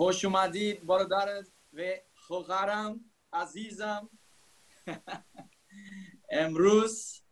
[0.00, 1.28] خوش اومدید برادر
[1.72, 1.80] و
[2.14, 3.00] خواهرم
[3.32, 4.08] عزیزم
[6.40, 7.22] امروز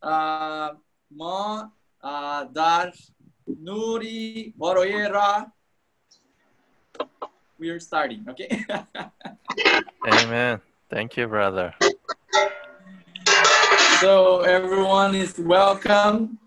[1.10, 1.72] ما
[2.54, 2.92] در
[3.60, 5.52] نوری برای راه
[7.60, 8.50] we are starting okay
[10.18, 10.60] Amen.
[10.90, 11.68] Thank you, brother.
[14.02, 16.38] so everyone is welcome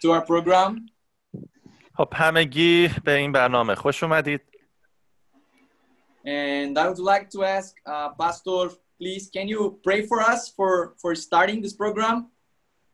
[0.00, 0.90] to our program
[1.94, 4.55] خب همگی به این برنامه خوش اومدید.
[6.26, 10.94] And I would like to ask uh, Pastor please can you pray for us for
[11.00, 12.30] for starting this program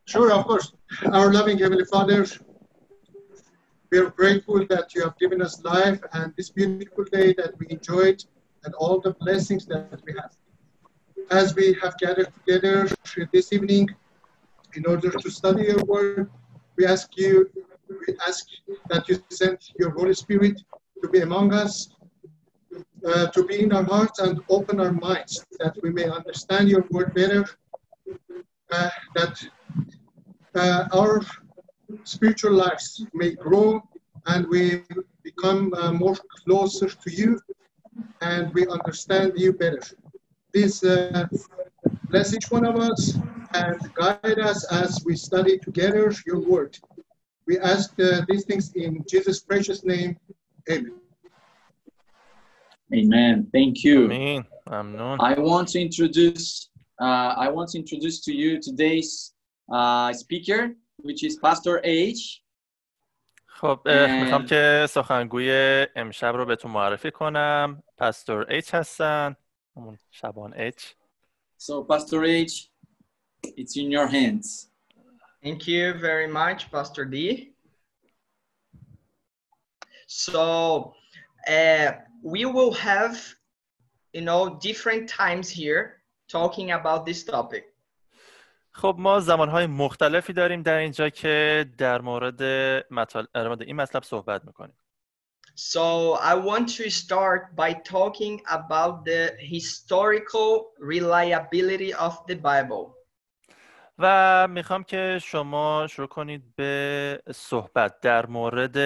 [0.07, 0.73] Sure, of course.
[1.12, 2.27] Our loving Heavenly Father,
[3.91, 7.67] we are grateful that you have given us life and this beautiful day that we
[7.70, 8.23] enjoyed
[8.65, 10.37] and all the blessings that we have.
[11.31, 12.89] As we have gathered together
[13.33, 13.89] this evening
[14.75, 16.29] in order to study your word,
[16.77, 17.48] we ask you,
[17.89, 18.47] we ask
[18.89, 20.61] that you send your Holy Spirit
[21.01, 21.89] to be among us,
[23.06, 26.84] uh, to be in our hearts and open our minds that we may understand your
[26.91, 27.45] word better,
[28.70, 29.42] uh, that
[30.55, 31.20] uh, our
[32.05, 33.83] spiritual lives may grow
[34.27, 34.83] and we
[35.23, 37.39] become uh, more closer to you
[38.20, 39.83] and we understand you better.
[40.53, 41.27] Please uh,
[42.11, 43.14] bless each one of us
[43.55, 46.78] and guide us as we study together your word.
[47.47, 47.95] We ask
[48.28, 50.17] these things in Jesus' precious name.
[50.70, 51.02] Amen.
[52.94, 54.44] amen thank you امین.
[54.68, 55.20] ممنون.
[55.22, 56.70] I want to introduce
[57.02, 59.34] uh, I want to introduce to you today's
[59.72, 62.42] uh, speaker, which is Pastor H.
[63.45, 65.52] خب اه، میخوام که سخنگوی
[65.95, 67.83] امشب رو بهتون معرفی کنم.
[67.98, 69.36] پاستور ایچ هستن.
[69.78, 70.95] همون شبان ایچ.
[71.60, 72.70] So Pastor H,
[73.44, 74.70] it's in your hands.
[75.44, 77.16] Thank you very much, Pastor D.
[80.08, 80.94] So,
[81.48, 81.92] uh,
[82.23, 83.17] we will have,
[84.14, 87.64] you know, different times here talking about this topic.
[88.72, 92.42] خب ما زمانهای مختلفی داریم در اینجا که در مورد,
[92.92, 93.28] مطال...
[93.33, 94.76] در مورد این مطلب صحبت میکنیم.
[95.55, 102.94] So, I want to start by talking about the historical reliability of the Bible.
[104.02, 108.79] و می‌خوام که شما شروع کنید به صحبت در مورد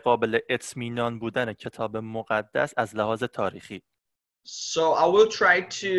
[0.00, 3.82] قابل اطمینان بودن کتاب مقدس از لحاظ تاریخی.
[4.46, 5.92] So, I will try to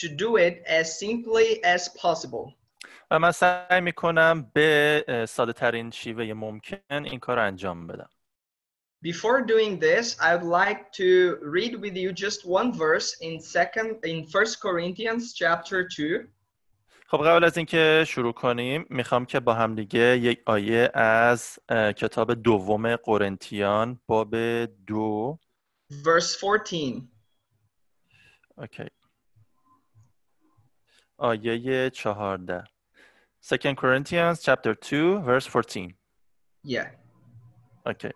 [0.00, 2.54] to do it as simply as possible.
[3.10, 8.08] و من سعی می‌کنم به ساده ترین شیوه ممکن این کار رو انجام بدم.
[9.02, 14.04] Before doing this, I would like to read with you just one verse in second
[14.04, 16.28] in First Corinthians chapter 2.
[17.10, 22.34] خب قبل از اینکه شروع کنیم می‌خوام که با هم دیگه یک آیه از کتاب
[22.34, 24.36] دوم قرنتیان باب
[24.86, 25.38] دو.
[25.92, 27.02] Verse 14.
[28.56, 28.88] اوکی.
[31.18, 32.64] آیه چهارده.
[33.44, 35.94] Second Corinthians chapter 2 verse 14
[36.66, 36.86] Yeah.
[37.86, 38.10] اوکی.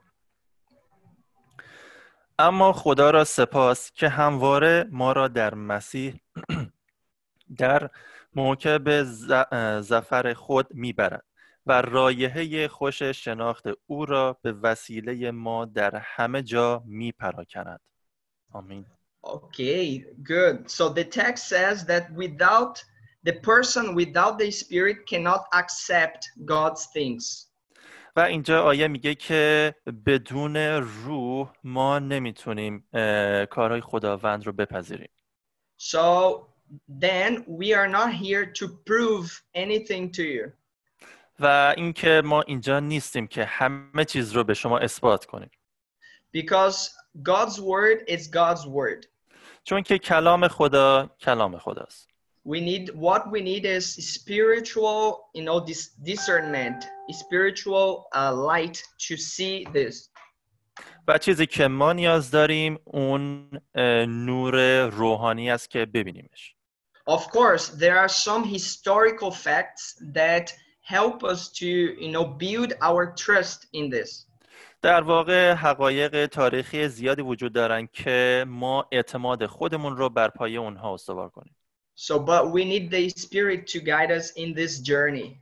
[2.38, 6.21] اما خدا را سپاس که همواره ما را در مسیح
[7.59, 7.91] در
[8.36, 9.32] موکب ز-
[9.80, 11.24] زفر خود می‌برد
[11.66, 17.80] و رایحه خوش شناخت او را به وسیله ما در همه جا میپراکند
[18.52, 18.86] آمین
[19.26, 20.70] Okay, good.
[20.70, 22.74] So the text says that without
[23.28, 27.50] the person without the spirit cannot accept God's things.
[28.16, 29.74] و اینجا آیه میگه که
[30.06, 30.56] بدون
[31.06, 32.88] روح ما نمی‌تونیم
[33.50, 35.10] کارهای خداوند رو بپذیریم
[35.80, 36.53] So
[36.88, 40.51] then we are not here to prove anything to you.
[41.39, 45.50] و اینکه ما اینجا نیستیم که همه چیز رو به شما اثبات کنیم
[46.38, 46.89] because
[47.24, 49.07] God's word is God's word.
[49.63, 52.09] چون که کلام خدا کلام خداست
[52.45, 53.86] We need what we need is
[54.18, 56.80] spiritual, you know, this discernment,
[57.12, 60.09] spiritual uh, light to see this.
[61.08, 63.50] و چیزی که ما نیاز داریم اون
[64.08, 66.54] نور روحانی است که ببینیمش
[67.06, 69.84] Of course, there are some historical facts
[70.14, 70.46] that
[70.80, 74.26] help us to, you know, build our trust in this.
[74.82, 80.94] در واقع حقایق تاریخی زیادی وجود دارن که ما اعتماد خودمون رو بر پایه اونها
[80.94, 81.56] استوار کنیم
[81.96, 85.40] So, but we need the Spirit to guide us in this journey.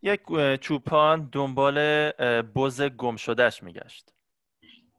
[0.03, 0.21] یک
[0.61, 2.11] چوپان دنبال
[2.43, 4.11] بز گم شدهش میگشت.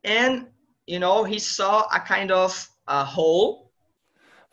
[0.06, 0.46] And,
[0.88, 2.52] you know, he saw a kind of
[2.88, 3.70] a hole.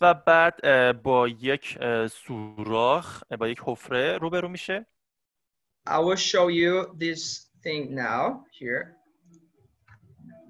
[0.00, 0.62] و بعد
[1.02, 1.78] با یک
[2.10, 4.87] سوراخ با یک حفره روبرو میشه.
[5.89, 8.95] I will show you this thing now here.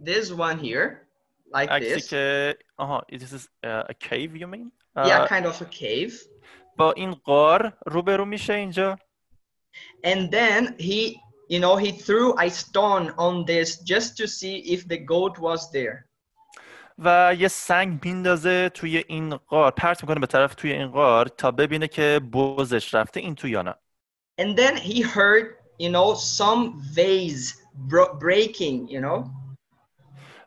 [0.01, 1.07] This one here,
[1.53, 2.09] like عکسی this.
[2.09, 6.13] که آها this is uh, a cave you mean Yeah, اه، kind of a cave.
[6.77, 8.97] با این غار روبرو میشه اینجا
[10.06, 11.19] And then he,
[11.50, 15.71] you know, he threw a stone on this just to see if the goat was
[15.71, 16.06] there.
[16.97, 21.51] و یه سنگ میندازه توی این غار پرت میکنه به طرف توی این غار تا
[21.51, 23.75] ببینه که بزش رفته این تو یا نه
[24.39, 25.45] And then he heard,
[25.79, 27.56] you know, some vase
[27.89, 29.29] bro- breaking, you know.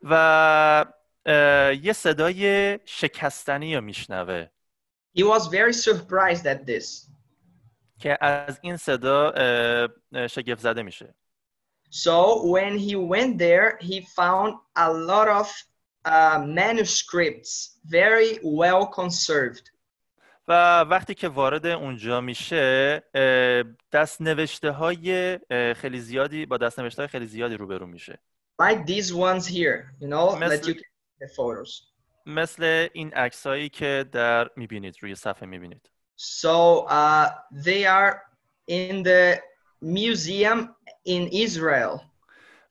[0.03, 0.15] و
[1.27, 4.47] اه، یه صدای شکستنی رو میشنوه
[5.19, 7.09] He was very surprised at this.
[7.99, 11.15] که از این صدا اه، اه، شگفت زده میشه
[11.91, 15.47] So when he went there, he found a lot of
[16.05, 19.71] uh, manuscripts, very well conserved.
[20.48, 23.04] و وقتی که وارد اونجا میشه
[23.92, 25.40] دست نوشته های
[25.74, 28.20] خیلی زیادی با دست نوشته های خیلی زیادی روبرو میشه
[28.62, 30.68] like these ones here, you know, that Mr.
[30.68, 30.84] you can
[31.22, 31.84] the photos.
[32.26, 37.30] مثل این عکسایی که در می‌بینید روی صفحه می‌بینید So uh,
[37.64, 38.22] they are
[38.68, 39.40] in the
[39.82, 40.70] museum
[41.06, 42.00] in Israel.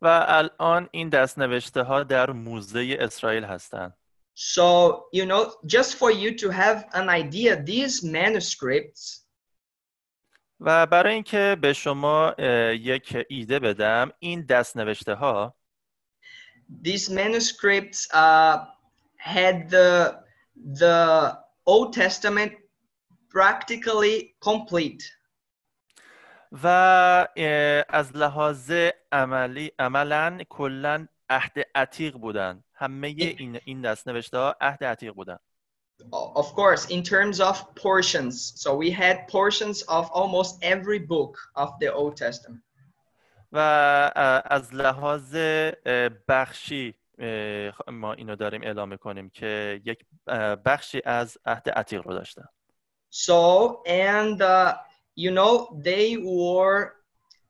[0.03, 3.95] و الان این دست نوشته ها در موزه اسرائیل هستند
[4.34, 9.24] So, you know, just for you to have an idea, these manuscripts,
[10.60, 15.56] و برای اینکه به شما اه، یک ایده بدم این دست نوشته ها
[16.82, 18.66] these manuscripts uh,
[19.18, 20.20] had the,
[20.56, 22.54] the Old Testament
[23.30, 25.04] practically complete.
[26.52, 26.68] و
[27.38, 28.72] اه، از لحاظ
[29.12, 35.39] عملی عملا کلا عهد عتیق بودن همه این این دست نوشته ها عهد عتیق بودن
[36.43, 37.57] Of course, in terms of
[37.87, 38.35] portions.
[38.63, 42.63] So we had portions of almost every book of the Old Testament.
[43.53, 43.59] و
[44.45, 45.37] از لحاظ
[46.29, 46.95] بخشی
[47.93, 50.05] ما اینو داریم اعلام کنیم که یک
[50.65, 52.45] بخشی از عهد عتیق رو داشتن
[53.11, 54.77] So, and uh,
[55.15, 56.95] you know, they were,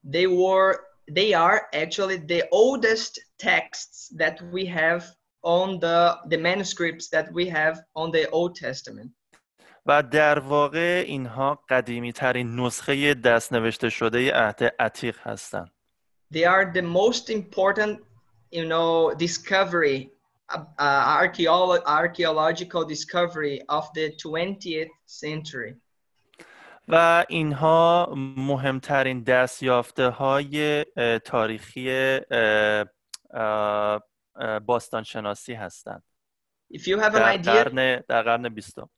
[0.02, 5.03] they were, they are actually the oldest texts that we have
[5.41, 9.11] on the the manuscripts that we have on the Old Testament.
[9.85, 15.71] و در واقع اینها قدیمی ترین نسخه دست نوشته شده عهد عتیق هستند
[16.33, 17.99] They are the most important,
[18.51, 19.99] you know, discovery,
[20.53, 25.75] uh, uh, archeolo- archaeological discovery of the 20th century.
[26.87, 31.89] و اینها مهمترین دستیافته های اه، تاریخی
[33.33, 34.01] اه، اه،
[34.35, 36.03] اه، باستانشناسی هستند
[36.73, 38.89] If you have an در idea, قرن در قرن بیستم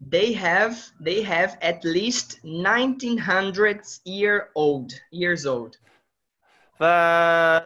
[0.00, 5.78] they have they have at least 1900 year old years old.
[6.80, 6.84] و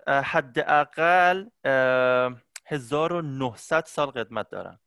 [0.06, 4.78] اه، حداقل اه، 1900 سال قدمت دارن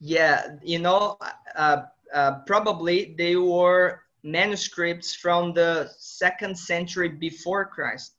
[0.00, 1.16] Yeah, you know,
[1.54, 8.15] uh, uh, probably they were manuscripts from the second century before Christ.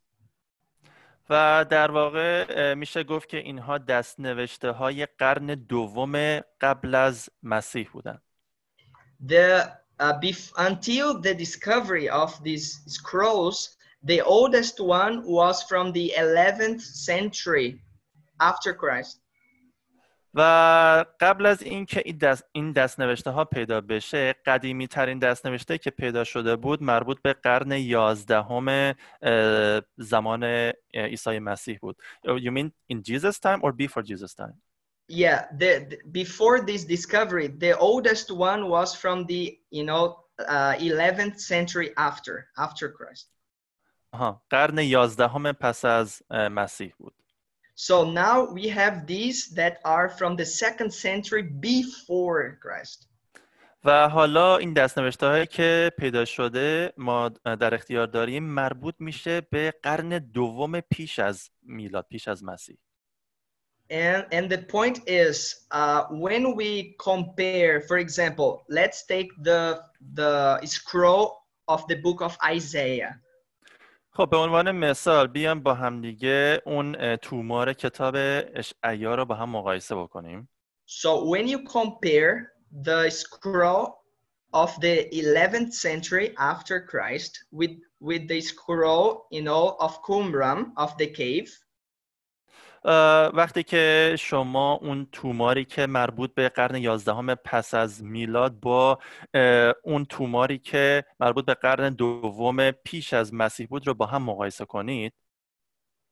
[1.29, 7.89] و در واقع میشه گفت که اینها دست نوشته های قرن دوم قبل از مسیح
[7.93, 8.21] بودن
[9.27, 16.13] The uh, bef- until the discovery of these scrolls, the oldest one was from the
[16.17, 17.81] 11th century
[18.39, 19.18] after Christ.
[20.33, 25.45] و قبل از اینکه این دست این دست نوشته ها پیدا بشه قدیمی ترین دست
[25.45, 28.95] نوشته که پیدا شده بود مربوط به قرن یازدهم
[29.97, 34.53] زمان عیسی مسیح بود You mean in Jesus time or before Jesus time?
[35.11, 40.03] Yeah, the, the- before this discovery, the oldest one was from the you know
[40.47, 43.25] uh, 11th century after after Christ.
[44.11, 47.13] آها قرن یازدهم پس از مسیح بود
[47.78, 53.08] So now we have these that are from the second century before Christ.
[53.84, 59.74] و حالا این دستنوشته هایی که پیدا شده ما در اختیار داریم مربوط میشه به
[59.82, 62.76] قرن دوم پیش از میلاد پیش از مسیح
[63.90, 69.82] And, and the point is, uh, when we compare, for example, let's take the,
[70.14, 73.20] the scroll of the book of Isaiah.
[74.19, 78.15] خب به عنوان مثال بیام با همدیگه اون تومار کتاب
[78.55, 80.49] اشعیا رو با هم مقایسه بکنیم
[80.85, 82.51] So when you compare
[82.83, 83.85] the scroll
[84.53, 90.97] of the 11th century after Christ with, with the scroll, you know, of Qumran, of
[90.97, 91.49] the cave,
[93.33, 98.99] وقتی که شما اون توماری که مربوط به قرن یازدهم پس از میلاد با
[99.83, 104.65] اون توماری که مربوط به قرن دوم پیش از مسیح بود رو با هم مقایسه
[104.65, 105.13] کنید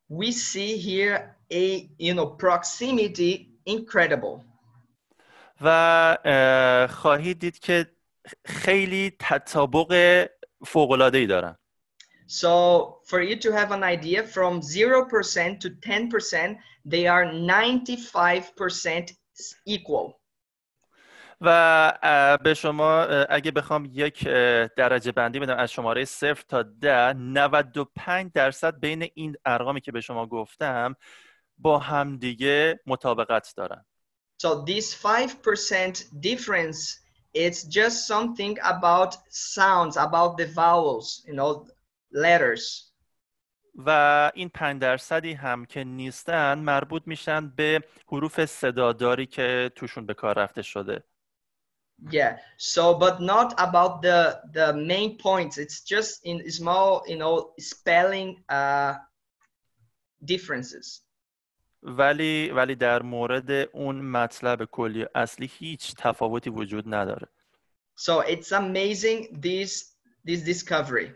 [0.10, 4.44] we see here a, you know, proximity incredible.
[5.62, 7.88] و اه، خواهید دید که
[8.46, 10.26] خیلی تطابق
[10.66, 11.58] فوق‌العاده‌ای دارن
[12.27, 19.13] So for you to have an idea, from 0% to 10%, they are 95%
[19.67, 20.19] equal.
[21.45, 21.49] و
[22.03, 26.63] اه، به شما اه، اگه بخوام یک اه، درجه بندی بدم از شماره صفر تا
[26.63, 30.97] ده 95 درصد بین این ارقامی که به شما گفتم
[31.59, 33.85] با همدیگه مطابقت دارن
[34.43, 36.99] So this 5% difference,
[37.33, 41.65] it's just something about sounds, about the vowels, you know,
[42.12, 42.88] letters.
[43.86, 50.14] و این 5 درصدی هم که نیستن مربوط میشن به حروف صداداری که توشون به
[50.14, 51.04] کار رفته شده
[52.12, 52.38] Yeah.
[52.58, 55.58] So, but not about the the main points.
[55.58, 58.94] It's just in small, you know, spelling uh,
[60.24, 61.04] differences.
[61.84, 67.28] ولی ولی در مورد اون مطلب کلی اصلی هیچ تفاوتی وجود نداره
[68.00, 69.96] So it's amazing this
[70.28, 71.12] this discovery.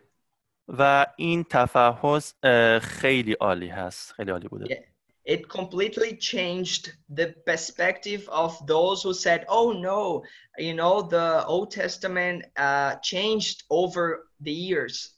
[0.78, 2.34] و این تفحص
[2.82, 4.92] خیلی عالی هست خیلی عالی بوده Yeah.
[5.24, 6.84] It completely changed
[7.20, 10.24] the perspective of those who said, "Oh no,
[10.68, 14.04] you know, the Old Testament uh, changed over
[14.46, 15.18] the years."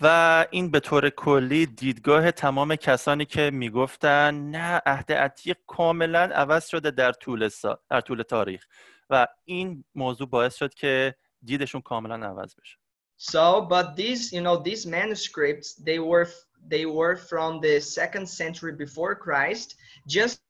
[0.00, 6.66] و این به طور کلی دیدگاه تمام کسانی که می‌گفتن نه عهد عتیق کاملا عوض
[6.66, 7.80] شده در طول سا...
[7.90, 8.66] در طول تاریخ
[9.10, 12.83] و این موضوع باعث شد که دیدشون کاملا عوض بشه
[13.17, 16.27] So, but these, you know, these manuscripts, they were
[16.67, 19.75] they were from the second century before Christ,
[20.07, 20.41] just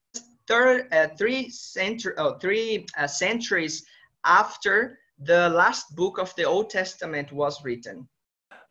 [0.48, 3.86] third, uh, three century, oh, three uh, centuries
[4.26, 8.08] after the last book of the Old Testament was written.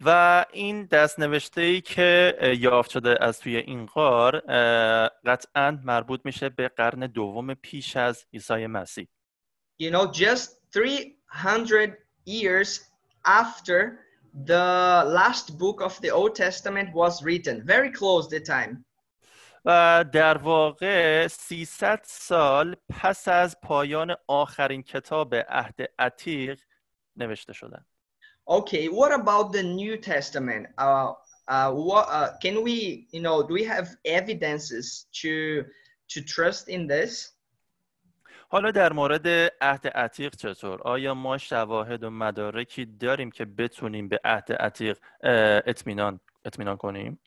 [0.01, 6.21] و این دستنوشته ای که اه، یافت شده از توی این غار اه، قطعا مربوط
[6.25, 9.09] میشه به قرن دوم پیش از عیسی مسیح
[9.83, 12.81] You know, just 300 years
[13.25, 14.01] after
[14.45, 18.85] the last book of the Old Testament was written, very close the time.
[19.65, 26.61] و در واقع 300 سال پس از پایان آخرین کتاب عهد عتیق
[27.17, 27.85] نوشته شدن
[28.51, 30.69] Okay, what about the New Testament?
[30.79, 31.13] Uh,
[31.49, 35.65] uh, what uh, can we, you know, do we have evidences to
[36.13, 37.32] to trust in this?
[38.54, 39.28] حالا در مورد
[39.62, 44.98] عهد عتیق چطور؟ آیا ما شواهد و مدارکی داریم که بتونیم به عهد عتیق
[45.66, 47.20] اطمینان اطمینان کنیم؟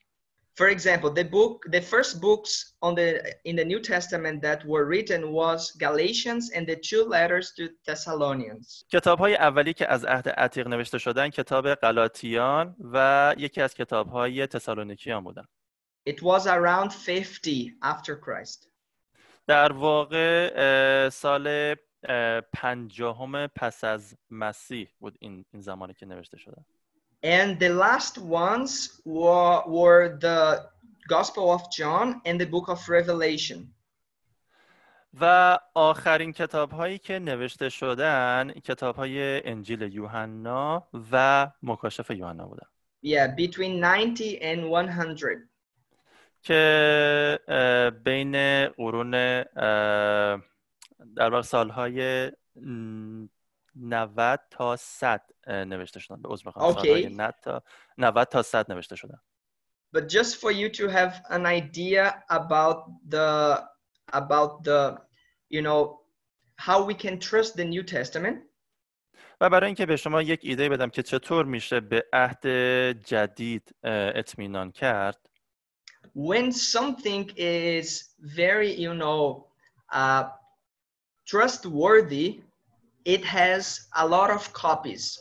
[0.55, 3.09] For example, the book, the first books on the
[3.49, 8.85] in the New Testament that were written was Galatians and the two letters to Thessalonians.
[8.91, 14.09] کتاب های اولی که از عهد عتیق نوشته شدن کتاب غلاطیان و یکی از کتاب
[14.09, 15.45] های تسالونیکیان بودن
[16.09, 18.67] It was around 50 after Christ.
[19.47, 26.65] در واقع سال اه، پنجاهم پس از مسیح بود این, این زمانی که نوشته شدن
[27.23, 30.69] And the last ones were, were the
[31.07, 33.73] Gospel of John and the book of Revelation.
[35.21, 42.67] و آخرین کتاب هایی که نوشته شدن کتاب های انجیل یوحنا و مکاشف یوحنا بودن
[43.03, 45.47] Yeah, between 90 and 100.
[46.47, 49.11] که بین قرون
[51.15, 53.25] در واقع سالهای م،
[53.75, 56.21] 90 تا 100 اه، نوشته شدن.
[56.21, 56.73] به عذر می‌خوام.
[56.73, 56.75] Okay.
[56.75, 57.63] سالهای 90 تا
[57.97, 59.19] 90 تا 100 نوشته شدن.
[59.95, 62.77] But just for you to have an idea about
[63.09, 63.57] the
[64.13, 64.97] about the
[65.49, 65.79] you know
[66.67, 68.37] how we can trust the New Testament,
[69.41, 72.47] و برای اینکه به شما یک ایده بدم که چطور میشه به عهد
[73.05, 75.29] جدید اطمینان کرد
[76.16, 79.46] when something is very you know
[79.92, 80.24] uh,
[81.26, 82.42] trustworthy,
[83.04, 85.18] it has a lot of copies.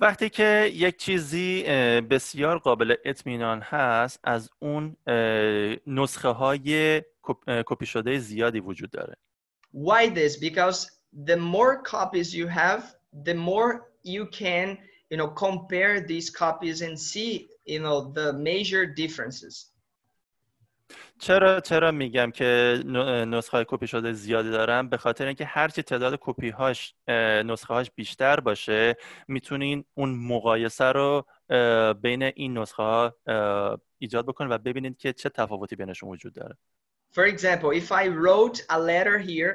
[0.00, 7.42] وقتی که یک چیزی اه، بسیار قابل اطمینان هست از اون اه، نسخه های کپ-
[7.48, 9.16] اه، کپی شده زیادی وجود داره
[9.74, 10.36] Why this?
[10.36, 10.86] Because
[11.26, 12.82] the more copies you have,
[13.24, 13.72] the more
[14.04, 14.78] you can,
[15.11, 17.31] you know, compare these copies and see,
[17.65, 19.67] you know, the major differences.
[21.19, 22.83] چرا چرا میگم که
[23.27, 26.95] نسخه های کپی شده زیادی دارم به خاطر اینکه هرچی تعداد کپی هاش
[27.45, 28.95] نسخه هاش بیشتر باشه
[29.27, 31.25] می‌تونین اون مقایسه رو
[32.01, 33.15] بین این نسخه ها
[33.97, 36.57] ایجاد بکنید و ببینید که چه تفاوتی بینشون وجود داره
[37.13, 39.53] For example, if I wrote a letter here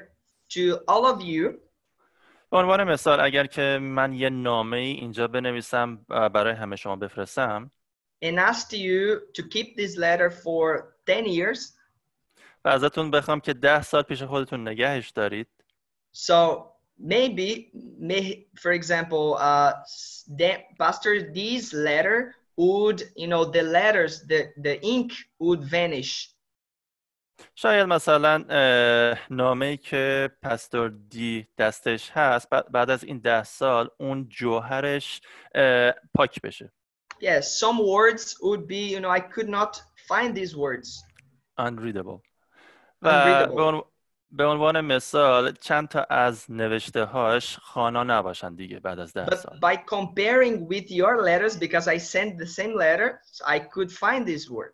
[0.54, 1.58] to all of you,
[2.50, 7.70] به عنوان مثال اگر که من یه نامه ای اینجا بنویسم برای همه شما بفرستم
[8.24, 11.72] and asked you to keep this letter for 10 years,
[12.64, 15.46] و ازتون بخوام که ده سال پیش خودتون نگهش دارید
[16.16, 16.62] so
[16.98, 19.72] maybe, may, for example, uh,
[20.38, 26.30] the- Pastor D's letter would, you know, the letters, the, the ink would vanish.
[27.54, 28.44] شاید مثلا
[29.30, 35.20] نامه ای که پستور دی دستش هست بعد از این ده سال اون جوهرش
[36.14, 36.72] پاک بشه
[37.22, 39.72] Yes, some words would be, you know, I could not
[40.10, 40.88] find these words.
[41.58, 42.20] unreadable
[43.02, 43.46] و.
[43.56, 43.84] به عنو-
[44.30, 49.58] به عنوان مثال چند تا از نوشته هاش خوانا نباشن دیگه بعد از ده سال
[49.58, 53.90] But by comparing with your letters, because I sent the same letter, so I could
[53.92, 54.72] find this word.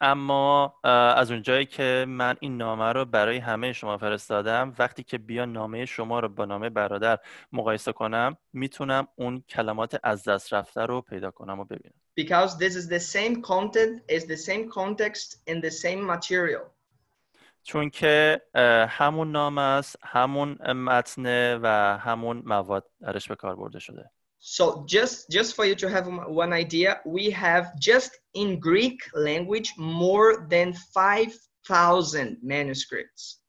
[0.00, 0.74] اما
[1.16, 5.86] از اونجایی که من این نامه رو برای همه شما فرستادم وقتی که بیان نامه
[5.86, 7.18] شما رو با نامه برادر
[7.52, 12.74] مقایسه کنم می‌تونم اون کلمات از دست رفته رو پیدا کنم و ببینم Because this
[12.74, 16.62] is the same content, is the same context, and the same material.
[17.62, 18.40] چون که
[18.88, 21.66] همون نام است همون متنه و
[21.98, 24.10] همون مواد درش به کار برده شده
[24.47, 28.99] So just just for you to have m- one idea, we have just in Greek
[29.13, 33.39] language more than 5,000 manuscripts.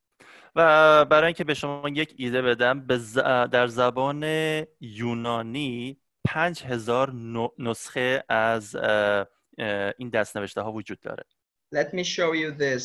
[0.56, 3.18] و برای اینکه به شما یک ایده بدم به ز-
[3.52, 4.22] در زبان
[4.80, 9.26] یونانی پنج هزار نو- نسخه از اه،
[9.58, 11.24] اه، این دستنوشته ها وجود داره
[11.74, 12.84] Let me show you this.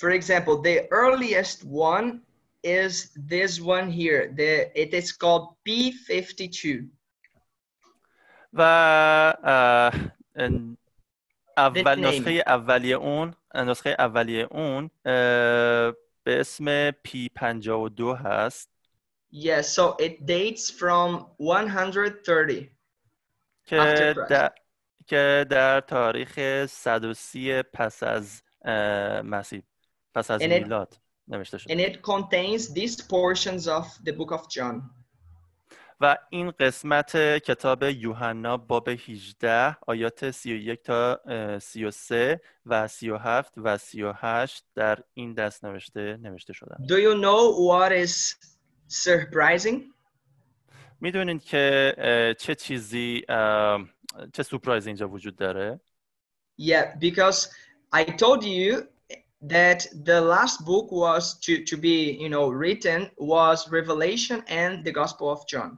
[0.00, 2.20] For example, the earliest one
[2.64, 2.92] is
[3.34, 4.22] this one here.
[4.36, 4.52] The
[4.84, 6.88] it is called P52.
[8.55, 8.61] و
[11.57, 11.99] اول.
[11.99, 14.89] نسخه اولیه اون نسخه اولیه اون
[16.23, 18.75] به اسم پی 52 هست
[19.33, 22.71] Yes, so it dates from 130.
[23.65, 24.15] که.
[24.29, 24.51] در,
[25.07, 28.41] که در تاریخ 130 پس از
[29.23, 29.61] مسیح
[30.13, 34.81] پس از میلاد نوشته شده And it contains these portions of the book of John.
[36.01, 43.77] و این قسمت کتاب یوحنا باب 18 آیات 31 تا اه، 33 و 37 و
[43.77, 48.35] 38 در این دست نوشته نوشته شدن Do you know what is
[48.89, 49.81] surprising?
[51.01, 51.95] می‌دونید که
[52.39, 53.23] چه چیزی
[54.33, 55.79] چه سورپرایز اینجا وجود داره
[56.61, 57.49] Yeah, because
[57.93, 58.87] I told you
[59.41, 64.91] that the last book was to, to be, you know, written was Revelation and the
[64.91, 65.77] Gospel of John.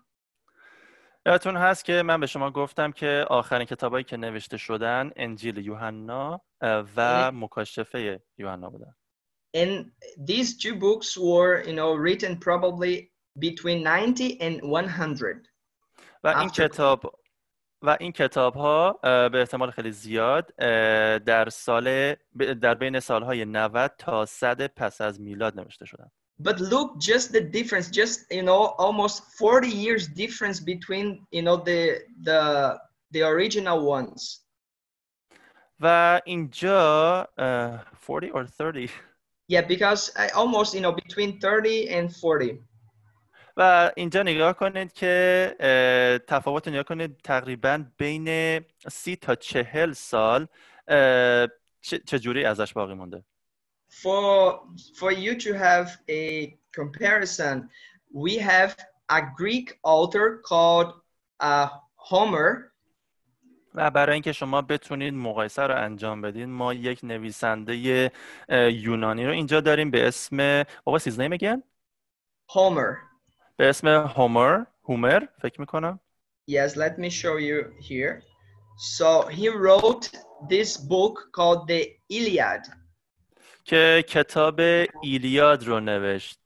[1.28, 6.42] یادتون هست که من به شما گفتم که آخرین کتابایی که نوشته شدن انجیل یوحنا
[6.98, 8.96] و مکاشفه یوحنا بودن.
[9.58, 9.92] And
[10.30, 15.48] these two books were, you know, written probably between 90 and 100.
[16.24, 17.20] و این کتاب
[17.82, 20.56] و این کتاب ها به احتمال خیلی زیاد
[21.26, 22.16] در سال
[22.62, 26.12] در بین سالهای 90 تا 100 پس از میلاد نوشته شدن.
[26.38, 31.57] But look, just the difference, just you know, almost 40 years difference between you know
[31.57, 32.81] the the
[33.12, 34.41] the original ones.
[35.81, 38.91] و اینجا اه، 40 or 30
[39.49, 42.59] Yeah, because I almost you know between 30 and 40.
[43.57, 48.61] و اینجا نگاه کنید که اه، تفاوت رو نگاه کنید تقریبا بین
[48.91, 50.47] 30 تا 40 سال
[50.88, 51.49] اه،
[51.81, 53.25] چه- چجوری ازش باقی مونده
[54.03, 54.61] For
[54.99, 57.69] for you to have a comparison,
[58.25, 58.75] we have
[59.09, 60.91] a Greek author called
[61.41, 61.69] uh,
[62.11, 62.73] Homer,
[63.75, 68.11] و برای اینکه شما بتونید مقایسه رو انجام بدید ما یک نویسنده
[68.49, 71.62] اه، یونانی رو اینجا داریم به اسم بابا his name again
[72.51, 72.97] Homer.
[73.57, 76.01] به اسم هومر هومر فکر میکنم
[76.51, 77.59] Yes, let me show you
[77.91, 78.23] here.
[78.97, 80.05] So he wrote
[80.49, 82.62] this book called the Iliad.
[83.68, 84.60] که کتاب
[85.02, 86.40] ایلیاد رو نوشت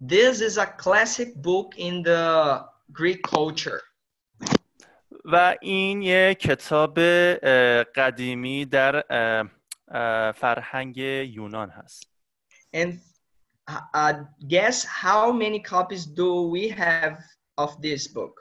[0.00, 3.82] This is a classic book in the Greek culture.
[5.24, 6.98] و این یک کتاب
[7.94, 9.04] قدیمی در
[10.32, 12.02] فرهنگ یونان هست
[12.76, 12.92] And
[13.70, 14.12] uh, uh,
[14.46, 17.16] guess how many copies do we have
[17.58, 18.40] of this book?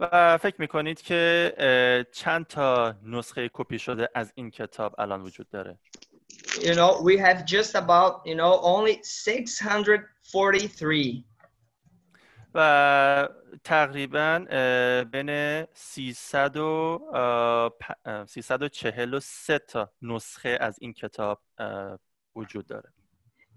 [0.00, 5.78] و فکر می‌کنید که چند تا نسخه کپی شده از این کتاب الان وجود داره
[6.61, 11.25] You know, we have just about, you know, only 643.
[12.57, 13.29] و
[13.63, 16.63] تقریبا اه، بین 300 و
[17.13, 21.99] اه، پ- اه، 343 تا نسخه از این کتاب اه،
[22.35, 22.91] وجود داره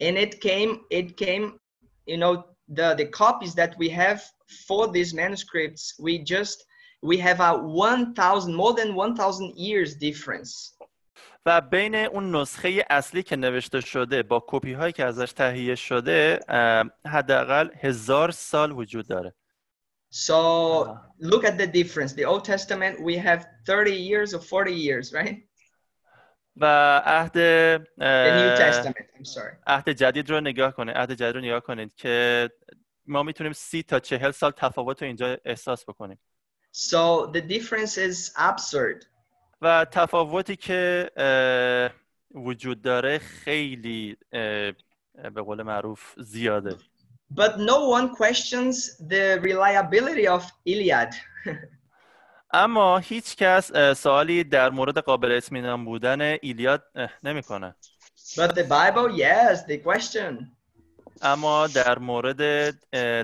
[0.00, 1.58] And it came, it came,
[2.06, 4.20] you know, the, the copies that we have
[4.66, 6.64] for these manuscripts, we just,
[7.02, 10.76] we have a 1,000, more than 1,000 years difference.
[11.45, 16.39] و بین اون نسخه اصلی که نوشته شده با کپی هایی که ازش تهیه شده
[17.05, 19.35] حداقل هزار سال وجود داره
[20.13, 22.13] So look at the difference.
[22.13, 25.49] The Old Testament, we have 30 years or 40 years, right?
[26.55, 26.65] و
[27.05, 27.37] عهد.
[29.67, 32.49] عهد جدید رو نگاه کنید عهد جدید رو نگاه کنید که
[33.05, 36.19] ما می‌تونیم سی تا چهل سال تفاوت رو اینجا احساس بکنیم
[36.75, 39.05] So the difference is absurd.
[39.63, 41.09] و تفاوتی که
[42.35, 44.17] وجود داره خیلی
[45.33, 46.75] به قول معروف زیاده
[47.35, 48.75] But no one questions
[49.09, 51.15] the reliability of Iliad.
[52.53, 56.83] اما هیچ کس سوالی در مورد قابل اطمینان بودن ایلیاد
[57.23, 57.75] نمی‌کنه
[58.35, 60.47] But the Bible, yes, they question.
[61.21, 62.39] اما در مورد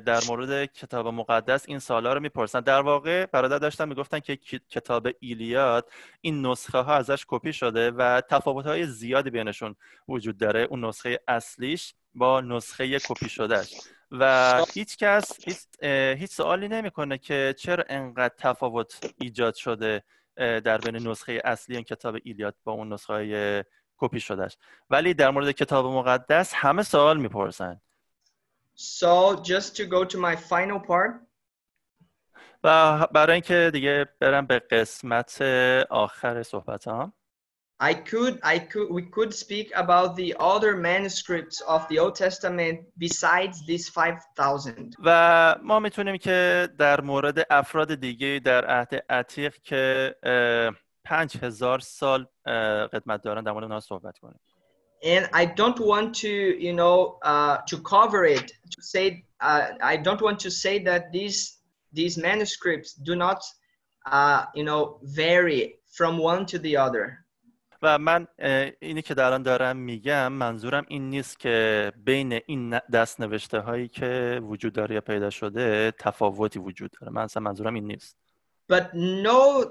[0.03, 2.59] در مورد کتاب مقدس این سوالا رو می‌پرسن.
[2.59, 4.35] در واقع برادر داشتن می‌گفتن که
[4.69, 9.75] کتاب ایلیاد این نسخه ها ازش کپی شده و تفاوت های زیادی بینشون
[10.07, 13.73] وجود داره اون نسخه اصلیش با نسخه کپی شدهش
[14.11, 15.57] و هیچ کس هیچ,
[16.19, 20.03] هیچ سوالی نمی‌کنه که چرا انقدر تفاوت ایجاد شده
[20.35, 23.65] در بین نسخه اصلی این کتاب ایلیاد با اون نسخه
[23.99, 24.57] کپی شدهش
[24.89, 27.81] ولی در مورد کتاب مقدس همه سوال می‌پرسن.
[28.75, 31.29] So just to go to my final part,
[32.63, 35.41] و برای اینکه دیگه برم به قسمت
[35.89, 37.13] آخر صحبتام.
[37.81, 42.77] I could, I could, we could speak about the other manuscripts of the Old Testament
[42.97, 44.95] besides these 5,000.
[45.03, 50.15] و ما می‌تونیم که در مورد افراد دیگه در عهد عتیق که
[51.09, 52.25] پنج هزار سال
[52.93, 54.39] قدمت دارن در مورد اونها صحبت کنیم.
[55.01, 56.33] And I don't want to,
[56.67, 56.97] you know,
[57.31, 59.05] uh, to cover it, to say,
[59.49, 61.39] uh, I don't want to say that these,
[61.99, 63.41] these manuscripts do not,
[64.17, 64.81] uh, you know,
[65.19, 65.61] vary
[65.97, 67.25] from one to the other.
[67.81, 68.27] و من
[68.79, 74.41] اینی که الان دارم میگم منظورم این نیست که بین این دست نوشته هایی که
[74.43, 77.13] وجود داره یا پیدا شده تفاوتی وجود داره.
[77.13, 78.17] من اصلا منظورم این نیست.
[78.71, 79.65] But no,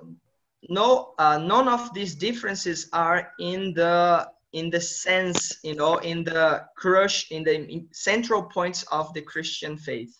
[0.70, 6.24] no, uh, none of these differences are in the in the sense, you know, in
[6.24, 10.20] the crush, in the in central points of the Christian faith.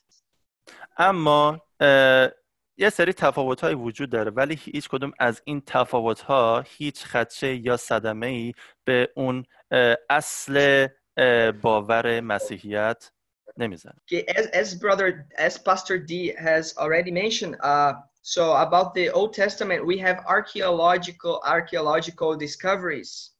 [0.98, 2.30] اما اه،
[2.78, 7.56] یه سری تفاوت های وجود داره ولی هیچ کدوم از این تفاوت ها هیچ خدشه
[7.56, 8.54] یا صدمه ای
[8.86, 13.12] به اون اه، اصل اه، باور مسیحیت
[13.58, 19.10] نمیزنه Okay, as, as brother, as Pastor D has already mentioned, uh, so about the
[19.10, 23.34] Old Testament, we have archaeological archaeological discoveries.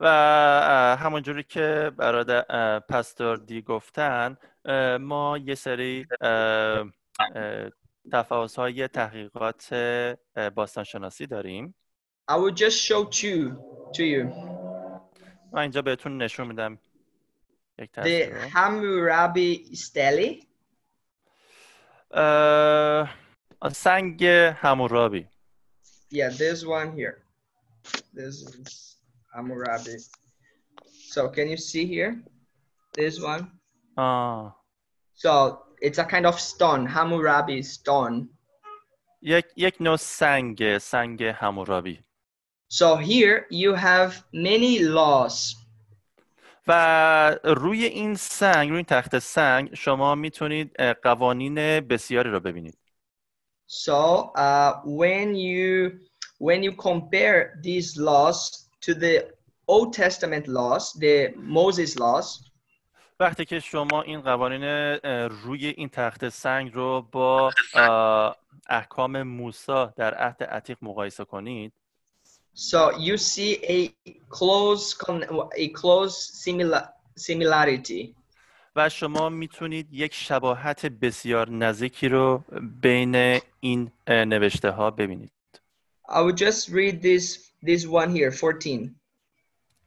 [0.00, 6.06] و اه، همونجوری که برادر اه، پاستور دی گفتن اه، ما یه سری
[8.12, 9.68] تفاوت های تحقیقات
[10.36, 11.74] اه، باستانشناسی داریم
[12.30, 13.56] I will just show two
[13.96, 14.24] to you.
[15.52, 16.78] من اینجا بهتون نشون میدم
[17.78, 18.48] یک The تصویر رو.
[18.48, 20.46] Hammurabi stele.
[23.73, 25.27] سنگ همورابی
[26.09, 27.17] Yeah, this one here.
[28.13, 28.95] This is
[29.33, 29.97] Hammurabi.
[31.13, 32.23] So can you see here?
[32.93, 33.47] This one.
[33.97, 34.55] آه.
[35.15, 38.29] So it's a kind of stone, Hammurabi stone.
[39.21, 42.03] یک یک نوع سنگ سنگ همورابی
[42.69, 45.55] So here you have many laws.
[46.67, 52.77] و روی این سنگ روی این تخت سنگ شما می‌تونید قوانین بسیاری رو ببینید
[53.66, 56.00] So uh, when you
[56.38, 59.14] when you compare these laws to the
[59.66, 62.42] Old Testament laws, the Moses laws,
[63.20, 68.36] وقتی که شما این قوانین اه، روی این تخت سنگ رو با اه،
[68.68, 71.72] احکام موسی در عهد عتیق مقایسه کنید
[72.54, 73.94] so you see a
[74.28, 75.24] close con-
[75.56, 76.82] a close similar
[77.16, 78.14] similarity.
[78.77, 82.43] و شما می‌تونید یک شباهت بسیار نزدیکی رو
[82.81, 85.31] بین این نوشته ها ببینید
[86.09, 87.25] I will just read this
[87.65, 88.91] this one here, 14.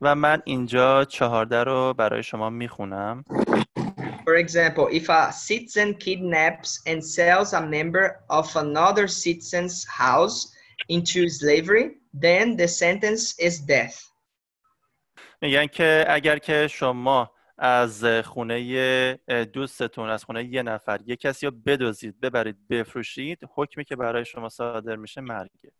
[0.00, 3.24] و من اینجا چهارده رو برای شما می‌خونم
[4.24, 10.36] For example, if a citizen kidnaps and sells a member of another citizen's house
[10.88, 11.86] into slavery,
[12.26, 13.96] then the sentence is death.
[15.42, 19.18] میگن که اگر که شما از خونه
[19.52, 21.00] دوستتون از خونه یه نفر.
[21.06, 23.38] یه کسی رو بدزدید ببرید بفروشید.
[23.54, 25.72] حکمی که برای شما صادر میشه مرگه.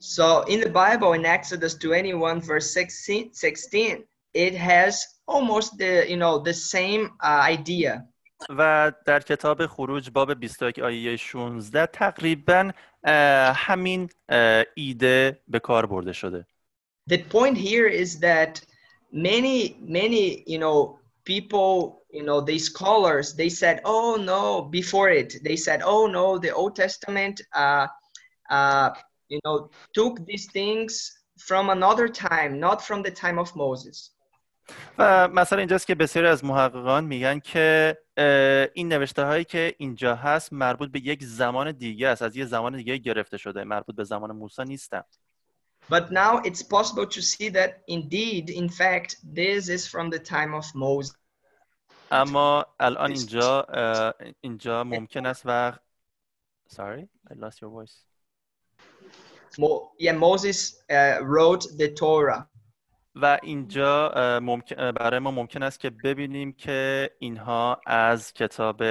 [0.00, 4.04] So in the Bible, in Exodus 21, verse 16, 16
[4.34, 8.02] it has almost the you know the same uh, idea.
[8.48, 12.70] و در کتاب خروج باب 21 آیه 16 تقریبا
[13.54, 14.10] همین
[14.74, 16.46] ایده به کار برده شده.
[17.10, 18.60] The point here is that
[19.12, 25.36] many many you know people you know they scholars they said oh no before it
[25.44, 27.86] they said oh no the Old Testament uh,
[28.50, 28.90] uh,
[29.28, 34.10] you know took these things from another time not from the time of Moses.
[34.98, 37.98] و مثلا اینجاست که بسیاری از محققان میگن که
[38.74, 42.76] این نوشته هایی که اینجا هست مربوط به یک زمان دیگه است از یه زمان
[42.76, 45.02] دیگه گرفته شده مربوط به زمان موسی نیستن
[45.88, 50.54] But now it's possible to see that indeed, in fact, this is from the time
[50.54, 51.16] of Moses.
[52.12, 53.66] اما الان اینجا
[54.40, 55.72] اینجا ممکن است و
[56.68, 57.94] sorry I lost your voice
[59.58, 62.46] Mo- yeah, Moses uh, wrote the Torah.
[63.14, 68.82] و اینجا ممکن برای ما ممکن است که ببینیم که اینها از کتاب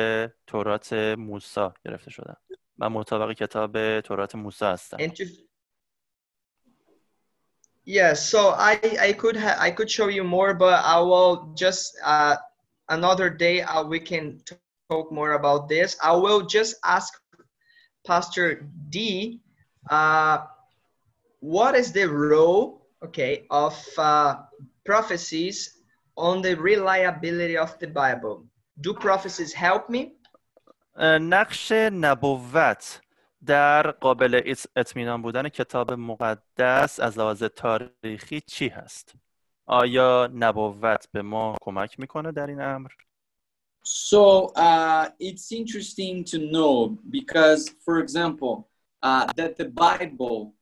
[0.47, 2.35] تورات موسی گرفته شدن
[2.79, 5.23] و مطابق کتاب تورات موسی هستن And to
[7.84, 11.96] yeah, so I I could ha- I could show you more, but I will just
[12.04, 12.36] uh,
[12.88, 14.56] another day uh, we can t-
[14.90, 15.96] talk more about this.
[16.02, 17.12] I will just ask
[18.06, 19.40] Pastor D,
[19.90, 20.38] uh,
[21.40, 24.36] what is the role, okay, of uh,
[24.84, 25.82] prophecies
[26.16, 28.44] on the reliability of the Bible?
[28.80, 30.12] Do prophecies help me?
[30.96, 33.00] اه، نقش نبوت
[33.45, 39.13] در قابل اط- اطمینان بودن کتاب مقدس از لحاظ تاریخی چی هست؟
[39.65, 42.89] آیا نبوت به ما کمک می‌کنه در این امر؟
[43.83, 48.53] So uh, it's interesting to know because, for example,
[49.01, 50.53] uh, that the Bible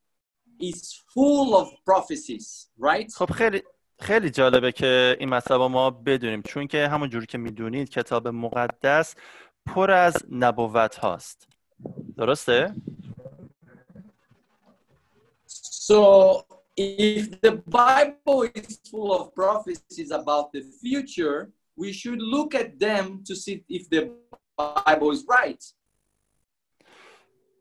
[0.59, 0.79] is
[1.13, 3.13] full of prophecies, right?
[3.15, 3.61] خب خیلی
[3.99, 8.27] خیلی جالبه که این مطلب رو ما بدونیم چون که همون جوری که می‌دونید کتاب
[8.27, 9.15] مقدس
[9.65, 11.48] پر از نبوت هاست
[12.17, 12.73] درسته؟
[15.89, 16.45] So
[16.77, 23.23] if the Bible is full of prophecies about the future, we should look at them
[23.27, 24.01] to see if the
[24.85, 25.63] Bible is right.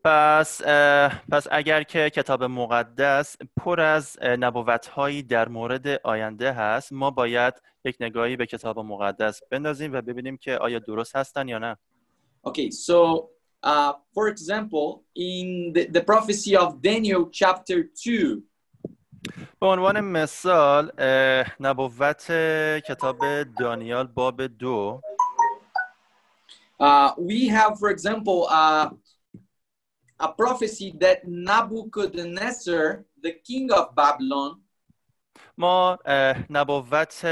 [0.03, 0.61] پس
[1.31, 7.53] پس اگر که کتاب مقدس پر از نبوت هایی در مورد آینده هست ما باید
[7.85, 11.77] یک نگاهی به کتاب مقدس بندازیم و ببینیم که آیا درست هستن یا نه
[12.47, 13.29] Okay, so
[13.63, 18.43] uh, for example, in the, the prophecy of Daniel chapter 2,
[19.59, 20.91] به عنوان مثال
[21.59, 22.31] نبوت
[22.87, 23.17] کتاب
[23.59, 25.01] دانیال باب دو
[26.79, 28.89] uh, we have, for example, uh,
[30.19, 34.61] a prophecy that Nebuchadnezzar, the king of Babylon,
[35.57, 35.97] ما
[36.49, 37.25] نبوت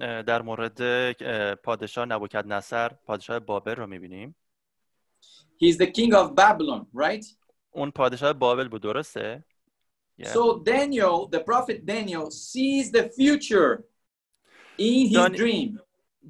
[0.00, 4.36] در مورد اه، پادشاه نبوکدنصر پادشاه بابل رو می‌بینیم
[5.59, 7.25] he's the king of Babylon, right?
[7.71, 9.43] اون پادشاه بابل بود درسته؟
[10.21, 10.27] Yeah.
[10.27, 13.83] So Daniel, the prophet Daniel, sees the future
[14.77, 15.79] in his Dan- dream.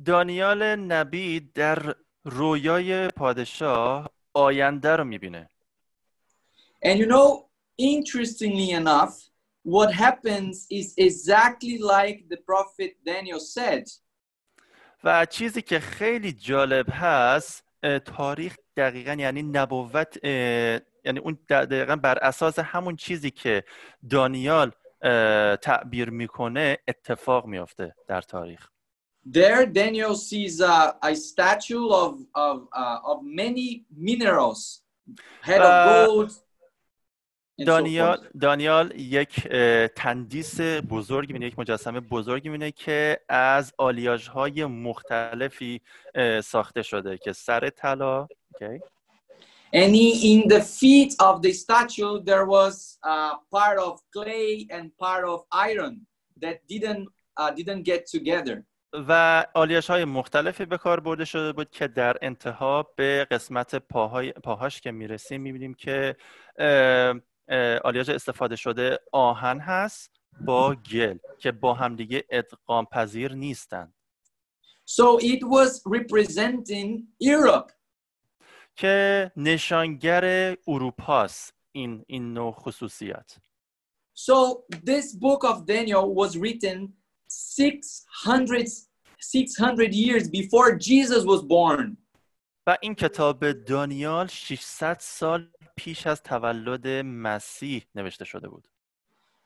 [0.05, 5.49] دانیال نبی در رویای پادشاه آینده رو میبینه
[6.85, 9.13] And you know, interestingly enough,
[9.63, 13.83] what happens is exactly like the prophet Daniel said.
[15.03, 20.24] و چیزی که خیلی جالب هست اه، تاریخ دقیقا یعنی نبوت
[21.04, 23.64] یعنی اون دقیقا بر اساس همون چیزی که
[24.10, 24.72] دانیال
[25.62, 28.68] تعبیر می‌کنه اتفاق میافته در تاریخ
[29.26, 34.82] There, Daniel sees a, a statue of, of, uh, of many minerals,
[35.42, 36.32] head of Uh, gold.
[37.66, 38.28] دانیال.
[38.40, 39.48] دانیال یک
[39.96, 45.80] تندیس بزرگی می‌بینه یک مجسمه بزرگی می‌بینه که از آلیاژهای مختلفی
[46.44, 48.80] ساخته شده که سر طلا okay.
[49.72, 54.90] And in, in the feet of the statue, there was uh, part of clay and
[54.98, 56.06] part of iron
[56.42, 58.64] that didn't uh, didn't get together.
[59.08, 64.32] و آلیاژ های مختلفی به کار برده شده بود که در انتها به قسمت پاهای
[64.32, 66.16] پاهاش که می‌رسیم می‌بینیم که
[67.84, 70.10] آلیاژ استفاده شده آهن هست
[70.40, 73.94] با گل که با همدیگه ادغام پذیر نیستند
[74.98, 76.88] So it was representing
[77.20, 77.70] Europe.
[78.76, 83.36] که نشانگر اروپاست این این نوع خصوصیت
[84.14, 86.92] So this book of Daniel was written
[87.30, 88.66] 600,
[89.18, 91.96] 600 years before Jesus was born.
[92.66, 98.68] و این کتاب دانیال 600 سال پیش از تولد مسیح نوشته شده بود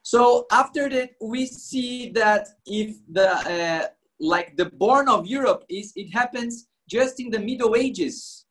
[0.06, 3.86] So after that, we see that if the uh,
[4.20, 8.46] like the born of Europe is, it happens just in the Middle Ages.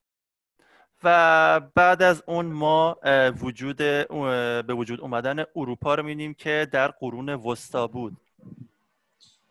[1.05, 6.69] و بعد از اون ما اه، وجود اه، به وجود اومدن اروپا رو می‌بینیم که
[6.73, 8.17] در قرون وسطا بود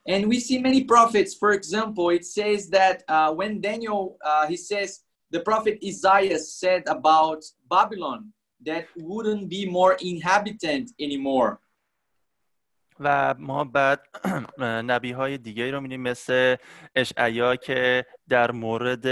[0.09, 1.33] And we see many prophets.
[1.35, 6.83] For example, it says that uh, when Daniel, uh, he says, the prophet Isaiah said
[6.87, 8.31] about Babylon
[8.65, 11.59] that wouldn't be more inhabitant anymore.
[13.04, 14.00] و ما بعد
[14.60, 16.56] نبی های دیگه رو می‌بینیم مثل
[16.96, 19.06] اشعیا که در مورد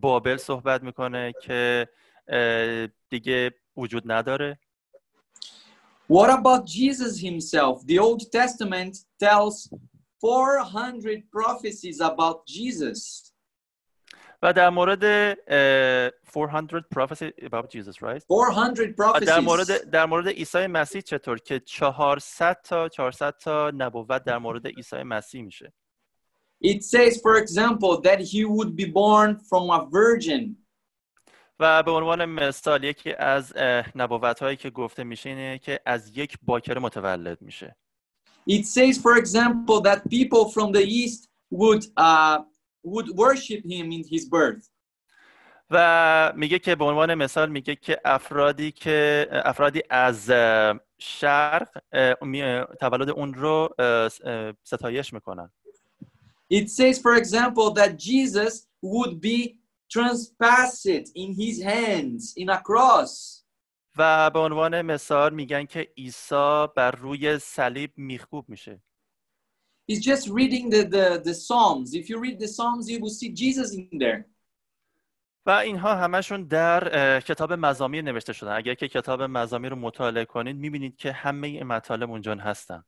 [0.00, 1.88] بابل صحبت می‌کنه که
[3.10, 4.58] دیگه وجود نداره
[6.12, 7.86] What about Jesus himself?
[7.86, 9.70] The Old Testament tells
[10.20, 13.29] 400 prophecies about Jesus.
[14.42, 19.44] و در مورد اه، 400 prophecy about Jesus right 400 و در prophecies.
[19.44, 25.02] مورد در مورد عیسی مسیح چطور که 400 تا 400 تا نبوت در مورد عیسی
[25.02, 25.72] مسیح میشه
[26.62, 30.56] It says, for example, that he would be born from a virgin.
[31.60, 33.56] و به عنوان مثال یکی از
[33.94, 37.76] نبوت هایی که گفته میشه اینه که از یک باکره متولد میشه
[38.50, 42.38] It says, for example, that people from the east would uh,
[42.84, 44.70] would worship him in his birth.
[45.70, 50.30] و میگه که به عنوان مثال میگه که افرادی که افرادی از
[50.98, 51.68] شرق
[52.80, 53.68] تولد اون رو
[54.64, 55.52] ستایش می‌کنن
[56.52, 59.60] It says, for example, that Jesus would be
[59.96, 63.44] transpassed in his hands in a cross.
[63.96, 68.82] و به عنوان مثال میگن که عیسی بر روی صلیب میخکوب میشه
[69.89, 71.93] It's just reading the, the, the Psalms.
[71.93, 74.25] If you read the Psalms, you will see Jesus in there.
[75.47, 80.25] و اینها همشون در اه، کتاب مزامیر نوشته شدن اگر که کتاب مزامیر رو مطالعه
[80.25, 82.83] کنید میبینید که همه این مطالب اونجا هستن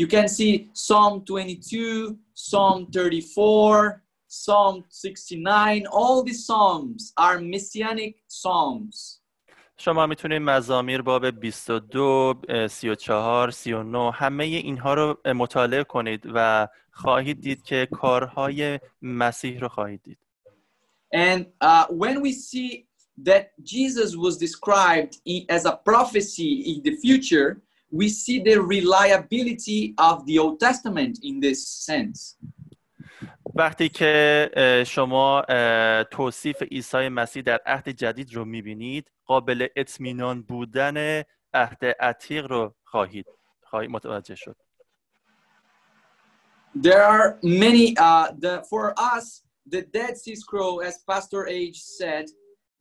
[0.00, 5.86] You can see Psalm 22, Psalm 34, Psalm 69.
[5.90, 9.20] All these Psalms are messianic Psalms.
[9.77, 17.41] شما می‌تونید مزامیر باب 22 اه، 34 39 همه اینها رو مطالعه کنید و خواهید
[17.41, 20.17] دید که کارهای مسیح رو خواهید دید
[21.13, 22.87] And uh, when we see
[23.29, 25.13] that Jesus was described
[25.49, 31.39] as a prophecy in the future, we see the reliability of the Old Testament in
[31.39, 32.37] this sense.
[33.55, 35.41] وقتی که شما
[36.11, 41.22] توصیف عیسی مسیح در عهد جدید رو می‌بینید قابل اطمینان بودن
[41.54, 43.26] عهد عتیق رو خواهید
[43.62, 44.56] خواهید متوجه شد
[46.74, 52.26] There are many, uh, the, for us, the Dead Sea Scroll, as Pastor Age said,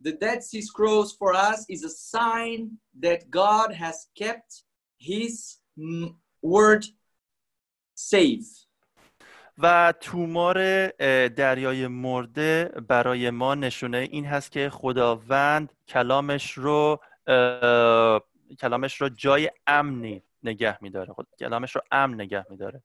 [0.02, 4.64] the Dead Sea Scrolls for us is a sign that God has kept
[5.00, 6.86] his mm, word
[7.96, 8.48] safe.
[9.59, 10.87] و تومار
[11.29, 17.01] دریای مرده برای ما نشونه این هست که خداوند کلامش رو
[18.61, 22.83] کلامش رو جای امنی نگه میداره خود کلامش رو امن نگه میداره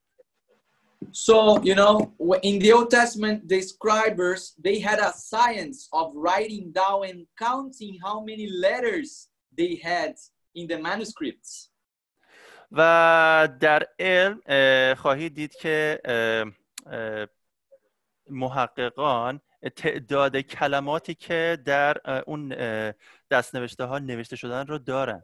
[1.12, 6.72] So, you know, in the Old Testament, the scribers, they had a science of writing
[6.72, 10.14] down and counting how many letters they had
[10.54, 11.70] in the manuscripts.
[12.72, 16.00] و در علم اه، خواهید دید که
[18.30, 19.40] محققان
[19.76, 22.48] تعداد کلماتی که در اون
[23.30, 25.22] دستنوشته ها نوشته شدن رو دارن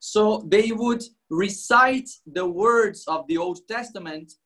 [0.00, 4.38] So they would recite the words of the Old Testament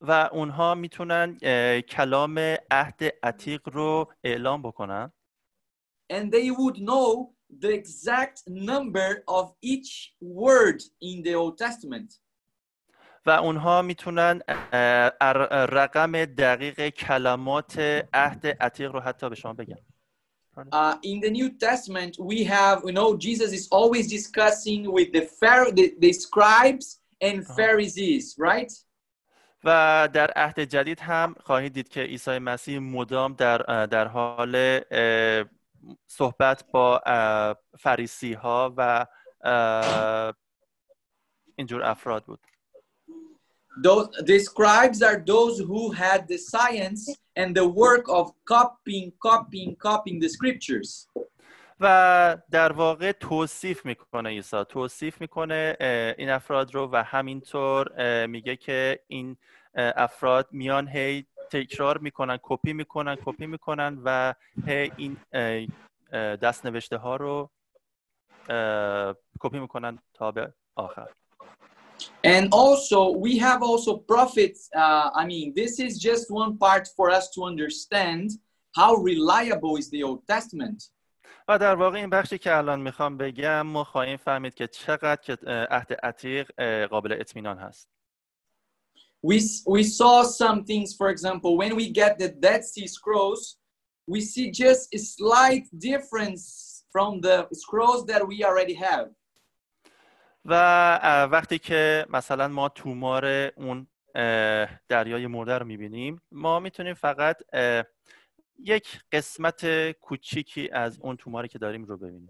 [0.00, 1.38] و اونها می‌تونن
[1.80, 2.38] کلام
[2.70, 5.12] عهد عتیق رو اعلام بکنن
[6.12, 12.18] and they would know the exact number of each word in the Old Testament.
[13.26, 14.40] و اونها می‌تونن
[15.52, 17.78] رقم دقیق کلمات
[18.14, 19.76] عهد عتیق رو حتی به شما بگن
[20.54, 25.22] Uh, in the New Testament, we have, you know, Jesus is always discussing with the,
[25.22, 27.46] Phar- the, the scribes and.
[27.56, 28.72] Pharisees, right?
[29.64, 34.80] و در عهد جدید هم خواهید دید که عیسی مسیح مدام در در حال
[36.06, 37.02] صحبت با
[37.78, 39.06] فریسی ها و
[41.56, 42.51] اینجور افراد بود
[43.80, 49.76] Those, the scribes are those who had the science and the work of copying, copying,
[49.76, 51.08] copying the scriptures.
[51.80, 55.76] و در واقع توصیف می‌کنه عیسی توصیف می‌کنه
[56.18, 57.86] این افراد رو و همینطور
[58.26, 59.36] میگه که این
[59.74, 64.34] افراد میان هی تکرار می‌کنن کپی می‌کنن کپی می‌کنن و
[64.66, 67.50] هی این اه، دستنوشته ها رو
[69.40, 71.08] کپی می‌کنن تا به آخر
[72.23, 74.69] And also, we have also prophets.
[74.75, 78.31] Uh, I mean, this is just one part for us to understand
[78.75, 80.91] how reliable is the Old Testament.
[81.49, 85.37] و در واقع این بخشی که الان میخوام بگم ما خواهیم فهمید که چقدر که
[85.47, 87.87] اه، عهد عتیق اه، قابل اطمینان هست
[89.23, 93.57] We, we saw some things, for example, when we get the Dead Sea Scrolls,
[94.13, 99.07] we see just a slight difference from the scrolls that we already have.
[100.44, 100.54] و
[101.26, 103.26] وقتی که مثلا ما تومار
[103.56, 103.86] اون
[104.88, 107.36] دریای مرده رو می‌بینیم ما می‌تونیم فقط
[108.58, 112.28] یک قسمت کوچیکی از اون توماری که داریم رو ببینیم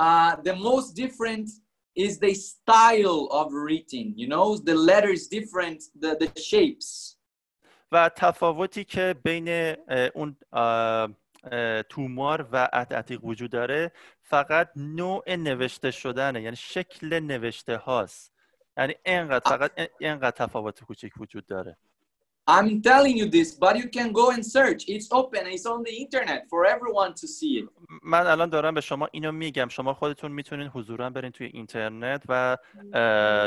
[0.00, 1.46] Uh, the most different
[1.94, 4.14] is the style of writing.
[4.16, 7.16] You know, the letter is different, the, the shapes.
[7.92, 9.48] و تفاوتی که بین
[10.14, 10.36] اون
[11.88, 13.92] تومار و عتیق وجود داره
[14.22, 18.32] فقط نوع نوشته شدنه یعنی شکل نوشته هاست.
[18.76, 21.76] یعنی اینقدر فقط این- اینقدر تفاوت کوچیک وجود داره.
[22.50, 24.82] I'm telling you this, but you can go and search.
[24.94, 27.68] It's open, it's on the internet for everyone to see it.
[28.02, 29.68] من الان دارم به شما اینو میگم.
[29.68, 32.56] شما خودتون می‌تونین حضورا برین توی اینترنت و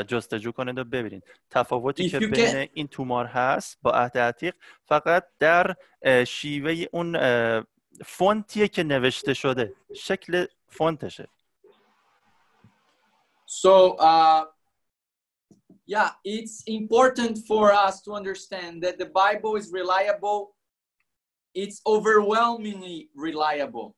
[0.08, 4.54] جستجو کنید و ببینید تفاوتی If که بین can- این تومار هست با عهد عتیق
[4.84, 5.74] فقط در
[6.24, 7.16] شیوه اون
[8.04, 9.72] فونتیه که نوشته شده.
[9.94, 11.27] شکل فونتشه
[13.63, 14.45] So, uh,
[15.85, 20.39] yeah, it's important for us to understand that the Bible is reliable.
[21.53, 23.95] It's overwhelmingly reliable.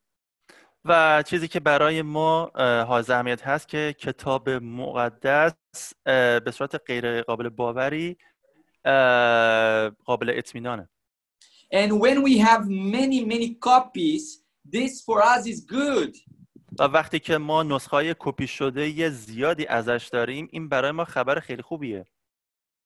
[0.86, 5.54] و چیزی که برای ما اه، حائز اهمیت هست که کتاب مقدس
[6.06, 8.18] اه، به صورت غیر قابل باوری
[8.86, 10.90] اه، قابل اطمینانه
[11.74, 14.24] And when we have many, many copies,
[14.76, 16.12] this for us is good.
[16.79, 21.05] و وقتی که ما نسخه های کپی شده یه زیادی ازش داریم این برای ما
[21.05, 22.07] خبر خیلی خوبیه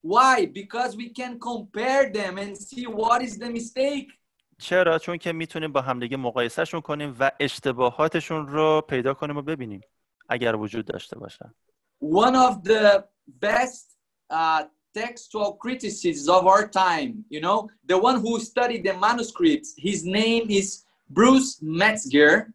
[0.04, 0.46] Why?
[0.46, 4.12] Because we can compare them and see what is the mistake.
[4.58, 9.80] چرا چون که می‌تونیم با همدیگه مقایسهشون کنیم و اشتباهاتشون رو پیدا کنیم و ببینیم
[10.28, 11.54] اگر وجود داشته باشن
[12.00, 13.04] One of the
[13.40, 13.96] best
[14.30, 14.64] uh,
[14.94, 20.46] textual critics of our time, you know, the one who studied the manuscripts, his name
[20.50, 22.52] is Bruce Metzger.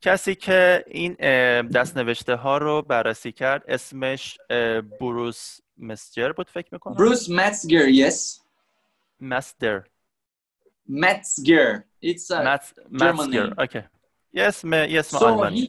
[0.00, 4.38] کسی که این اه، دستنوشته ها رو بررسی کرد اسمش
[5.00, 8.40] بروس مسجر بود فکر می‌کنم Bruce Metzger, yes.
[9.20, 9.82] مستر
[10.88, 11.84] Metzger.
[12.02, 13.58] It's a مت German مستر name.
[13.58, 13.82] اوکی
[14.32, 15.68] یه اسم یه اسم so آلمانی he,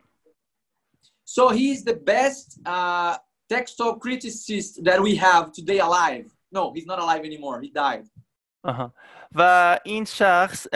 [1.26, 3.18] so he is the best uh,
[3.54, 6.26] textual criticist that we have today alive.
[6.58, 7.58] No, he's not alive anymore.
[7.62, 8.06] He died.
[8.64, 8.93] آها.
[9.32, 10.68] و این شخص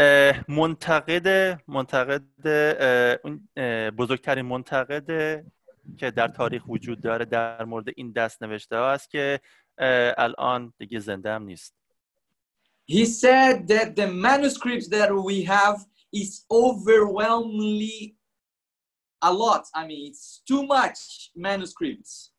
[0.47, 2.23] منتقد منتقد
[3.97, 5.05] بزرگترین منتقد
[5.97, 9.39] که در تاریخ وجود داره در مورد این دست نوشته ها است که
[10.17, 11.75] الان دیگه زنده هم نیست
[12.87, 15.77] He said that the manuscripts that we have
[16.13, 18.15] is overwhelmingly
[19.21, 19.63] a lot.
[19.73, 22.31] I mean, it's too much manuscripts.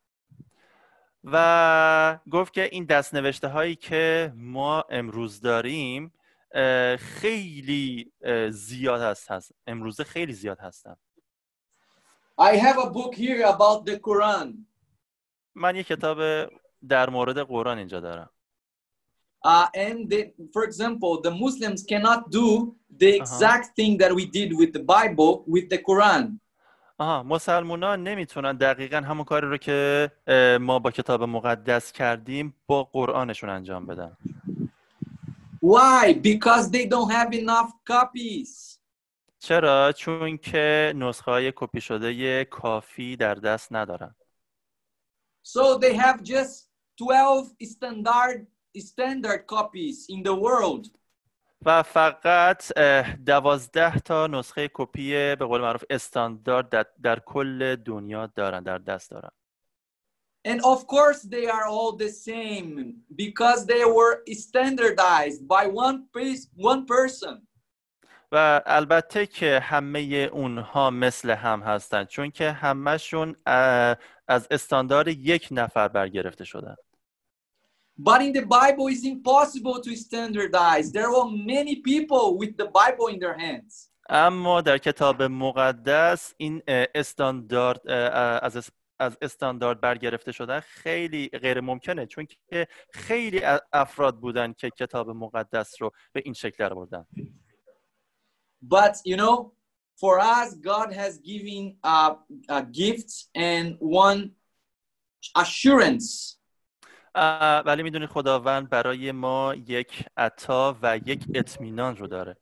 [1.33, 6.12] و گفت که این دست نوشته هایی که ما امروز داریم
[6.99, 8.12] خیلی
[8.51, 10.97] زیاد هست, هست امروزه خیلی زیاد هستن
[12.39, 14.66] I have a book here about the Quran.
[15.55, 16.18] من یه کتاب
[16.89, 18.31] در مورد قرآن اینجا دارم
[19.47, 24.51] Uh, and they, for example, the Muslims cannot do the exact thing that we did
[24.61, 26.41] with the Bible with the Quran.
[26.99, 30.11] آها مسلمونا نمی‌تونن دقیقا همون کاری رو که
[30.61, 34.16] ما با کتاب مقدس کردیم با قرآنشون انجام بدن
[35.62, 36.12] Why?
[36.12, 38.78] Because they don't have enough copies.
[39.38, 44.14] چرا؟ چون که نسخه های کپی شده کافی در دست ندارن
[45.47, 48.47] So they have just 12 standard
[48.78, 50.90] standard copies in the world.
[51.65, 52.79] و فقط
[53.27, 59.11] دوازده تا نسخه کپی به قول معروف استاندارد در, در کل دنیا دارن در دست
[59.11, 59.31] دارن
[60.47, 62.69] And of course, they are all the same
[63.17, 67.47] because they were standardized by one, piece, one person.
[68.33, 70.01] و البته که همه
[70.33, 73.97] اونها مثل هم هستند چون که همهشون اه،
[74.29, 76.77] از استاندارد یک نفر برگرفته شدن
[77.97, 80.86] But in the Bible, it's impossible to standardize.
[80.91, 83.88] There were many people with the Bible in their hands.
[84.10, 91.28] اما در کتاب مقدس این اه، استاندارد اه، از اس- از استاندارد برگرفته شدن خیلی
[91.30, 96.56] غیر ممکنه چون که خیلی ا- افراد بودن که کتاب مقدس رو به این شکل
[96.60, 97.06] در بردن
[98.68, 99.52] But you know,
[99.99, 102.14] for us, God has given uh,
[102.49, 104.32] a gift and one
[105.36, 106.35] assurance.
[107.67, 112.37] ولی می‌دونید خداوند برای ما یک عطا و یک اطمینان رو داره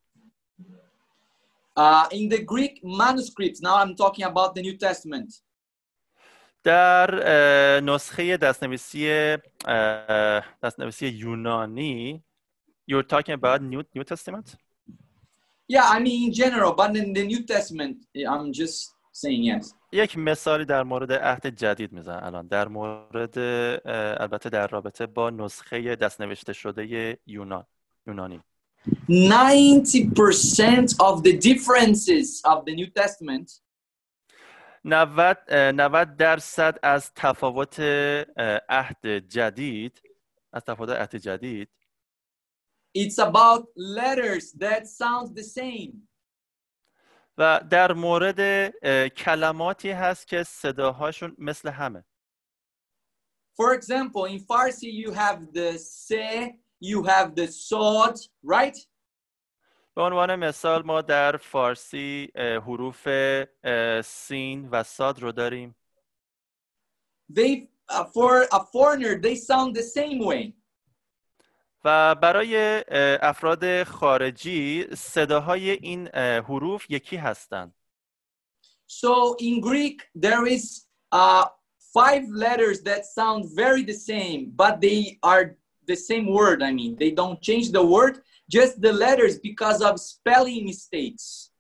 [1.77, 5.43] Uh, in the Greek manuscripts, now I'm talking about the New Testament.
[6.65, 9.37] در نسخه دستنویسی
[10.63, 12.25] دستنویسی یونانی
[12.91, 14.57] You're talking about New, New Testament?
[15.69, 17.97] Yeah, I mean in general, but in the New Testament,
[18.33, 19.75] I'm just saying yes.
[19.95, 22.47] یک مثالی در مورد عهد جدید می‌زنم الان.
[22.47, 23.39] در مورد
[24.23, 27.67] البته در رابطه با نسخه دستنوشته شده یونان
[28.07, 28.41] یونانی.
[29.09, 33.61] 90% of the differences of the New Testament
[34.85, 37.81] 90 اه، 90 درصد از تفاوت
[38.69, 40.03] عهد جدید
[40.53, 41.69] از تفاوت عهد جدید.
[42.99, 45.93] It's about letters that sound the same.
[47.39, 48.71] و در مورد
[49.09, 52.05] کلماتی هست که صداهاشون مثل همه
[53.57, 58.77] For example, in Farsi, you have the se, you have the sod, right?
[59.97, 63.09] به عنوان مثال ما در فارسی حروف
[64.05, 65.77] سین و ساد رو داریم
[67.33, 70.55] They, uh, for a foreigner, they sound the same way.
[71.85, 72.85] و برای
[73.23, 77.75] افراد خارجی صداهای این حروف یکی هستند
[78.87, 80.65] So in Greek, there is
[81.11, 81.47] uh,
[81.99, 85.57] five letters that sound very the same, but they are
[85.87, 86.63] the same word.
[86.63, 88.15] I mean, they don't change the word,
[88.57, 91.51] just the letters because of spelling mistakes.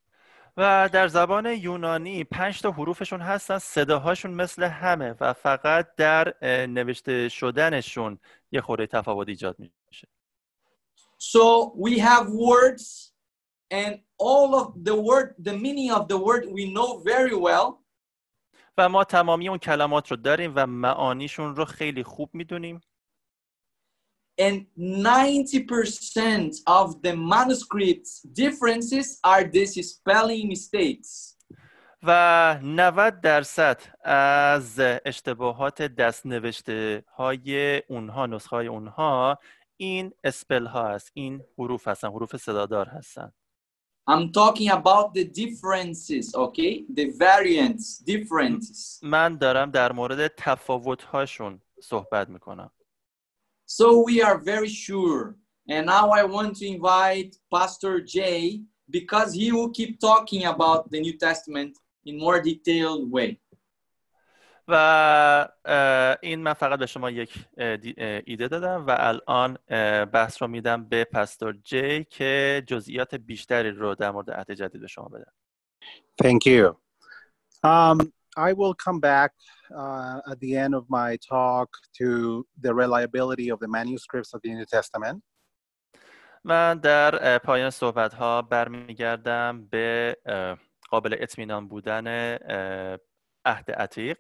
[0.57, 6.35] و در زبان یونانی پنج تا حروفشون هستن صداهاشون مثل همه و فقط در
[6.67, 8.19] نوشته شدنشون
[8.53, 9.73] یه خورده تفاوت ایجاد میشه
[11.18, 13.12] So we have words,
[13.72, 17.84] and all of the word, the meaning of the word, we know very well.
[18.78, 22.82] و ما تمامی اون کلمات رو داریم و معانیشون رو خیلی خوب میدونیم
[24.42, 31.36] And 90% of the manuscripts differences are these spelling mistakes.
[32.04, 39.40] و 90 درصد از اشتباهات دست نوشته های اونها نسخه های اونها
[39.85, 43.33] این اسپل ها هست این حروف هستن حروف صدادار هستن
[44.11, 46.73] I'm talking about the differences, okay?
[46.99, 49.01] The variants, differences.
[49.03, 52.71] من دارم در مورد تفاوت هاشون صحبت می‌کنم
[53.67, 55.37] So we are very sure.
[55.71, 61.01] And now I want to invite Pastor Jay because he will keep talking about the
[61.01, 61.73] New Testament
[62.09, 63.41] in more detailed way.
[64.69, 65.49] و
[66.23, 67.47] این من فقط به شما یک
[68.27, 69.59] ایده دادم و الان
[70.05, 74.87] بحث رو میدم به پستور جی که جزئیات بیشتری رو در مورد عهد جدید به
[74.87, 75.33] شما بدم
[76.23, 76.77] Thank you.
[77.65, 79.33] Um, I will come back
[79.75, 84.51] uh, at the end of my talk to the reliability of the manuscripts of the
[84.55, 85.23] New Testament.
[86.47, 90.17] من در پایان صحبت ها برمیگردم به
[90.91, 92.07] قابل اطمینان بودن
[93.45, 94.19] عهد عتیق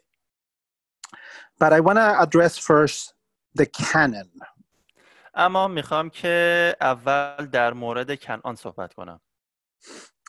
[1.59, 3.13] But I want to address first
[3.55, 4.30] the canon.
[5.36, 9.21] اما میخوام که اول در مورد کنعان صحبت کنم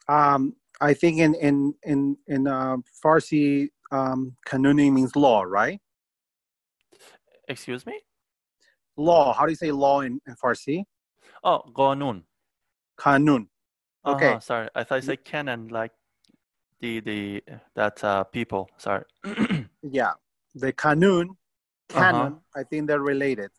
[0.08, 5.80] Um, I think in in in in uh, Farsi, um, kanuni means law, right?
[7.48, 7.96] Excuse me?
[8.96, 9.32] Law.
[9.32, 10.84] How do you say law in, in Farsi?
[11.44, 12.26] آه قانون
[12.96, 13.48] Kanun.
[14.06, 14.32] Okay.
[14.34, 15.92] آها, sorry I thought you said canon like
[16.80, 17.42] the the
[17.74, 19.04] that uh, people sorry
[19.82, 20.12] Yeah,
[20.55, 21.27] The kanun,
[21.89, 22.39] canon.
[22.55, 23.51] I think they're related.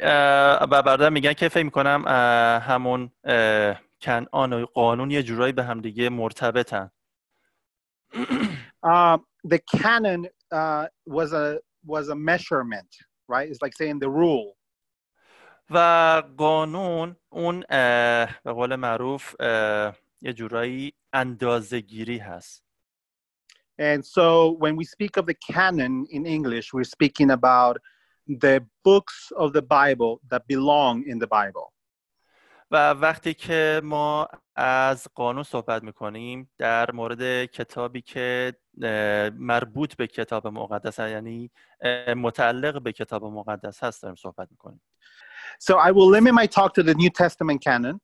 [0.00, 5.52] اه، و بعدا میگن که فکر می‌کنم اه، همون اه، کنعان و قانون یه جورایی
[5.52, 6.90] به همدیگه مرتبطن
[8.86, 9.18] Uh,
[9.52, 10.20] the canon
[10.52, 12.90] uh, was a was a measurement,
[13.28, 13.48] right?
[13.50, 14.56] It's like saying the rule.
[15.70, 15.78] و
[16.36, 22.63] قانون اون اه، به قول معروف اه، یه جورایی اندازه گیری هست
[23.79, 24.25] And so
[24.63, 27.75] when we speak of the canon in English, we're speaking about
[28.27, 31.73] the books of the Bible that belong in the Bible.
[32.71, 40.07] و وقتی که ما از قانون صحبت میکنیم در مورد کتابی که اه، مربوط به
[40.07, 44.81] کتاب مقدس هست، یعنی اه، متعلق به کتاب مقدس هست داریم صحبت میکنیم
[45.63, 47.99] So I will limit my talk to the New Testament canon.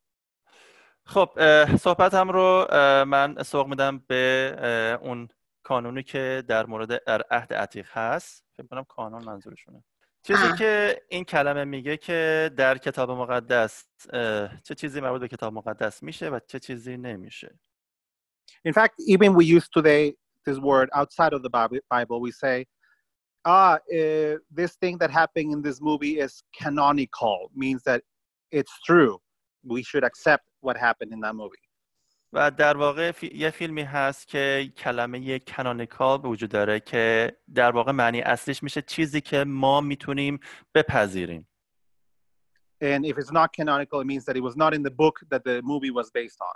[1.04, 5.28] خب اه، صحبتم رو اه، من سوق میدم به اه، اون
[5.63, 9.83] کانونی که در مورد در عهد عتیق هست فکر کنم کانون منظورشونه
[10.23, 10.57] چیزی آه.
[10.57, 13.85] که این کلمه میگه که در کتاب مقدس
[14.63, 17.59] چه چیزی مربوط به کتاب مقدس میشه و چه چیزی نمیشه
[18.67, 20.13] In fact, even we use today
[20.45, 22.19] this word outside of the Bib- Bible.
[22.21, 22.65] We say,
[23.45, 28.01] ah, uh, this thing that happened in this movie is canonical, means that
[28.51, 29.19] it's true.
[29.63, 31.65] We should accept what happened in that movie.
[32.33, 37.71] و در واقع فی- یه فیلمی هست که کلمه کنانیکال به وجود داره که در
[37.71, 40.39] واقع معنی اصلیش میشه چیزی که ما می‌تونیم
[40.75, 41.47] بپذیریم.
[42.83, 45.43] And if it's not canonical, it means that it was not in the book that
[45.43, 46.55] the movie was based on.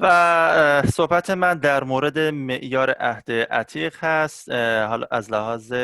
[0.00, 4.48] و صحبت من در مورد معیار عهد عتیق هست.
[4.88, 5.74] حالا از لحاظ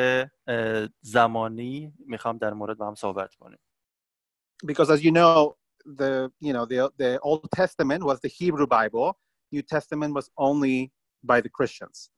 [1.00, 3.58] زمانی می‌خوام در مورد با هم صحبت کنیم.
[4.66, 5.54] Because as you know,
[5.85, 9.17] the you know the the Old Testament was the Hebrew Bible.
[9.51, 10.91] New Testament was only
[11.23, 12.11] by the Christians.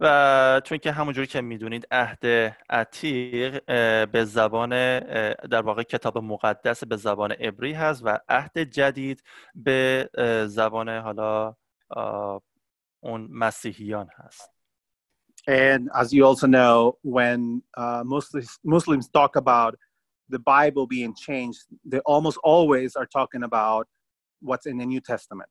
[0.00, 2.26] و چون که همونجوری که میدونید عهد
[2.70, 8.58] عتیق اه، به زبان اه، در واقع کتاب مقدس به زبان عبری هست و عهد
[8.58, 9.22] جدید
[9.54, 11.54] به اه، زبان حالا
[11.88, 12.42] آه،
[13.00, 14.50] اون مسیحیان هست
[15.48, 19.72] And as you also know, when uh, Muslims Muslims talk about
[20.30, 23.86] the Bible being changed, they almost always are talking about
[24.40, 25.50] what's in the New Testament.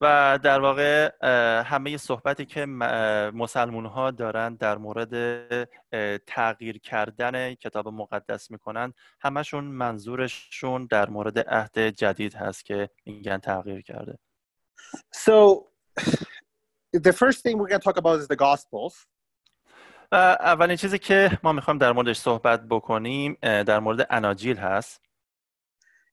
[0.00, 2.66] و در واقع اه، همه صحبتی که
[3.34, 5.14] مسلمون ها دارن در مورد
[5.92, 13.38] اه، تغییر کردن کتاب مقدس میکنن همشون منظورشون در مورد عهد جدید هست که میگن
[13.38, 14.18] تغییر کرده
[15.26, 15.66] So,
[16.92, 18.94] the first thing we're going to talk about is the Gospels.
[20.12, 25.00] و اولین چیزی که ما میخوایم در موردش صحبت بکنیم اه، در مورد اناجیل هست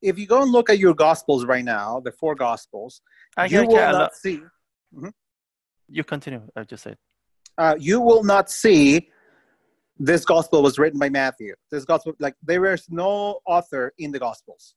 [0.04, 3.02] If you go and look at your Gospels right now, the four Gospels, you
[3.36, 4.40] اگر will که الان not see
[5.88, 6.96] you continue I just said
[7.58, 9.08] uh, you will not see
[9.98, 11.54] this Gospel was written by Matthew.
[11.70, 14.74] This Gospel, like there is no author in the Gospels.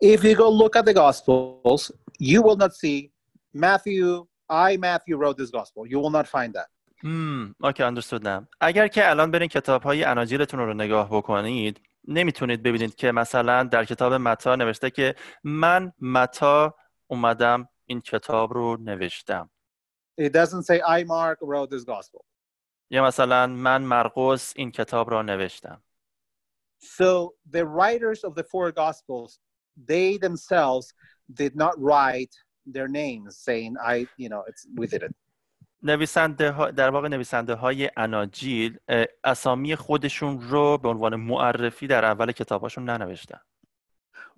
[0.00, 3.10] If you go look at the Gospels, you will not see
[3.52, 4.26] Matthew.
[4.48, 5.86] I Matthew wrote this Gospel.
[5.86, 6.68] You will not find that.
[7.03, 7.55] مم.
[7.63, 12.95] اوکی اندرستود نم اگر که الان برین کتاب های اناجیرتون رو نگاه بکنید نمی‌تونید ببینید
[12.95, 16.75] که مثلا در کتاب متا نوشته که من متا
[17.07, 19.49] اومدم این کتاب رو نوشتم.
[20.21, 22.25] It doesn't say I Mark wrote this gospel.
[22.89, 25.83] یا مثلا من مرقوس این کتاب را نوشتم.
[26.83, 29.39] So the writers of the four gospels
[29.87, 30.93] they themselves
[31.33, 32.35] did not write
[32.75, 35.15] their names saying I you know it's we did it.
[35.83, 38.77] نویسنده ها در واقع نویسنده های اناجیل
[39.23, 43.39] اسامی خودشون رو به عنوان معرفی در اول کتاباشون ننوشتن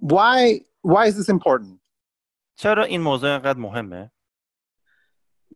[0.02, 0.66] Why?
[0.84, 1.80] Why is this important?
[2.56, 4.12] چرا این موضوع اینقدر مهمه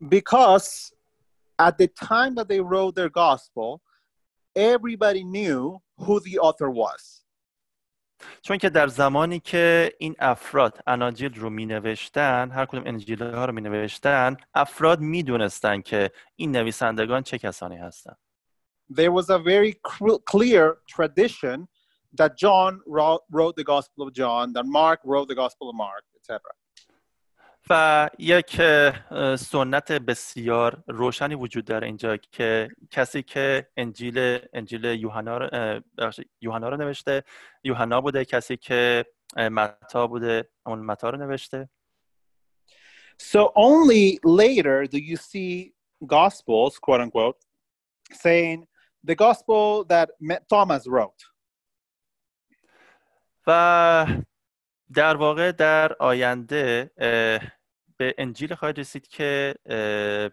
[0.01, 0.93] because
[1.59, 3.81] at the time that they wrote their gospel,
[4.55, 7.18] everybody knew who the author was.
[8.41, 13.45] چون که در زمانی که این افراد اناجیل رو می نوشتن هر کدوم انجیل ها
[13.45, 18.17] رو می نوشتن افراد می دونستن که این نویسندگان چه کسانی هستند
[18.91, 19.73] There was a very
[20.33, 21.67] clear tradition
[22.19, 26.39] that John wrote the Gospel of John, that Mark wrote the Gospel of Mark, etc.
[27.69, 28.61] و یک
[29.35, 35.49] سنت بسیار روشنی وجود داره اینجا که کسی که انجیل انجیل یوحنا رو
[36.41, 37.23] یوحنا رو نوشته
[37.63, 39.05] یوحنا بوده کسی که
[39.37, 41.69] متا بوده اون متا رو نوشته
[43.33, 45.73] So only later do you see
[46.15, 47.37] Gospels, quote unquote,
[48.13, 48.65] saying
[49.03, 51.21] the Gospel that Ma- Thomas wrote.
[53.47, 54.05] و
[54.93, 56.91] در واقع در آینده
[57.98, 60.30] به انجیل خواهد رسید که اه،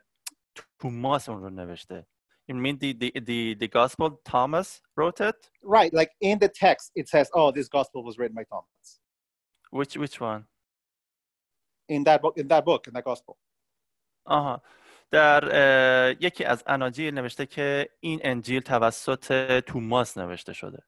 [0.79, 2.07] توماس اون رو نوشته
[2.51, 5.49] You mean the, the, the, the gospel Thomas wrote it?
[5.61, 8.99] Right, like in the text, it says, "Oh, this Gospel was written by Thomas."
[9.77, 10.41] Which, which one?
[11.87, 13.37] In that book, in that book, in that Gospel.
[14.25, 14.61] آها
[15.11, 20.83] در اه، یکی از اناجیل نوشته که این انجیل توسط توماس نوشته شده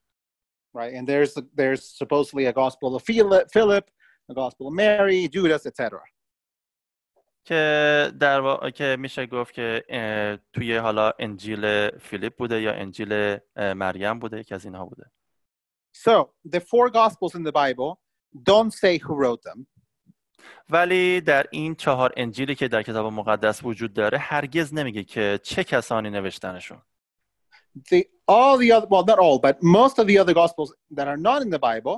[0.74, 0.92] right?
[0.94, 3.90] And there's there's supposedly a gospel of Philip, Philip,
[4.28, 6.00] a gospel of Mary, Judas, etc.
[7.49, 8.69] که در وا...
[8.69, 9.83] که میشه گفت که
[10.53, 15.11] توی حالا انجیل فیلیپ بوده یا انجیل مریم بوده یکی از اینها بوده
[15.93, 17.89] So the four gospels in the Bible
[18.43, 19.67] don't say who wrote them.
[20.69, 25.63] ولی در این چهار انجیلی که در کتاب مقدس وجود داره هرگز نمیگه که چه
[25.63, 26.81] کسانی نوشتنشون
[27.91, 31.21] The all the other well not all, but most of the other gospels that are
[31.29, 31.95] not in the Bible,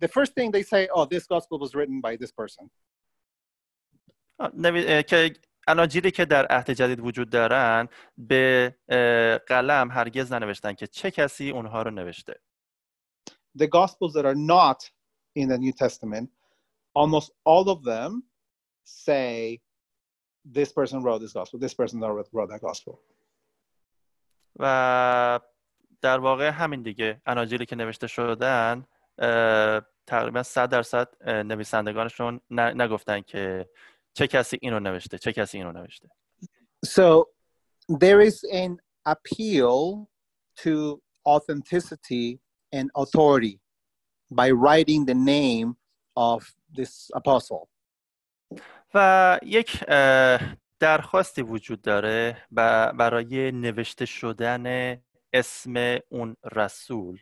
[0.00, 2.70] the first thing they say, oh, this gospel was written by this person.
[4.54, 5.02] نوی...
[5.02, 5.32] که
[5.68, 8.74] اناجیلی که در عهد جدید وجود دارن به
[9.46, 12.40] قلم هرگز ننوشتن که چه کسی اونها رو نوشته.
[13.58, 14.90] The gospels that are not
[15.36, 16.28] in the New Testament,
[16.94, 18.22] almost all of them
[18.84, 19.60] say
[20.58, 22.98] this person wrote this gospel, this person wrote, that gospel.
[24.60, 25.40] و
[26.00, 27.22] در واقع همین دیگه.
[27.26, 28.86] اناجیلی که نوشته شدن
[30.06, 33.68] تقریبا 100 درصد نویسندگانشون نگفتن که
[34.14, 36.08] چه کسی اینو نوشته چه کسی اینو نوشته
[36.86, 37.24] So
[37.88, 40.08] there is an appeal
[40.64, 42.40] to authenticity
[42.72, 43.60] and authority
[44.30, 45.76] by writing the name
[46.16, 47.68] of this apostle.
[48.94, 49.84] و یک
[50.80, 52.46] درخواستی وجود داره
[52.98, 54.96] برای نوشته شدن
[55.32, 57.20] اسم اون رسول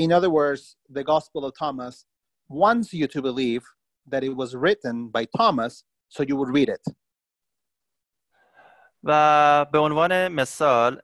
[0.00, 2.06] In other words, the Gospel of Thomas
[2.48, 3.62] wants you to believe
[4.08, 6.94] that it was written by Thomas, so you would read it.
[9.02, 11.02] و به عنوان مثال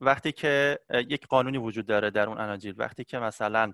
[0.00, 3.72] وقتی که یک قانونی وجود داره در اون اناجیل وقتی که مثلا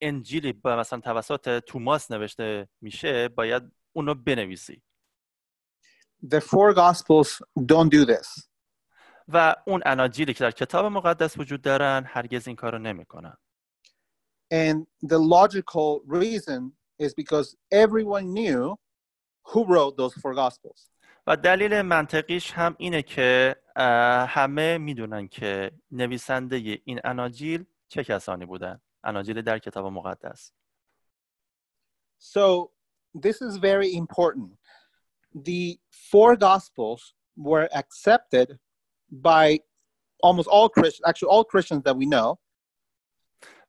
[0.00, 3.62] انجیلی با مثلا توسط توماس نوشته میشه باید
[3.92, 4.82] اونو بنویسی
[6.24, 8.46] The four Gospels don't do this.
[9.28, 13.36] و اون اناجیلی که در کتاب مقدس وجود دارن هرگز این کارو نمی‌کنن
[14.52, 18.75] And the logical reason is because everyone knew
[19.49, 20.91] who wrote those four Gospels.
[21.27, 28.45] و دلیل منطقیش هم اینه که اه، همه میدونن که نویسنده این اناجیل چه کسانی
[28.45, 30.53] بودن اناجیل در کتاب مقدس
[32.19, 32.71] So
[33.13, 34.57] this is very important.
[35.35, 35.79] The
[36.11, 38.57] four Gospels were accepted
[39.11, 39.59] by
[40.23, 42.37] almost all Christians, actually all Christians that we know,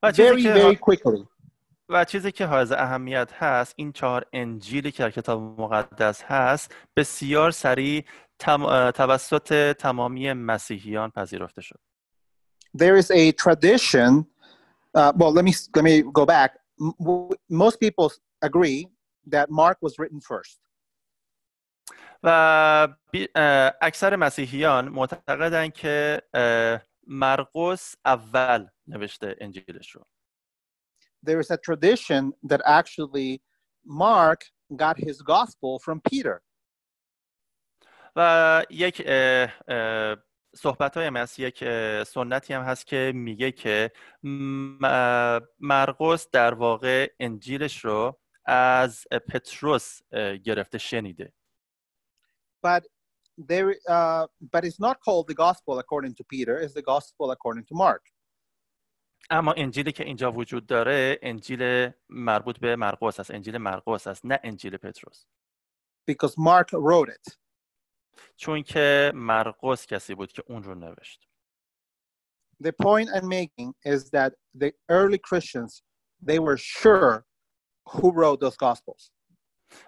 [0.03, 1.27] و چیزی very, که very quickly.
[1.90, 7.52] و چیزی که حائز اهمیت هست این چهار انجیلی که در کتاب مقدس هست بسیار
[7.52, 8.06] سریع
[8.40, 8.92] تم...
[8.92, 11.80] توسط تمامی مسیحیان پذیرفته شد
[12.78, 14.26] There is a tradition.
[14.96, 16.52] Uh, well, let me let me go back.
[17.64, 18.08] Most people
[18.42, 18.88] agree
[19.34, 20.60] that Mark was written first.
[22.24, 22.88] و
[23.82, 26.22] اکثر مسیحیان معتقدن که
[27.08, 30.06] مرقس اول نوشته انجیلش رو
[31.23, 33.43] There is a tradition that actually
[33.85, 34.41] Mark
[34.77, 36.43] got his gospel from Peter.
[38.17, 39.03] و یک
[40.57, 43.93] صحبت های هست یک اه، سنتی هم هست که میگه که
[44.23, 51.33] م- اه، مرقس در واقع انجیلش رو از پتروس اه، گرفته شنیده
[52.67, 52.83] but
[53.39, 57.65] there uh, but it's not called the gospel according to peter it's the gospel according
[57.71, 58.05] to mark
[59.30, 63.32] اما انجیلی که اینجا وجود داره انجیل مربوط به مرقس است.
[63.32, 65.26] انجیل مرقس است نه انجیل پتروس.
[66.12, 67.38] Because mark wrote it.
[68.36, 71.28] چون که مرقس کسی بود که اون رو نوشت.
[72.64, 75.84] The point i'm making is that the early christians
[76.28, 77.26] they were sure
[77.92, 79.12] who wrote those gospels.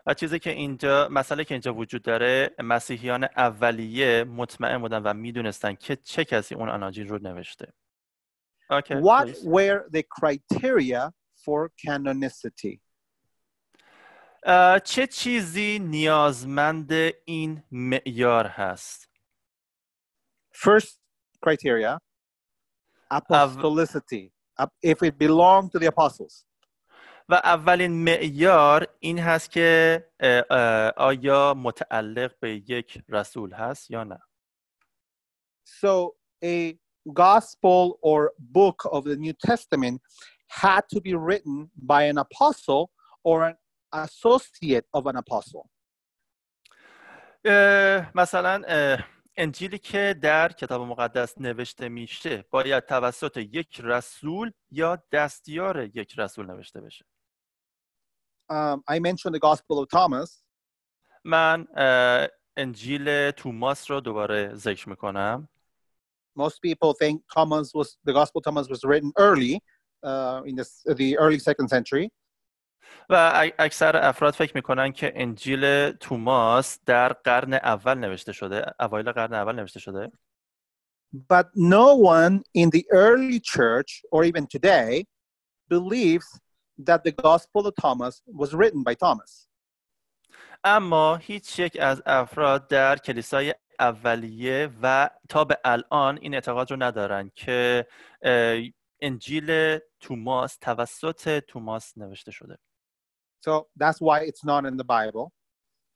[0.06, 5.74] و چیزی که اینجا مسئله که اینجا وجود داره مسیحیان اولیه مطمئن بودن و می‌دونستن
[5.74, 7.74] که چه کسی اون اناجیل رو نوشته.
[8.71, 9.45] Okay, what please.
[9.45, 11.13] were the criteria
[11.45, 12.81] for canonicity
[14.43, 16.93] اه، چه چیزی نیازمند
[17.25, 19.09] این معیار هست
[20.53, 20.99] first
[21.47, 21.99] criteria
[23.15, 26.45] apostolicity Ap- if it belonged to the apostles
[27.29, 34.05] و اولین معیار این هست که اه، اه، آیا متعلق به یک رسول هست یا
[34.05, 34.19] نه
[35.65, 36.79] So a
[37.14, 40.02] gospel or book of the New Testament
[40.48, 42.92] had to be written by an apostle
[43.24, 43.56] or an
[43.94, 45.70] associate of an apostle.
[48.16, 48.62] مثلا
[49.38, 56.46] انجیلی که در کتاب مقدس نوشته میشه باید توسط یک رسول یا دستیار یک رسول
[56.46, 57.06] نوشته بشه
[58.48, 60.44] Um, I mentioned the Gospel of Thomas.
[61.24, 61.68] من
[62.58, 65.50] انجیل توماس رو دوباره ذکر می‌کنم
[66.37, 69.55] Most people think Thomas was the Gospel of Thomas was written early
[70.11, 70.67] uh, in the,
[71.03, 72.11] the early second century.
[73.11, 79.13] و ا- اکثر افراد فکر میکنن که انجیل توماس در قرن اول نوشته شده اوایل
[79.13, 80.13] قرن اول نوشته شده
[81.13, 85.05] But no one in the early church or even today
[85.69, 86.27] believes
[86.89, 89.47] that the Gospel of Thomas was written by Thomas.
[90.65, 96.78] اما هیچ یک از افراد در کلیسای اولیه و تا به الان این اعتقاد رو
[96.84, 97.88] ندارن که
[99.02, 102.58] انجیل توماس توسط توماس نوشته شده
[103.46, 105.32] So that's why it's not in the Bible.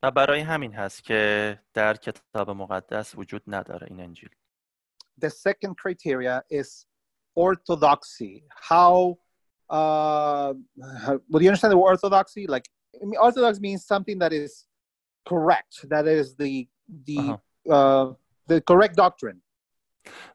[0.04, 4.30] و برای همین هست که در کتاب مقدس وجود نداره این انجیل
[5.22, 6.86] The second criteria is
[7.36, 8.44] orthodoxy.
[8.70, 9.18] How,
[9.70, 10.54] uh,
[11.32, 12.48] do you understand the word orthodoxy?
[12.48, 12.70] Like,
[13.28, 14.66] orthodox means something that is
[15.28, 16.68] correct, that is the
[17.10, 18.14] the uh,
[18.48, 19.42] the correct doctrine.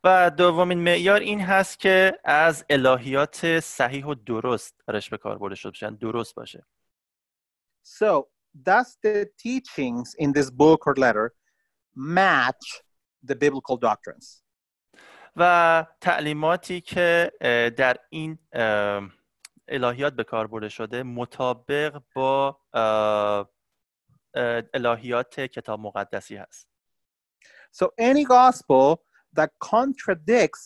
[0.05, 5.55] و دومین معیار این هست که از الهیات صحیح و درست درش به کار برده
[5.55, 6.67] شده باشن درست باشه
[7.87, 8.29] So,
[8.63, 11.35] does the teachings in this book or letter
[11.95, 12.83] match
[13.29, 14.45] the biblical doctrines?
[15.37, 17.33] و تعلیماتی که
[17.77, 18.39] در این
[19.69, 22.61] الهیات به کار برده شده مطابق با
[24.75, 26.74] الهیات کتاب مقدسی هست
[27.74, 28.86] So, any gospel
[29.38, 30.64] that contradicts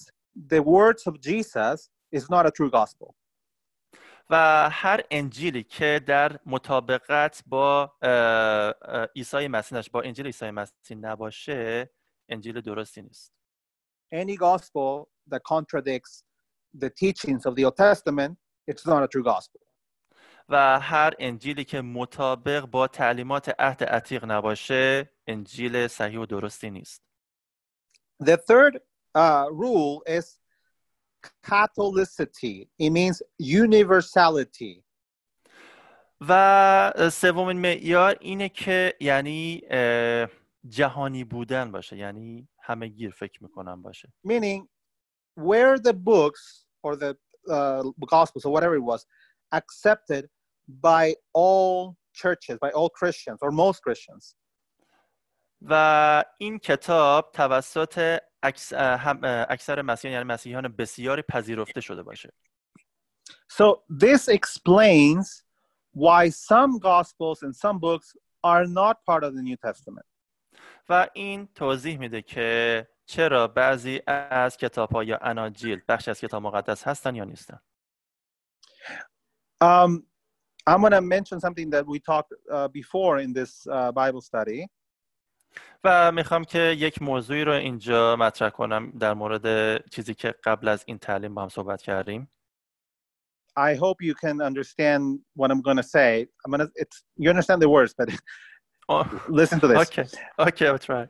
[0.50, 3.16] the words of Jesus is not a true gospel.
[4.30, 10.52] و هر انجیلی که در مطابقت با اه، اه، عیسی مسیح نش- با انجیل عیسی
[10.52, 11.90] مسیح نباشه
[12.30, 13.34] انجیل درستی نیست
[14.16, 16.24] Any gospel that contradicts
[16.84, 18.38] the teachings of the Old Testament,
[18.72, 19.60] it's not a true gospel.
[20.49, 27.03] و هر انجیلی که مطابق با تعلیمات عهد عتیق نباشه انجیل صحیح و درستی نیست
[28.23, 28.81] The third
[29.15, 30.39] uh, rule is
[31.43, 32.69] Catholicity.
[32.79, 34.85] It means universality.
[36.21, 39.63] و سومین معیار اینه که یعنی
[40.69, 44.69] جهانی بودن باشه یعنی همه گیر فکر می‌کنم باشه meaning
[45.37, 47.17] where the books or the
[47.49, 49.07] uh, gospels or whatever it was
[49.53, 50.29] accepted
[50.69, 54.35] by all churches by all christians or most christians.
[55.63, 62.03] و این کتاب توسط اکس- اه، هم- اه، اکثر مسیحیان یعنی مسیحیان بسیاری پذیرفته شده
[62.03, 62.33] باشه.
[63.53, 63.65] So
[64.01, 65.27] this explains
[65.97, 68.17] why some gospels and some books
[68.47, 70.05] are not part of the new testament.
[70.89, 76.43] و این توضیح میده که چرا بعضی از کتاب ها یا اناجیل بخش از کتاب
[76.43, 77.61] مقدس هستن یا نیستن.
[79.65, 80.08] Um,
[80.68, 84.70] i'm going to mention something that we talked uh, before in this uh, bible study
[85.84, 90.84] و میخوام که یک موضوعی رو اینجا مطرح کنم در مورد چیزی که قبل از
[90.88, 92.30] این تعلیم با هم صحبت کردیم
[93.60, 97.30] i hope you can understand what i'm going to say i'm going to it's you
[97.30, 98.10] understand the words but
[99.30, 100.04] listen to this اوکی
[100.40, 101.08] اوکی I'll try.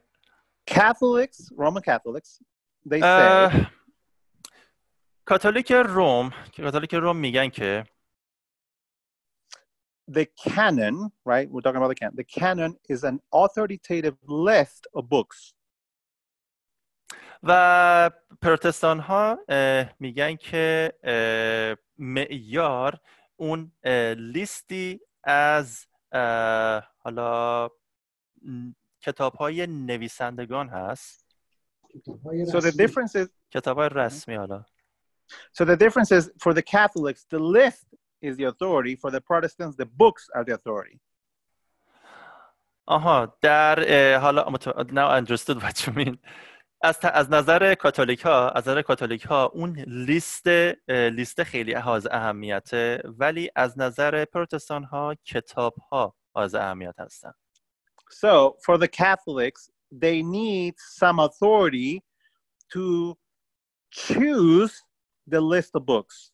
[0.65, 2.41] Catholics, Roman Catholics,
[2.85, 3.71] they say اه،
[5.25, 7.83] کاتولیک روم کاتولیک روم میگن که
[10.07, 11.49] the canon, right?
[11.49, 12.15] We're talking about the canon.
[12.15, 15.53] The canon is an authoritative list of books.
[17.43, 22.99] و پروتستان ها اه، میگن که اه، معیار
[23.35, 27.69] اون اه، لیستی از اه، حالا
[29.01, 31.25] کتاب های نویسندگان هست
[32.47, 34.65] So the difference is کتاب های رسمی حالا
[35.53, 37.85] so the difference is for the Catholics, the list
[38.21, 38.95] is the authority.
[38.95, 40.99] For the Protestants, the books are the authority.
[42.85, 46.17] آها در اه، حالا مت- now I understood what you mean
[46.81, 51.73] از, ت- از نظر کاتولیک ها از نظر کاتولیک ها اون لیست اه، لیست خیلی
[51.73, 57.31] حائز اهمیته ولی از نظر پروتستان ها کتاب ها حائز اهمیت هستن
[58.23, 62.03] So for the Catholics, they need some authority
[62.73, 63.17] to
[63.91, 64.73] choose
[65.33, 66.31] the list of books.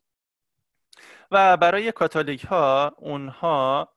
[1.35, 3.93] و برای کاتولیک ها اونها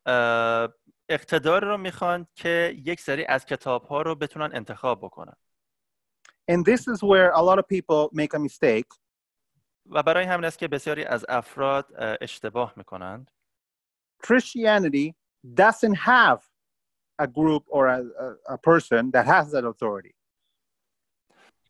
[1.09, 5.35] اقتدار رو می‌خوان که یک سری از کتاب ها رو بتونن انتخاب بکنن.
[6.51, 8.95] And this is where a lot of people make a mistake.
[9.85, 13.31] و برای همین است که بسیاری از افراد اه، اشتباه می‌کنند.
[14.23, 15.13] Christianity
[15.43, 16.39] doesn't have
[17.21, 20.16] a group or a, a, a person that has that authority.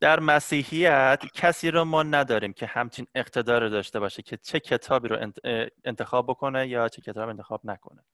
[0.01, 5.09] در مسیحیت کسی رو ما نداریم که همچین اقتدار رو داشته باشه که چه کتابی
[5.09, 8.05] رو انت- اه، انتخاب بکنه یا چه کتاب انتخاب نکنه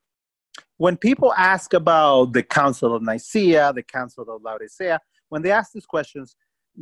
[0.83, 4.97] When people ask about the Council of Nicaea, the Council of Laodicea,
[5.29, 6.35] when they ask these questions,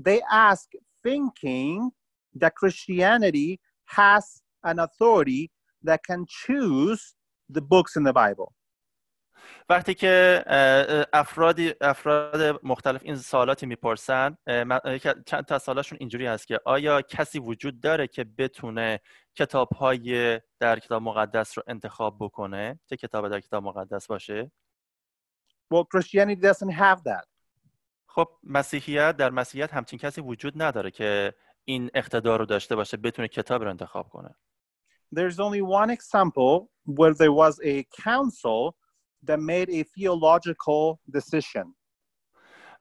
[0.07, 0.65] they ask
[1.03, 1.91] thinking
[2.41, 3.59] that Christianity
[3.99, 4.23] has
[4.63, 5.43] an authority
[5.83, 7.01] that can choose
[7.49, 8.53] the books in the Bible.
[9.68, 10.44] وقتی که
[11.12, 14.36] افرادی افراد مختلف این سوالاتی می‌پرسن
[15.26, 19.00] چند تا از سوالاشون اینجوری هست که آیا کسی وجود داره که بتونه
[19.34, 24.52] کتاب های در کتاب مقدس رو انتخاب بکنه؟ چه کتاب در کتاب مقدس باشه؟
[25.74, 27.26] Well, Christianity doesn't have that.
[28.06, 31.34] خب مسیحیت در مسیحیت همچین کسی وجود نداره که
[31.64, 34.34] این اقتدار رو داشته باشه بتونه کتاب رو انتخاب کنه.
[35.16, 38.74] There's only one example where there was a council
[39.27, 41.75] that made a theological decision.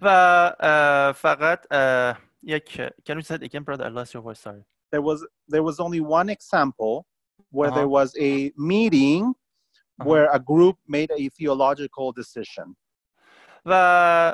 [0.00, 0.08] و
[0.60, 4.64] اه، فقط اه، یک can you say it again brother I lost your voice sorry
[4.92, 6.94] There was there was only one example
[7.50, 7.78] where Uh-huh.
[7.78, 9.22] there was a meeting
[9.98, 10.08] Uh-huh.
[10.10, 12.76] where a group made a theological decision.
[13.66, 13.72] و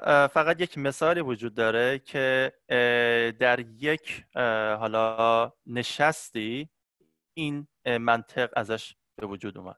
[0.03, 6.68] اه، فقط یک مثالی وجود داره که اه، در یک اه، حالا نشستی
[7.34, 9.76] این اه، منطق ازش به وجود اومد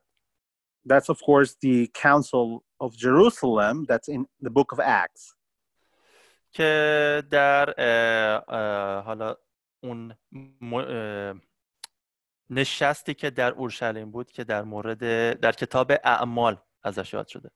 [0.89, 5.35] That's of course the Council of Jerusalem that's in the book of Acts.
[6.51, 9.35] که در اه، اه، حالا
[9.83, 10.15] اون
[10.61, 11.33] م- اه،
[12.49, 14.99] نشستی که در اورشلیم بود که در مورد
[15.39, 17.49] در کتاب اعمال ازش یاد شده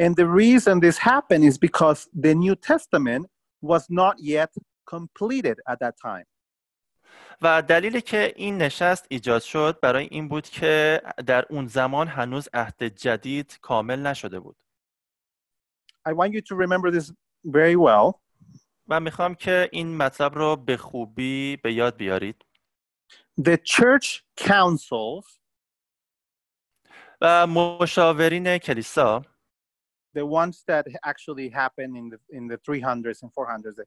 [0.00, 3.26] And the reason this happened is because the New Testament
[3.62, 4.52] was not yet
[4.94, 6.26] completed at that time.
[7.41, 12.49] و دلیلی که این نشست ایجاد شد برای این بود که در اون زمان هنوز
[12.53, 14.57] عهد جدید کامل نشده بود
[16.09, 17.11] I want you to remember this
[17.45, 18.13] very well.
[18.87, 22.45] و می‌خوام که این مطلب رو به خوبی به یاد بیارید
[23.41, 25.39] The church councils,
[27.21, 29.25] و مشاورین کلیسا
[30.17, 33.79] the ones that actually happened in the in the 300s and 400s,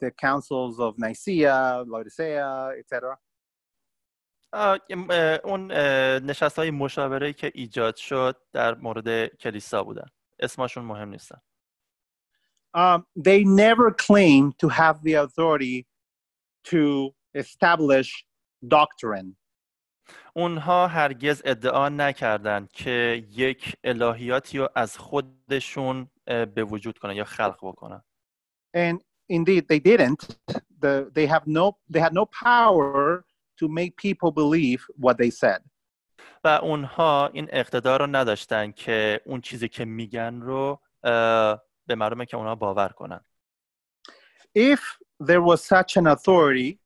[0.00, 3.18] the, councils of Nicaea, Laodicea, etc.
[4.52, 4.78] اه،
[5.44, 5.72] اون
[6.22, 10.06] نشست های مشاوره که ایجاد شد در مورد کلیسا بودن
[10.40, 11.40] اسمشون مهم نیستن
[12.76, 15.86] Um, they never claimed to have the authority
[16.64, 18.26] to establish
[18.68, 19.36] doctrine.
[20.34, 27.58] اونها هرگز ادعا نکردند که یک الهیاتی رو از خودشون به وجود کنن یا خلق
[27.62, 28.02] بکنن
[28.76, 28.98] and
[29.29, 30.21] indeed they didn't
[30.81, 33.25] the, they have no they had no power
[33.59, 35.61] to make people believe what they said
[36.43, 42.25] و اونها این اقتدار رو نداشتن که اون چیزی که میگن رو اه، به مردمه
[42.25, 43.25] که اونها باور کنن
[44.57, 44.79] if
[45.23, 46.77] there was such an authority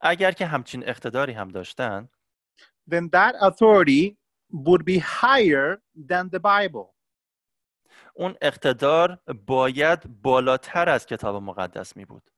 [0.00, 2.08] اگر که همچین اقتداری هم داشتن
[2.90, 4.16] then that authority
[4.52, 6.89] would be higher than the bible
[8.13, 12.31] اون اقتدار باید بالاتر از کتاب مقدس می بود.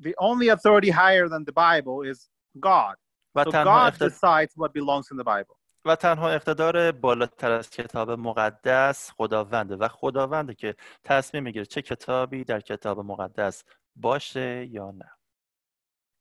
[0.00, 2.28] The only authority higher than the bible is
[2.60, 2.96] god.
[3.34, 5.56] و so تنها, god اقتدار decides what belongs in the bible.
[5.84, 12.44] و تنها اقتدار بالاتر از کتاب مقدس خداونده و خداونده که تصمیم می‌گیره چه کتابی
[12.44, 13.64] در کتاب مقدس
[13.96, 15.10] باشه یا نه.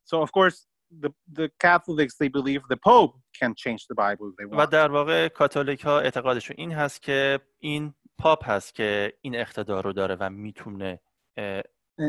[0.05, 0.67] So of course
[1.03, 1.09] the,
[1.39, 4.69] the catholics they believe the pope can change the bible if they و want.
[4.69, 9.93] در واقع کاتولیک ها اعتقادشون این هست که این پاپ هست که این اقتدار رو
[9.93, 10.99] داره و می‌تونه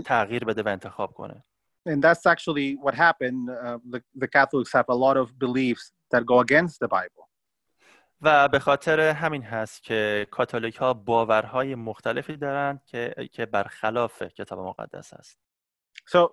[0.04, 1.44] تغییر بده و انتخاب کنه
[1.88, 6.22] and that's actually what happened uh, the, the catholics have a lot of beliefs that
[6.26, 7.28] go against the bible
[8.20, 14.58] و به خاطر همین هست که کاتولیک ها باورهای مختلفی دارند که که برخلاف کتاب
[14.58, 15.38] مقدس است
[16.06, 16.28] So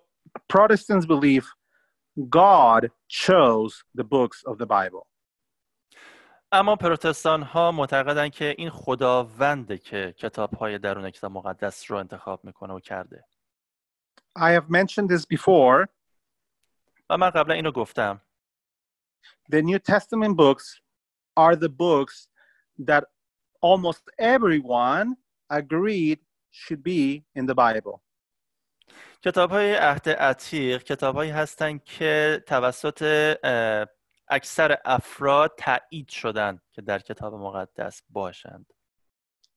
[0.47, 1.45] Protestants believe
[2.30, 5.09] God chose the books of the Bible.
[6.51, 12.45] اما پروتستان ها معتقدند که این خداونده که کتاب های درون کتاب مقدس رو انتخاب
[12.45, 13.25] می‌کنه و کرده
[14.37, 15.87] I have mentioned this before.
[17.09, 18.21] و من قبلا اینو گفتم
[19.51, 20.81] The New Testament books
[21.37, 22.27] are the books
[22.87, 23.03] that
[23.61, 25.15] almost everyone
[25.49, 26.19] agreed
[26.51, 27.99] should be in the Bible.
[29.21, 33.03] کتاب های عهد عتیق کتاب هایی هستند که توسط
[34.30, 38.73] اکثر افراد تایید شدن که در کتاب مقدس باشند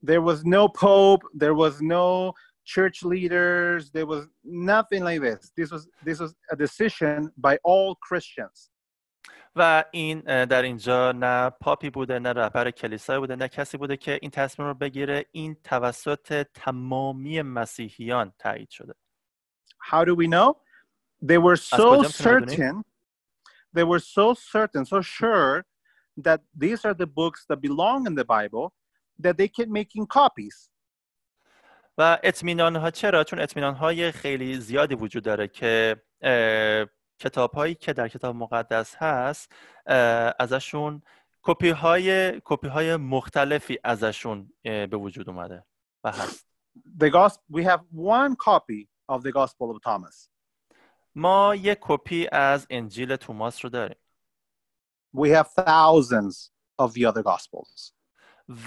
[0.05, 2.33] There was no pope, there was no
[2.65, 5.53] church leaders, there was nothing like this.
[5.57, 8.71] This was this was a decision by all Christians.
[9.57, 14.19] و این در اینجا نه پاپی بوده نه رهبر کلیسایی بوده نه کسی بوده که
[14.23, 18.95] این تصمیم رو بگیره این توسط تمامی مسیحیان تایید شده
[19.91, 20.57] How do we know?
[21.23, 22.85] They were so certain,
[23.75, 25.65] they were so certain, so sure
[26.17, 28.73] that these are the books that belong in the Bible
[29.19, 30.69] that they kept making copies.
[31.99, 36.03] و اطمینان ها چرا چون اطمینان های خیلی زیادی وجود داره که
[37.19, 39.53] کتاب هایی که در کتاب مقدس هست
[40.39, 41.03] ازشون
[41.43, 45.65] کپی های کپی های مختلفی ازشون به وجود اومده
[46.05, 46.47] و هست
[46.99, 50.29] The gospel, we have one copy of the Gospel of Thomas.
[51.16, 53.98] ما یک کپی از انجیل توماس رو داریم
[55.16, 57.94] We have thousands of the other Gospels.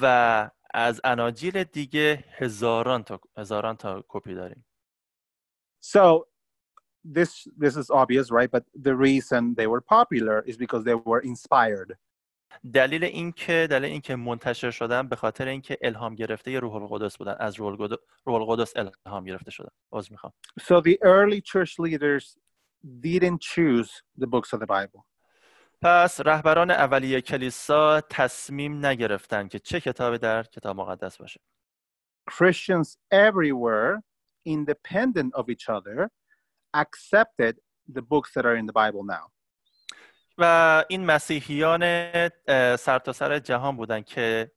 [0.02, 4.66] و از اناجیل دیگه هزاران تا هزاران تا کپی داریم
[5.84, 6.26] So
[7.04, 8.50] this this is obvious, right?
[8.50, 11.96] But the reason they were popular is because they were inspired.
[12.73, 17.35] دلیل اینکه دلیل اینکه منتشر شدن به خاطر اینکه الهام گرفته یه روح القدس بودن
[17.39, 18.73] از روح القدس, روح القدس
[19.05, 22.37] الهام گرفته شدن عذر می‌خوام So the early church leaders
[22.99, 25.03] didn't choose the books of the Bible.
[25.81, 31.39] پس رهبران اولیه کلیسا تصمیم نگرفتن که چه کتابی در کتاب مقدس باشه
[32.31, 34.01] Christians everywhere,
[34.45, 36.09] independent of each other,
[36.73, 37.55] accepted
[37.87, 39.25] the books that are in the Bible now.
[40.37, 41.81] و این مسیحیان
[42.75, 44.51] سرتاسر جهان بودن که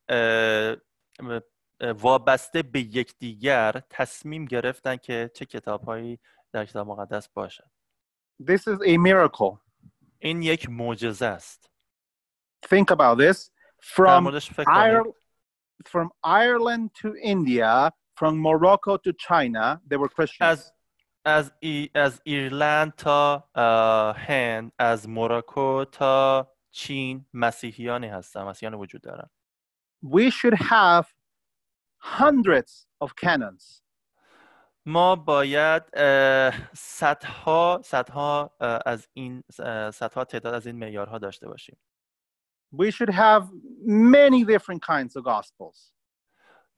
[1.81, 6.19] وابسته به یکدیگر تصمیم گرفتن که چه کتابهایی
[6.53, 7.71] در کتاب مقدس باشه
[8.43, 9.57] This is a miracle.
[10.19, 11.71] این یک معجزه است
[12.67, 13.51] Think about this.
[13.83, 15.15] From موردش فکر کنید Ire-
[15.89, 20.43] from Ireland to India, from Morocco to China, they were Christians.
[20.43, 20.73] از
[21.29, 29.01] از, ای- از ایرلند تا اه، هند از موراکو تا چین مسیحیانی هستن مسیحیان وجود
[29.01, 29.31] دارن
[30.05, 31.07] we should have
[31.99, 33.83] hundreds of canons.
[34.87, 41.49] ما باید اه، صدها صدها اه، از این اه، صدها تعداد از این معیارها داشته
[41.49, 41.79] باشیم
[42.75, 43.45] We should have
[43.87, 45.93] many different kinds of gospels.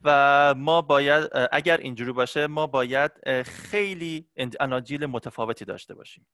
[0.05, 4.31] و ما باید اگر اینجوری باشه ما باید خیلی
[4.61, 6.27] اناجیل متفاوتی داشته باشیم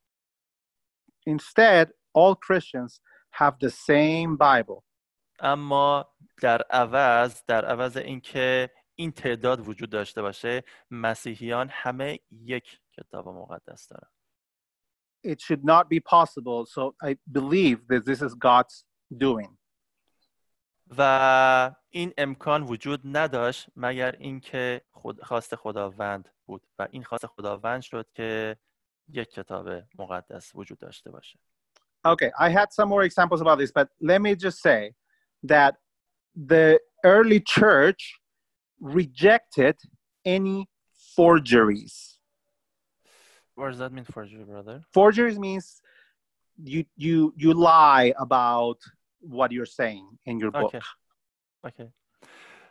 [1.29, 3.01] Instead, all Christians
[3.31, 4.83] have the same Bible.
[5.41, 13.29] اما در عوض در عوض اینکه این تعداد وجود داشته باشه مسیحیان همه یک کتاب
[13.29, 14.11] مقدس دارن
[15.27, 16.67] It should not be possible.
[16.67, 18.85] So I believe that this is God's
[19.19, 19.59] doing.
[20.99, 27.83] و این امکان وجود نداشت مگر اینکه خود خواست خداوند بود و این خواست خداوند
[27.83, 28.57] شد که
[29.09, 29.69] یک کتاب
[29.99, 31.39] مقدس وجود داشته باشه
[32.07, 34.81] Okay, I had some more examples about this, but let me just say
[35.55, 35.73] that
[36.53, 36.79] the
[37.15, 38.03] early church
[38.99, 39.77] rejected
[40.37, 40.59] any
[41.17, 41.97] forgeries.
[43.57, 44.77] What does that mean for you, brother?
[44.99, 45.65] Forgeries means
[46.73, 48.79] you you you lie about
[49.37, 50.75] what you're saying in your book.
[51.67, 51.93] اوکی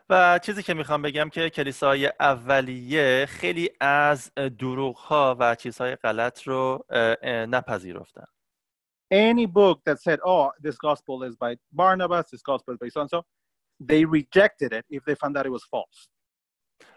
[0.09, 6.43] و چیزی که می‌خوام بگم که کلیسای اولیه خیلی از دروغ ها و چیزهای غلط
[6.43, 6.85] رو
[7.23, 8.25] نپذیرفتن
[9.13, 13.01] Any book that said, "Oh, this gospel is by Barnabas, this gospel is by so
[13.01, 13.21] and so,"
[13.89, 16.09] they rejected it if they found that it was false.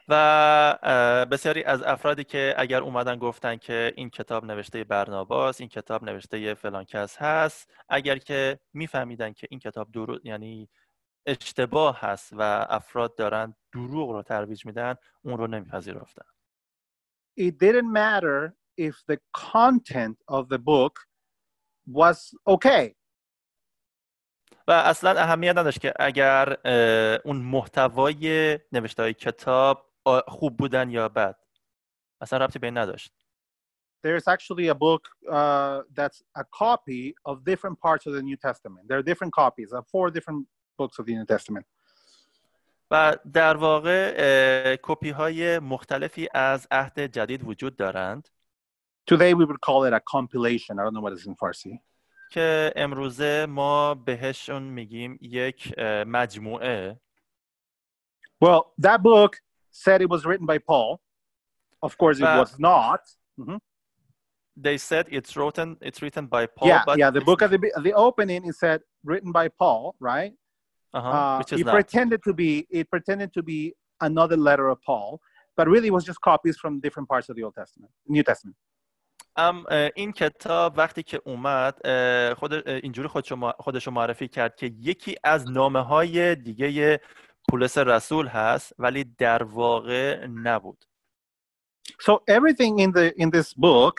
[0.09, 6.05] و بسیاری از افرادی که اگر اومدن گفتن که این کتاب نوشته برناباس این کتاب
[6.05, 10.69] نوشته فلان کس هست اگر که میفهمیدن که این کتاب درو یعنی
[11.29, 16.25] اشتباه هست و افراد دارن دروغ رو ترویج میدن اون رو نمیپذیرفتن
[17.41, 19.19] It didn't matter if the
[19.53, 20.95] content of the book
[21.87, 22.95] was okay.
[24.69, 26.69] و اصلا اهمیت نداشت که اگر
[27.25, 29.93] اون محتوای نوشته های کتاب
[30.29, 31.37] خوب بودن یا بد
[32.21, 33.13] اصلا ربطی به این نداشت
[34.03, 38.83] There's actually a book uh, that's a copy of different parts of the New Testament.
[38.89, 40.47] There are different copies of four different
[40.78, 41.66] books of the New Testament.
[42.92, 48.28] و در واقع اه، کپی های مختلفی از عهد جدید وجود دارند
[49.12, 50.80] Today we would call it a compilation.
[50.80, 51.80] I don't know what it is in Farsi.
[52.32, 57.00] که امروزه ما بهشون میگیم یک اه، مجموعه
[58.46, 59.32] Well, that book
[59.72, 61.00] said it was written by Paul.
[61.88, 63.02] Of course, it Uh, was not.
[63.42, 63.58] Mhm.
[64.68, 67.10] they said it's written it's written by Paul yeah, but yeah.
[67.16, 68.80] The it's- book at the, be- at the opening it said
[69.12, 70.34] written by Paul, right?
[70.98, 71.74] uh-huh, Uh, which is it not.
[71.78, 73.60] pretended to be it pretended to be
[74.10, 75.10] another letter of Paul,
[75.58, 78.58] but really it was just copies from different parts of the Old Testament, New Testament.
[79.38, 84.28] ام اه، این کتاب وقتی که اومد اه، خود اه، اینجوری خودشو ما- خودشو معرفی
[84.28, 87.00] کرد که یکی از نامه های دیگه
[87.50, 90.86] پولس رسول هست ولی در واقع نبود
[92.02, 93.96] So everything in the in this book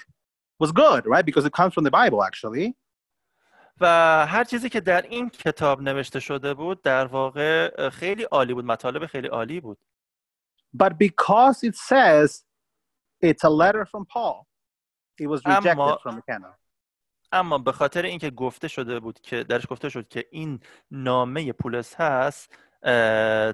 [0.62, 1.26] was good, right?
[1.30, 2.66] Because it comes from the Bible, actually.
[3.81, 3.85] و
[4.27, 9.05] هر چیزی که در این کتاب نوشته شده بود در واقع خیلی عالی بود مطالب
[9.05, 9.77] خیلی عالی بود
[10.83, 12.43] But because it says
[13.21, 14.37] it's a letter from Paul,
[15.23, 16.53] it was rejected Amma- from the canon.
[17.31, 20.59] اما به خاطر اینکه گفته شده بود که درش گفته شد که این
[20.91, 22.55] نامه پولس هست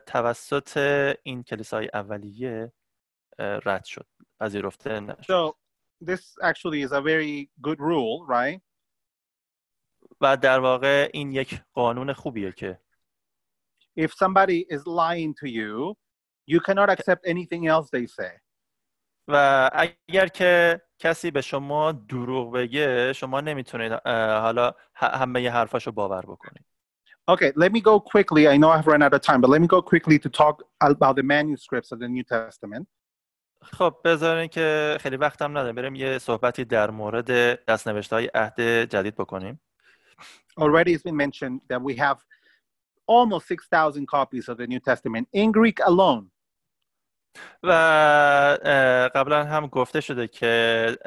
[0.05, 0.77] توسط
[1.23, 2.73] این کلیسای اولیه
[3.39, 4.07] رد شد
[4.39, 5.53] پذیرفته نشد So
[6.05, 8.61] this actually is a very good rule, right?
[10.21, 12.79] و در واقع این یک قانون خوبیه که
[13.99, 15.95] If somebody is lying to you,
[16.47, 18.39] you cannot accept anything else they say.
[19.27, 23.91] و اگر که کسی به شما دروغ بگه شما نمی‌تونید
[24.41, 26.65] حالا همه حرفاشو باور بکنید
[27.27, 28.47] Okay, let me go quickly.
[28.47, 31.15] I know I've run out of time, but let me go quickly to talk about
[31.15, 32.87] the manuscripts of the New Testament.
[33.61, 37.29] خب بذارین که خیلی وقتم نداریم بریم یه صحبتی در مورد
[37.65, 39.61] دستنوشته های عهد جدید بکنیم
[40.57, 42.17] Already it's been mentioned that we have
[43.07, 46.31] almost 6,000 copies of the New Testament in Greek alone.
[47.63, 47.71] و
[49.15, 50.97] قبلا هم گفته شده که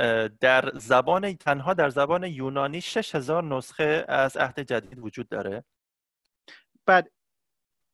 [0.41, 5.65] در زبان تنها در زبان یونانی 6000 نسخه از عهد جدید وجود داره
[6.91, 7.05] But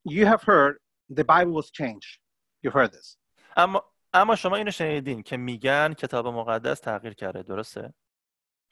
[0.09, 0.79] you have heard
[1.11, 2.19] the Bible was changed.
[2.63, 3.17] You've heard this.
[3.57, 3.83] اما
[4.15, 7.95] اما شما اینو شنیدین که میگن کتاب مقدس تغییر کرده درسته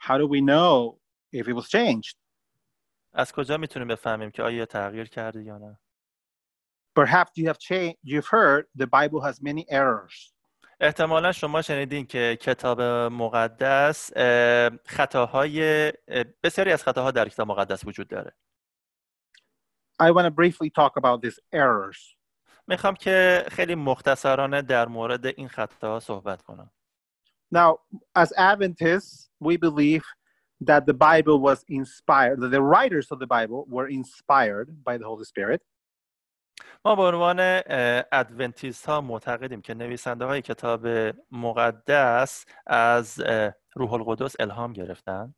[0.02, 0.98] How do we know
[1.32, 2.16] if it was changed?
[3.14, 5.78] از کجا می‌تونیم بفهمیم که آیا تغییر کرده یا نه
[6.98, 7.98] Perhaps you have changed.
[8.04, 10.32] You've heard the Bible has many errors.
[10.80, 12.80] احتمالا شما شنیدین که کتاب
[13.12, 18.34] مقدس اه، خطاهای اه، بسیاری از خطاها در کتاب مقدس وجود داره
[20.02, 22.16] I want to briefly talk about these errors.
[22.66, 26.70] می‌خوام که خیلی مختصرانه در مورد این خطاها صحبت کنم
[27.54, 27.78] Now,
[28.14, 30.02] as Adventists, we believe
[30.66, 35.04] that the Bible was inspired, that the writers of the Bible were inspired by the
[35.04, 35.62] Holy Spirit,
[36.84, 37.62] ما به عنوان
[38.12, 40.86] ادونتیست ها معتقدیم که نویسنده های کتاب
[41.30, 43.22] مقدس از
[43.74, 45.34] روح القدس الهام گرفتن.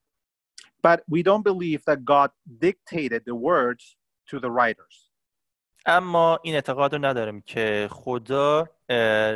[0.87, 3.97] But we don't believe that God dictated the words
[4.31, 5.11] to the writers.
[5.87, 8.69] اما این اعتقاد رو نداریم که خدا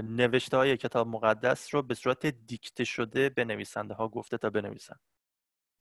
[0.05, 4.97] نوشته های کتاب مقدس رو به صورت دیکته شده به نویسنده ها گفته تا بنویسن.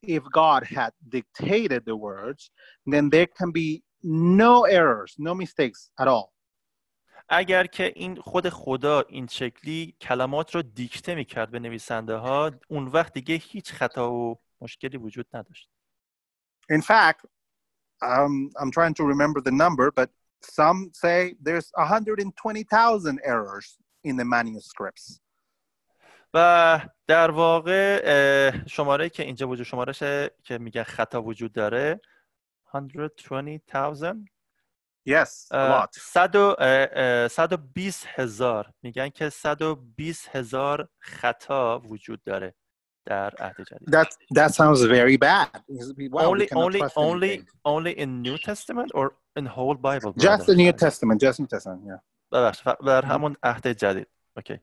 [0.03, 2.51] If God had dictated the words,
[2.87, 6.33] then there can be no errors, no mistakes at all.
[7.29, 12.87] اگر که این خود خدا این شکلی کلمات رو دیکته میکرد به نویسنده ها اون
[12.87, 15.69] وقت دیگه هیچ خطا و مشکلی وجود نداشت
[16.73, 17.27] In fact,
[18.03, 20.11] um, I'm trying to remember the number, but
[20.43, 25.21] some say there's 120,000 errors in the manuscripts.
[26.34, 28.02] و در واقع
[28.68, 30.00] شماره که اینجا وجود شمارش
[30.44, 32.02] که میگن خطا وجود داره
[32.72, 34.26] 120,000
[35.10, 35.90] Yes, a lot.
[35.92, 42.54] صد و- اه، اه، 120 هزار میگن که 120 هزار خطا وجود داره
[43.06, 45.62] در عهد جدید That that sounds very bad.
[46.12, 47.46] Wow, only only only anything.
[47.66, 51.82] only in New Testament or in whole Bible Just the New Testament, just New Testament.
[51.88, 52.02] Yeah.
[52.32, 54.58] ببخشید در همون عهد جدید اوکی Okay.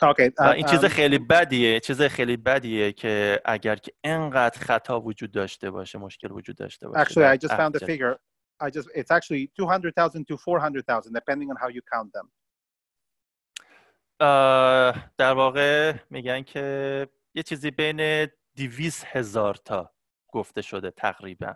[0.00, 5.70] Uh, این چیز خیلی بدیه چیز خیلی بدیه که اگر که انقدر خطا وجود داشته
[5.70, 8.16] باشه مشکل وجود داشته باشه actually, I just found the figure.
[8.60, 12.28] I just it's actually 200,000 to 400,000, depending on how you count them.
[15.18, 19.94] در واقع میگن که یه چیزی بین 200 هزار تا
[20.32, 21.54] گفته شده تقریبا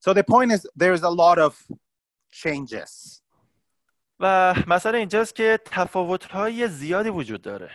[0.00, 1.52] So the point is, there's a lot of
[2.32, 3.22] changes.
[4.20, 7.70] و مسئله اینجاست که تفاوت‌های زیادی وجود داره.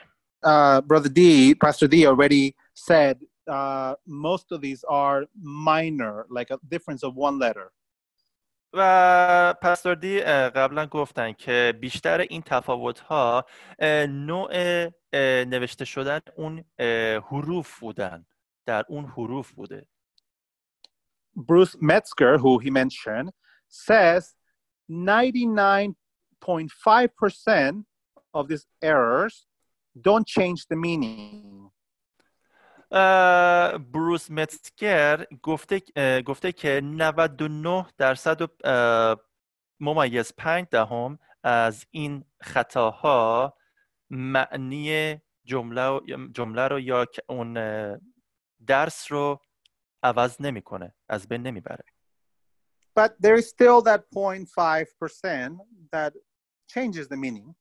[0.45, 3.17] Uh, Brother D, Pastor D already said
[3.49, 7.72] uh, most of these are minor, like a difference of one letter.
[8.73, 13.45] و پستور دی اه، قبلا گفتن که بیشتر این تفاوت ها
[14.09, 16.63] نوع اه، نوشته شدن اون
[17.31, 18.26] حروف بودن.
[18.65, 19.88] در اون حروف بوده.
[21.38, 23.30] Bruce Metzger, who he mentioned,
[23.67, 24.35] says
[26.45, 27.85] 99.5%
[28.34, 29.47] of these errors
[30.01, 31.72] don't change the meaning.
[33.91, 35.81] بروس متسکر گفته
[36.22, 38.47] گفته که 99 درصد و
[39.80, 43.57] ممیز 5 دهم از این خطاها
[44.09, 45.15] معنی
[45.45, 45.99] جمله
[46.31, 47.53] جمله رو یا اون
[48.67, 49.41] درس رو
[50.03, 51.84] عوض نمی‌کنه از بین نمی‌بره
[52.99, 55.59] But there is still that 0.5%
[55.91, 56.13] that
[56.69, 57.55] changes the meaning.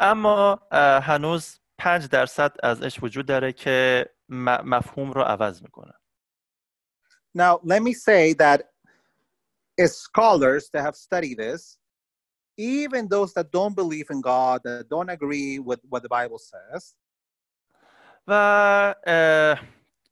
[0.00, 5.92] اما اه، هنوز 5 درصد ازش وجود داره که م- مفهوم رو عوض میکنه
[7.38, 8.60] Now, let me say that
[9.78, 11.78] as scholars that have studied this,
[12.58, 16.94] even those that don't believe in God, that don't agree with what the Bible says,
[18.26, 18.32] و
[19.06, 19.58] اه،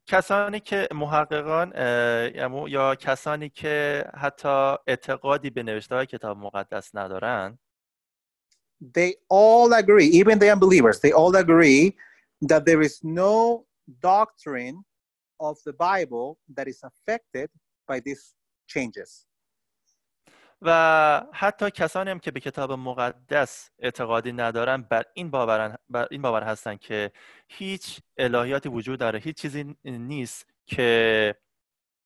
[0.08, 1.72] کسانی که محققان
[2.68, 7.60] یا کسانی که حتی اعتقادی به نوشته های کتاب مقدس ندارن
[8.92, 11.96] they all agree, even the unbelievers, they all agree
[12.42, 13.66] that there is no
[14.02, 14.84] doctrine
[15.40, 17.50] of the Bible that is affected
[17.88, 18.34] by these
[18.68, 19.26] changes.
[20.66, 26.22] و حتی کسانی هم که به کتاب مقدس اعتقادی ندارن بر این باورن بر این
[26.22, 27.12] باور هستن که
[27.48, 31.36] هیچ الهیاتی وجود داره هیچ چیزی نیست که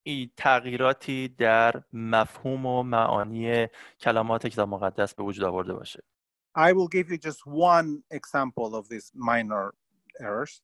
[0.03, 3.67] این تغییراتی در مفهوم و معانی
[3.99, 6.03] کلمات کتاب مقدس به وجود آورده باشه
[6.57, 9.73] I will give you just one example of these minor
[10.19, 10.61] errors.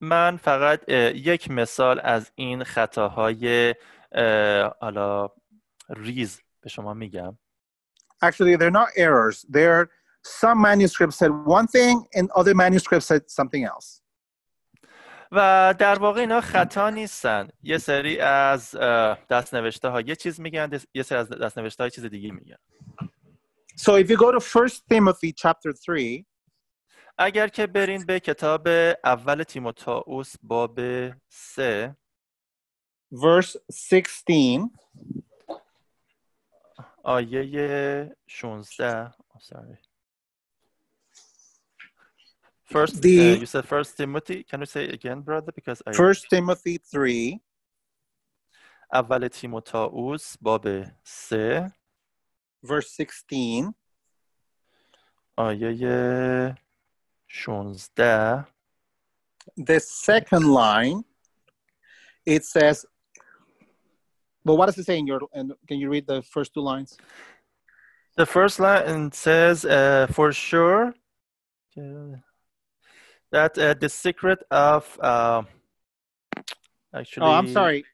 [0.00, 3.74] من فقط یک مثال از این خطاهای
[4.12, 5.28] اه، حالا
[5.88, 7.38] ریز به شما میگم
[8.22, 9.46] Actually, they're not errors.
[9.48, 9.88] They're
[10.22, 14.02] some manuscripts said one thing and other manuscripts said something else.
[15.32, 18.76] و در واقع اینا خطا نیستن یه سری از
[19.30, 22.56] دست نوشته ها یه چیز میگن یه سری از دست نوشته های چیز دیگه میگن
[23.76, 26.26] So if you go to First Timothy chapter 3,
[27.18, 28.68] اگر که برین به کتاب
[29.04, 30.80] اول تیموتائوس باب
[31.28, 31.96] سه
[33.12, 34.70] verse 16,
[37.03, 39.77] آیه 16 oh, sorry.
[42.65, 44.43] First, The- uh, you said First Timothy.
[44.43, 45.51] Can you say it again, brother?
[45.51, 47.39] Because I First Timothy 3,
[48.93, 51.73] اول تیموتائوس باب سه
[52.65, 53.73] verse 16,
[55.37, 56.55] آیه
[57.27, 58.55] 16
[59.57, 61.03] the second line,
[62.25, 62.85] it says,
[64.44, 66.96] well, what does it say in your, and can you read the first two lines?
[68.16, 70.94] The first line says, uh, for sure,
[71.78, 72.16] uh,
[73.30, 75.42] that uh, the secret of uh,
[76.94, 77.26] actually.
[77.26, 77.84] Oh, I'm sorry.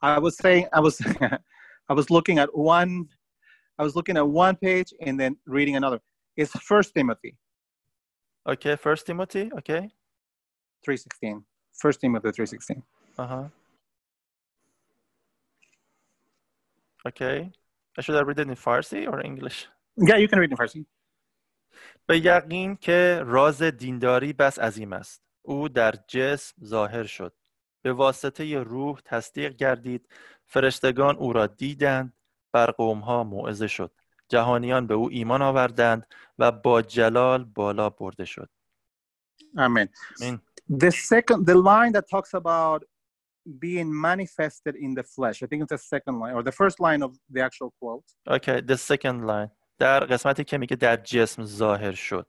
[0.00, 1.00] I was saying, I was,
[1.88, 3.06] I was looking at one,
[3.78, 6.00] I was looking at one page and then reading another.
[6.36, 7.36] It's First Timothy
[8.46, 9.50] Okay, First Timothy.
[9.58, 9.88] Okay.
[10.86, 11.44] 3.16.
[11.78, 12.82] First Timothy 3.16.
[13.18, 13.44] Uh huh.
[17.08, 17.52] Okay.
[18.00, 19.66] Should I read it in Farsi or English?
[19.96, 20.86] Yeah, you can read in Farsi.
[22.06, 27.34] به یقین که راز دینداری بس عظیم است او در جسم ظاهر شد
[27.82, 30.08] به واسطه روح تصدیق گردید
[30.46, 32.12] فرشتگان او را دیدند
[32.52, 33.92] بر قومها موعظه شد
[34.28, 36.06] جهانیان به او ایمان آوردند
[36.38, 38.50] و با جلال بالا برده شد
[39.56, 39.88] Amen.
[40.20, 40.40] Amen.
[40.84, 42.84] The second, the line that talks about
[43.59, 47.01] being manifested in the flesh, I think it's the second line or the first line
[47.01, 48.03] of the actual quote.
[48.27, 49.49] Okay, the second line
[49.79, 52.27] در قسمتی که میگه در جسم ظاهر شد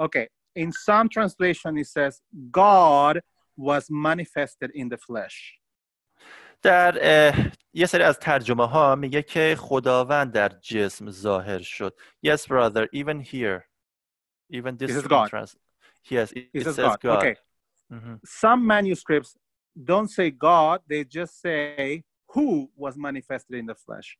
[0.00, 2.20] Okay, in some translation it says
[2.50, 3.20] God
[3.56, 5.60] was manifested in the flesh.
[6.62, 11.96] در اه، یه سری از ترجمه ها میگه که خداوند در جسم ظاهر شد
[12.26, 13.62] Yes brother even here
[14.52, 15.28] even this It says one God.
[15.30, 15.56] trans-
[16.10, 17.00] yes it, It it says says God.
[17.00, 17.36] God, Okay,
[17.92, 18.20] Mhm.
[18.42, 19.36] some manuscripts
[19.83, 24.17] don't say God; they just say who was manifested in the flesh.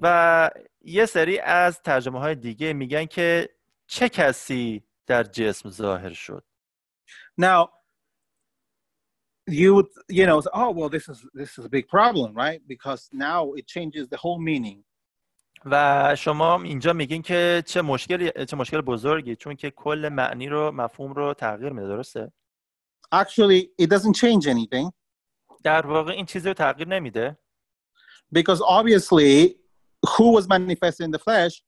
[0.00, 3.48] و یه سری از ترجمه های دیگه میگن که
[3.86, 6.44] چه کسی در جسم ظاهر شد
[7.40, 7.68] Now,
[9.46, 12.60] you would, you know, oh well, this is this is a big problem, right?
[12.66, 14.84] Because now it changes the whole meaning.
[15.64, 20.72] و شما اینجا میگین که چه مشکلی چه مشکل بزرگی چون که کل معنی رو
[20.72, 22.32] مفهوم رو تغییر میده درسته
[23.11, 24.91] Actually, it doesn't change anything
[25.63, 27.37] در واقع این چیزی رو تغییر نمیده
[28.35, 29.55] because obviously,
[30.05, 31.63] who was manifested in the flesh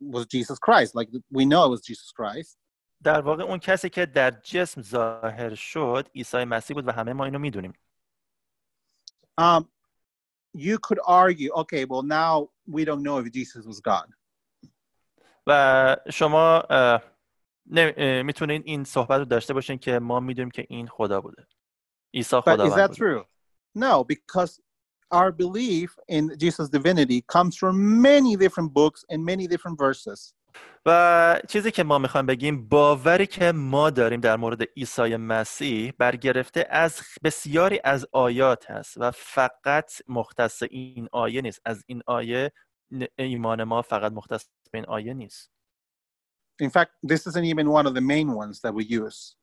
[0.00, 0.94] was Jesus Christ.
[0.94, 2.58] Like we know it was Jesus Christ.
[3.02, 7.24] در واقع اون کسی که در جسم ظاهر شد عیسی مسیح بود و همه ما
[7.24, 7.72] اینو میدونیم
[9.40, 9.68] Um,
[10.54, 14.08] you could argue, okay, well now we don't know if Jesus was God.
[15.46, 17.09] و شما اه، نه- اه،
[18.23, 21.47] می‌تونین این صحبت رو داشته باشین که ما می‌دونیم که این خدا بوده
[22.13, 23.23] عیسی But is that true?
[23.75, 24.59] No, because
[25.11, 30.33] our belief in Jesus' divinity comes from many different books and many different verses.
[30.85, 36.67] و چیزی که ما می‌خوایم بگیم باوری که ما داریم در مورد عیسی مسیح برگرفته
[36.69, 42.51] از بسیاری از آیات هست و فقط مختص این آیه نیست از این آیه
[43.15, 45.51] ایمان ما فقط مختص به این آیه نیست
[46.60, 49.36] In fact, this isn't even one of the main ones that we use.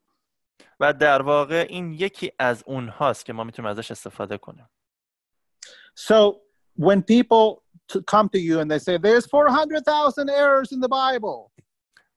[0.80, 4.70] و در واقع این یکی از اونهاست که ما میتونیم ازش استفاده کنیم
[5.96, 6.42] So
[6.76, 11.52] when people to come to you and they say there's 400,000 errors in the Bible,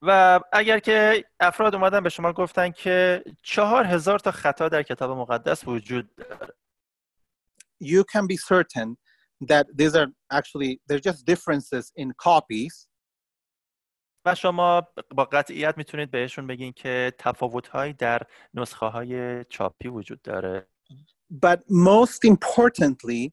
[0.01, 5.17] و اگر که افراد اومدن به شما گفتن که چهار هزار تا خطا در کتاب
[5.17, 6.53] مقدس وجود داره
[7.83, 8.97] you can be certain
[9.47, 12.87] that these are actually they're just differences in copies
[14.24, 18.22] و شما با قطعیت می‌تونید بهشون بگین که تفاوت‌هایی در
[18.54, 20.68] نسخه های چاپی وجود داره.
[21.32, 23.32] But most importantly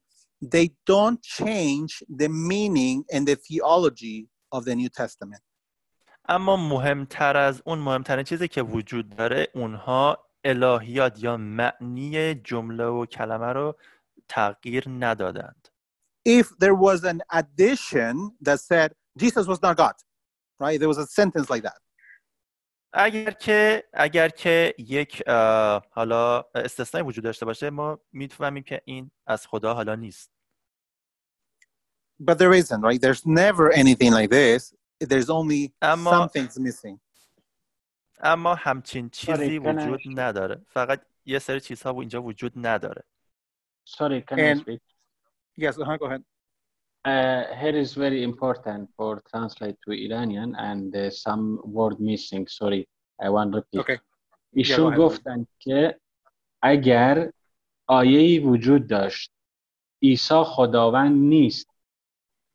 [0.55, 1.91] they don't change
[2.21, 5.41] the meaning and the theology of the new testament.
[6.29, 13.05] اما مهمتر از اون مهمترین چیزی که وجود داره اونها الهیات یا معنی جمله و
[13.05, 13.75] کلمه رو
[14.27, 15.67] تغییر ندادند.
[16.27, 19.95] If there was an addition that said jesus was not god
[20.59, 21.81] right there was a sentence like that
[22.93, 25.23] اگر که اگر که یک
[25.91, 30.31] حالا استثنایی وجود داشته باشه ما می‌فهمیم که این از خدا حالا نیست
[32.29, 34.73] but there isn't right there's never anything like this
[35.03, 36.99] there's only اما some things missing
[38.21, 43.03] اما همچین چیزی Sorry, can I- وجود نداره فقط یه سری چیزها اینجا وجود نداره
[43.89, 44.81] Sorry, can I And- speak?
[45.57, 46.23] yes uh-huh, go ahead
[47.09, 51.43] Uh, here is very important for translate to Iranian and uh, some
[51.77, 52.43] word missing.
[52.59, 52.81] Sorry,
[53.25, 53.79] I want repeat.
[53.81, 53.97] okay
[54.53, 54.95] ایشون.
[54.95, 55.99] گفتن که
[56.61, 57.31] اگر
[57.87, 59.31] آیه‌ای وجود داشت
[60.03, 61.67] عیسی خداوند نیست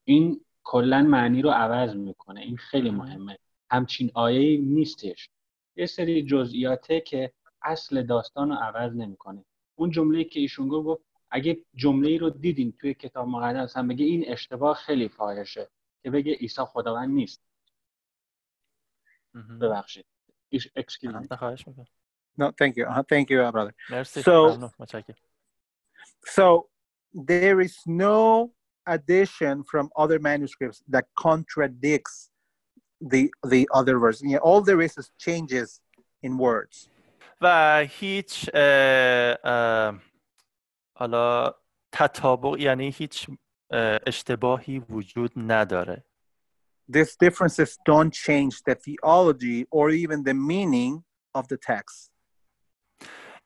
[0.05, 3.39] این کلا معنی رو عوض می‌کنه این خیلی مهمه
[3.71, 5.31] همچین آیه‌ای نیستش
[5.77, 7.33] یه سری جزئیاته که
[7.63, 9.45] اصل داستان رو عوض نمی‌کنه
[9.75, 11.03] اون جمله که ایشون گفت
[11.35, 15.69] اگه جمله رو دیدین توی کتاب مقدس هم بگه این اشتباه خیلی فاحشه
[16.03, 17.41] که بگه عیسی خداوند نیست.
[19.61, 20.07] ببخشید
[21.39, 21.87] خواهش می‌کنم
[22.41, 24.71] no thank you uh, thank you uh, brother مرسی So-
[26.37, 26.47] So
[27.33, 28.51] there is no
[28.97, 32.17] addition from other manuscripts that contradicts
[33.13, 33.23] the
[33.55, 34.19] the other verse.
[34.23, 35.69] Yeah, all there is is changes
[36.27, 36.89] in words.
[37.41, 38.51] و هیچ
[40.97, 41.55] حالا
[41.93, 43.27] تطابق یعنی هیچ
[43.71, 46.05] اه، اشتباهی وجود نداره.
[46.93, 51.03] These differences don't change the theology or even the meaning
[51.39, 52.11] of the text.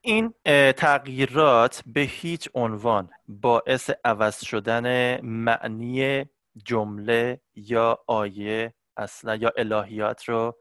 [0.00, 0.34] این
[0.76, 6.24] تغییرات به هیچ عنوان باعث عوض شدن معنی
[6.64, 10.58] جمله یا آیه اصلا یا الهیات رو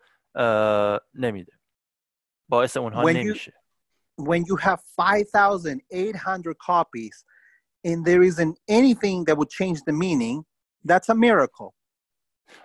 [1.14, 1.54] نمیده.
[2.50, 3.54] باعث اونها When you- نمیشه.
[4.17, 7.25] When you have 5,800 copies
[7.85, 10.45] and there isn't anything that would change the meaning,
[10.85, 11.75] that's a miracle.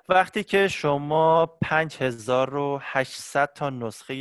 [0.10, 4.14] وقتی که شما 5800 تا نسخه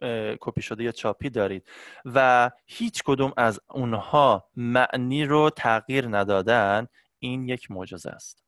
[0.00, 1.68] اه، کپی شده یا چاپی دارید
[2.04, 6.86] و هیچ کدوم از اونها معنی رو تغییر ندادن
[7.18, 8.44] این یک معجزه است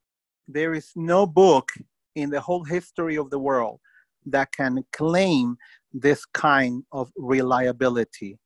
[0.50, 1.66] There is no book
[2.14, 3.80] in the whole history of the world
[4.34, 5.56] that can claim
[5.94, 8.38] this kind of reliability.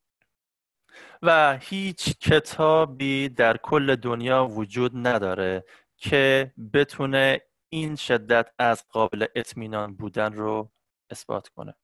[1.22, 5.64] و هیچ کتابی در کل دنیا وجود نداره
[5.96, 10.72] که بتونه این شدت از قابل اطمینان بودن رو
[11.10, 11.74] اثبات کنه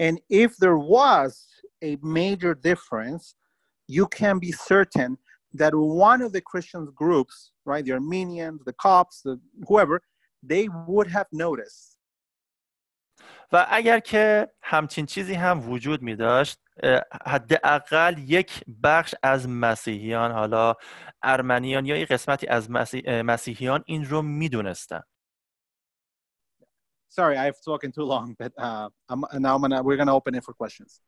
[0.00, 1.46] And if there was
[1.82, 3.34] a major difference,
[3.86, 5.18] you can be certain
[5.52, 9.38] that one of the Christian groups, right, the Armenians, the Copts, the
[9.68, 10.00] whoever,
[10.42, 11.93] they would have noticed.
[13.51, 16.59] و اگر که همچین چیزی هم وجود می داشت
[17.25, 20.73] حداقل یک بخش از مسیحیان حالا
[21.23, 25.01] ارمنیان یا یک قسمتی از مسیح- مسیحیان این رو می‌دونستن
[27.21, 30.35] Sorry, I've spoken too long, but uh, I'm, now I'm gonna, we're going to open
[30.35, 31.01] it for questions.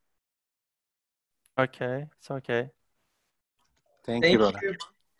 [1.57, 2.69] اوکی it's okay
[4.05, 4.59] Thank, Thank you, brother.
[4.63, 4.73] you,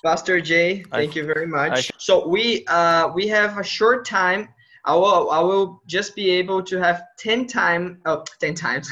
[0.04, 0.70] Pastor Jay.
[0.94, 1.78] I- Thank you very much.
[1.78, 2.44] I- so we
[2.80, 4.42] uh, we have a short time.
[4.88, 8.90] I will I will just be able to have 10 time oh, 10 times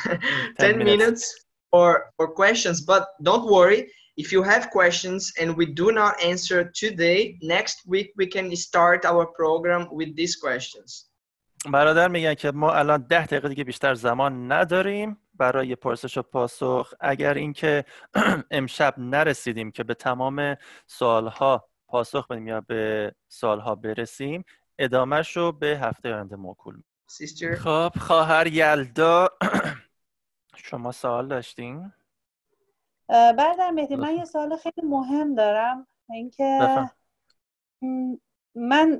[0.59, 0.85] 10, minutes.
[0.85, 1.23] minutes
[1.71, 2.81] for for questions.
[2.81, 3.89] But don't worry.
[4.17, 9.05] If you have questions and we do not answer today, next week we can start
[9.05, 11.09] our program with these questions.
[11.71, 16.93] برادر میگن که ما الان ده دقیقه دیگه بیشتر زمان نداریم برای پرسش و پاسخ
[16.99, 17.85] اگر اینکه
[18.51, 20.55] امشب نرسیدیم که به تمام
[20.87, 24.45] سوالها پاسخ بدیم یا به سوالها برسیم
[24.79, 26.81] ادامهش رو به هفته آینده موکول
[27.59, 29.29] خب خواهر یلدا.
[30.55, 31.91] شما سوال داشتین؟
[33.09, 35.87] اه، برادر مهدی من یه سوال خیلی مهم دارم.
[36.09, 36.79] اینکه
[38.55, 38.99] من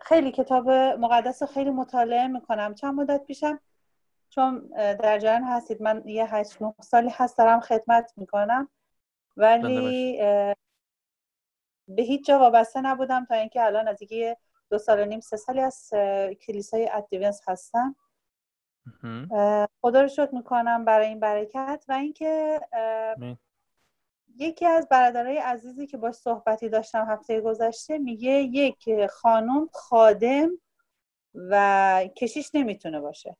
[0.00, 2.74] خیلی کتاب مقدس رو خیلی مطالعه می‌کنم.
[2.74, 3.60] چند مدت پیشم
[4.30, 8.68] چون در جریان هستید من یه هشت نه سالی هست دارم خدمت می‌کنم.
[9.36, 10.18] ولی
[11.88, 14.36] به هیچ جا وابسته نبودم تا اینکه الان نزدیک
[14.70, 15.90] دو سال و نیم سه سالی از
[16.46, 17.96] کلیسای ادونس هستم.
[19.80, 22.60] خدا رو شکر می‌کنم برای این برکت و اینکه.
[24.36, 30.50] یکی از برادرای عزیزی که باش صحبتی داشتم هفته گذشته میگه یک خانم خادم
[31.34, 33.36] و کشیش نمی‌تونه باشه.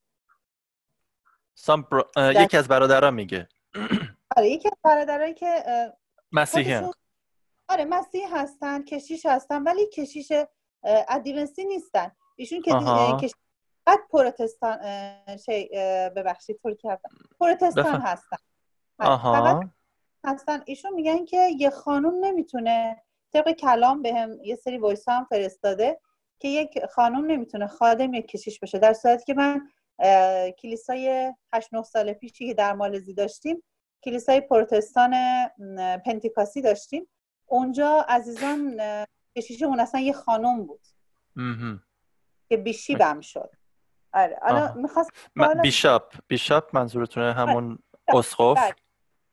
[1.69, 3.49] اه، در- یکی از برادران میگه.
[4.37, 5.65] آره یکی از برادرایی که
[6.33, 6.91] مسیحی
[7.69, 10.33] آره مسیحی هستن کشیش هستن ولی کشیش
[10.85, 12.13] اه، ادونسی نیستن.
[12.37, 12.73] ایشون که
[13.87, 14.79] بعد پروتستان
[15.37, 15.69] شی
[16.17, 17.11] ببخشید طور کردم
[17.41, 18.01] پروتستان.
[18.01, 18.37] هستن.
[18.99, 19.61] آها.
[20.25, 20.63] هستن.
[20.67, 23.03] ایشون میگن که یه خانوم نمی‌تونه
[23.33, 26.01] طبق کلام بهم یه سری voice هم فرستاده
[26.39, 29.71] که یک خانوم نمی‌تونه خادم یک کشیش بشه در صورتی که من
[30.59, 33.63] کلیسای 8 9 سال پیشی که در مالزی داشتیم
[34.05, 35.15] کلیسای پروتستان
[36.07, 37.09] پنتیکاستی داشتیم.
[37.47, 38.81] اونجا عزیزان
[39.39, 40.81] کشیشمون اصلا یه خانوم بود.
[41.37, 41.83] مهم.
[42.49, 43.51] که bishop هم شد.
[44.13, 44.75] آره حالا.
[44.75, 47.79] می‌خواست م- بیشاپ بیشاپ منظورتونه همون
[48.09, 48.75] اسقف؟ بله.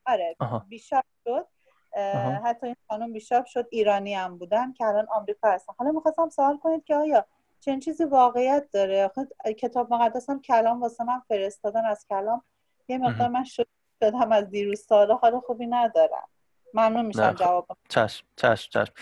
[0.06, 0.65] آره آها.
[0.69, 1.48] بیشاپ شد.
[1.94, 2.49] اه، آها.
[2.49, 5.73] حتی این خانم بیشاپ شد ایرانی هم بودن که الان آمریکا هستن.
[5.77, 7.26] حالا می‌خواستم سوال کنید که آیا
[7.60, 12.44] چنین چیزی واقعیت داره؟ آخه کتاب مقدس هم کلام واسه من فرستادن از کلام.
[12.88, 13.68] یه مقدار من شد
[14.03, 16.27] شدم از دیروز سالا حال خوبی ندارم.
[16.73, 17.38] ممنون میشم خب.
[17.38, 18.94] جواب چشم چشم چشم.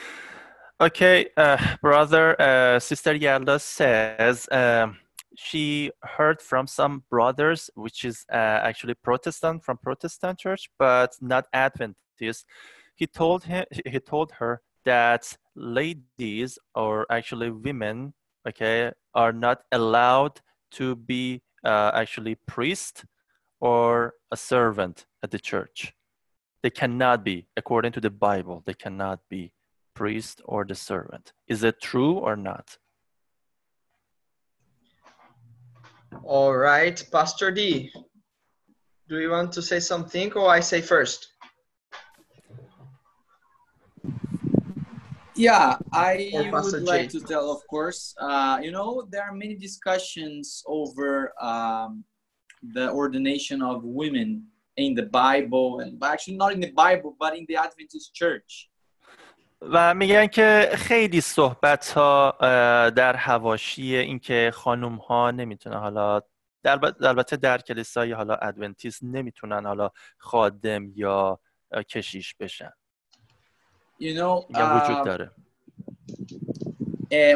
[0.82, 4.98] Okay, uh, brother, uh, Sister Yalda says um,
[5.36, 11.46] she heard from some brothers, which is uh, actually Protestant from Protestant church, but not
[11.54, 12.46] Adventist.
[12.96, 18.16] He told him, he told her that ladies or actually women,
[18.48, 20.42] okay, are not allowed
[20.72, 23.06] to be uh, actually priest
[23.62, 25.94] or a servant at the church.
[26.64, 29.54] They cannot be, according to the Bible, they cannot be
[29.94, 31.34] priest or the servant.
[31.48, 32.78] Is it true or not?
[36.24, 37.92] All right, Pastor D.
[39.10, 41.34] Do you want to say something or I say first?
[45.36, 48.14] Yeah, I Or Pastor would like to tell, of course.
[48.20, 52.04] Uh, you know, there are many discussions over um,
[52.74, 54.46] the ordination of women
[54.78, 58.70] in the Bible, and actually not in the Bible, but in the Adventist Church.
[59.72, 62.32] و میگن که خیلی صحبت ها
[62.90, 66.22] در حواشی اینکه خانم ها نمی‌تونن حالا
[66.64, 71.40] در البته در کلیسای حالا ادونتیست نمی‌تونن حالا خادم یا
[71.90, 72.72] کشیش بشن
[74.00, 75.32] You know, وجود داره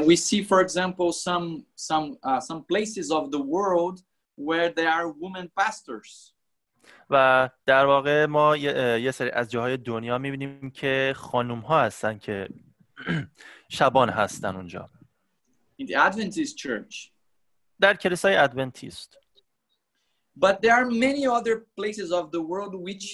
[0.10, 4.02] we see, for example, some some uh, some places of the world
[4.48, 6.34] where there are women pastors.
[7.10, 12.50] و در واقع ما یه سری از جاهای دنیا می‌بینیم که خانوم ها هستن که
[13.70, 14.90] شبان هستن اونجا
[15.82, 17.12] in the Adventist church.
[17.80, 19.18] در کلیسای ادونتیست
[20.40, 23.06] But there are many other places of the world which,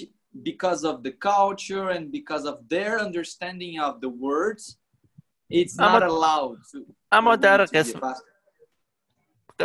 [0.50, 4.78] because of the culture and because of their understanding of the words,
[5.50, 6.94] it's اما- not allowed to.
[7.12, 8.00] اما در قسم.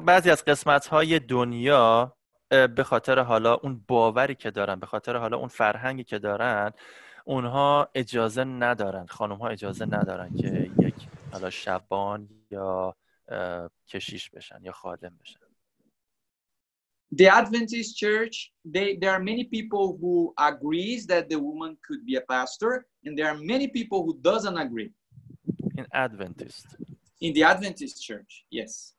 [0.05, 2.18] بعضی از قسمت های دنیا
[2.51, 6.73] به خاطر حالا اون باوری که دارن به خاطر حالا اون فرهنگی که دارن
[7.25, 10.95] اونها اجازه ندارن خانم ها اجازه ندارن که یک
[11.33, 12.97] حالا شبان یا
[13.89, 15.41] کشیش بشن یا خادم بشن
[17.11, 22.17] The Adventist church, they, there are many people who agrees that the woman could be
[22.17, 24.93] a pastor, and there are many people who doesn't agree.
[25.77, 26.67] این Adventist
[27.21, 28.98] In the Adventist church, yes.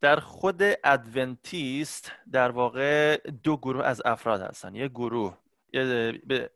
[0.00, 5.36] در خود ادونتیست در واقع دو گروه از افراد هستن یه گروه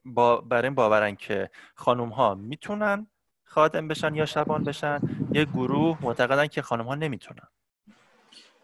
[0.05, 3.07] با بر این باورن که خانم ها می‌تونن
[3.45, 5.01] خادم بشن یا شبان بشن
[5.33, 7.49] یه گروه معتقدن که خانم ها نمی‌تونن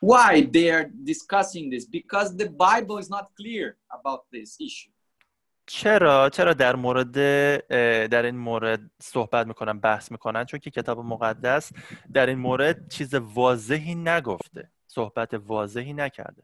[0.03, 1.85] Why they are discussing this?
[1.85, 4.93] Because the Bible is not clear about this issue.
[5.73, 7.13] چرا چرا در مورد
[8.09, 11.73] در این مورد صحبت می‌کنن بحث می‌کنن چون که کتاب مقدس
[12.13, 16.43] در این مورد چیز واضحی نگفته صحبت واضحی نکرده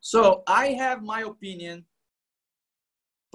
[0.00, 1.76] So I have my opinion.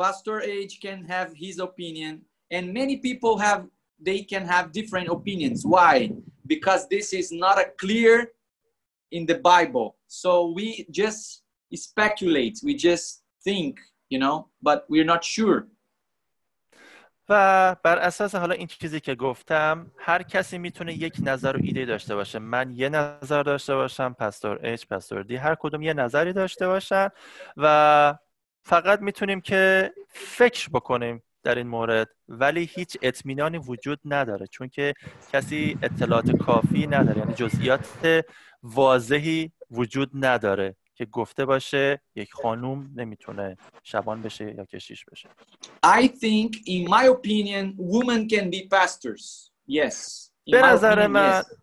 [0.02, 2.14] Pastor H can have his opinion,
[2.56, 3.62] and many people have
[4.08, 5.60] they can have different opinions.
[5.76, 5.96] Why?
[6.54, 8.16] Because this is not a clear
[9.18, 9.88] in the Bible.
[10.22, 10.68] So we
[11.02, 11.44] just
[11.88, 12.56] speculate.
[12.68, 13.06] We just
[13.48, 13.74] think,
[14.14, 14.36] you know,
[14.68, 15.64] but we're not sure.
[17.30, 21.86] و بر اساس حالا این چیزی که گفتم هر کسی می‌تونه یک نظر و ایده
[21.86, 22.40] داشته باشه.
[22.40, 27.10] من یه نظر داشته باشم پستور اچ پستور دی هر کدوم یه نظری داشته باشن
[27.58, 28.16] و
[28.64, 32.10] فقط می‌تونیم که فکر بکنیم در این مورد.
[32.28, 34.94] ولی هیچ اطمینانی وجود نداره چون که
[35.32, 37.18] کسی اطلاعات کافی نداره.
[37.20, 38.26] یعنی جزئیات
[38.64, 40.76] واضحی وجود نداره.
[40.96, 45.30] که گفته باشه یک خانوم نمی‌تونه شبان بشه یا کشیش بشه
[45.86, 49.52] I think, in my opinion, women can be pastors.
[49.68, 50.30] Yes.
[50.48, 51.56] In به نظر opinion, من yes.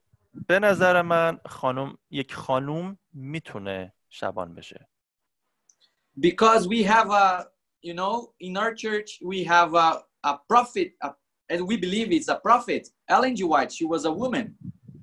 [0.46, 4.88] به نظر من خانم یک خانوم می‌تونه شبان بشه
[6.20, 7.46] Because we have a,
[7.82, 11.08] you know, in our church, we have a, a prophet, a,
[11.52, 12.88] and we believe it's a prophet.
[13.08, 13.44] Ellen G.
[13.44, 14.58] White, she was a woman.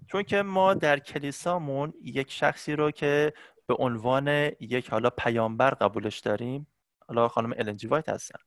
[0.07, 3.33] چون که ما در کلیسامون یک شخصی رو که
[3.66, 4.28] به عنوان
[4.60, 6.66] یک حالا پیامبر قبولش داریم
[7.08, 8.38] حالا خانم النجی وایت هستن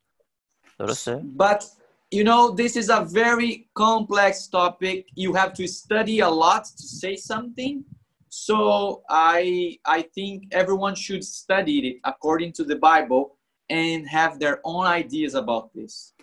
[0.80, 1.64] درسته؟ But
[2.12, 5.08] you know, this is a very complex topic.
[5.16, 7.84] You have to study a lot to say something.
[8.30, 13.38] So I I think everyone should study it according to the Bible
[13.70, 16.14] and have their own ideas about this.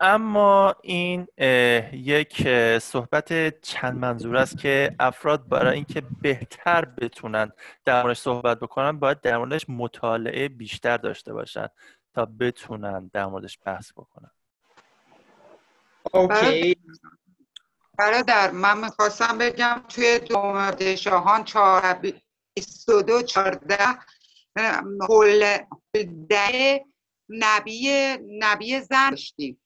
[0.00, 1.26] اما این
[1.92, 2.48] یک
[2.78, 7.52] صحبت چند منظور است که افراد برای اینکه بهتر بتونن
[7.84, 11.68] در موردش صحبت بکنن باید در موردش مطالعه بیشتر داشته باشن
[12.14, 14.30] تا بتونن در موردش بحث بکنن
[16.14, 16.74] Okay.
[17.98, 22.00] برادر من می‌خواستم بگم توی دوم شاهان چهار-
[22.54, 23.78] 22 14
[25.08, 25.58] هول
[26.28, 26.84] ده
[27.28, 27.88] نبی
[28.38, 29.60] نبی زن داشتیم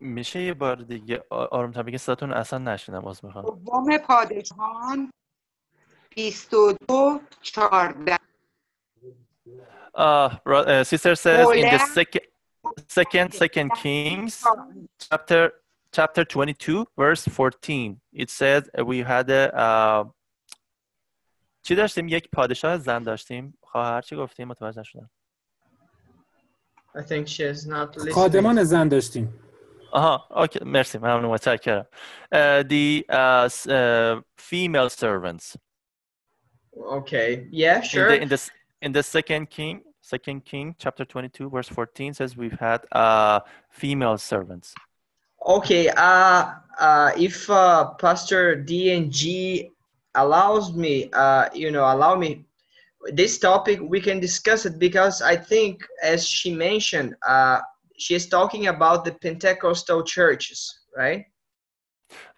[0.00, 5.10] میشه یه بار دیگه آرومتر بگین صداتون اصلا نشینم باز می‌خوام دوم پادشاهان
[6.10, 8.18] 22 14
[9.94, 12.26] Uh, uh, sister says in the second,
[12.98, 14.44] second, second Kings,
[15.10, 15.52] chapter
[15.92, 18.00] chapter 22, verse 14.
[18.12, 20.04] It says we had a uh,
[21.62, 23.58] چی داشتیم؟ یک پادشاه زن داشتیم.
[23.62, 25.10] خواهر چی گفتیم؟ متوجه نشدم.
[26.94, 28.12] I think she is not listening.
[28.14, 29.47] خادمان زن داشتیم
[29.92, 30.18] Uh-huh.
[30.44, 31.86] Okay, merci, Madame Watakara.
[32.30, 35.56] Uh, the uh, uh, female servants.
[36.76, 37.46] Okay.
[37.50, 38.10] Yeah, sure.
[38.10, 38.50] In the, in the,
[38.82, 43.40] in the second king, second king, chapter 22, verse 14 says we've had uh,
[43.70, 44.74] female servants.
[45.46, 45.88] Okay.
[45.88, 49.70] Uh, uh, if uh, Pastor D and G
[50.14, 52.44] allows me, uh, you know, allow me
[53.12, 57.60] this topic, we can discuss it because I think, as she mentioned, uh,
[57.98, 60.60] she is talking about the Pentecostal churches,
[60.96, 61.24] right?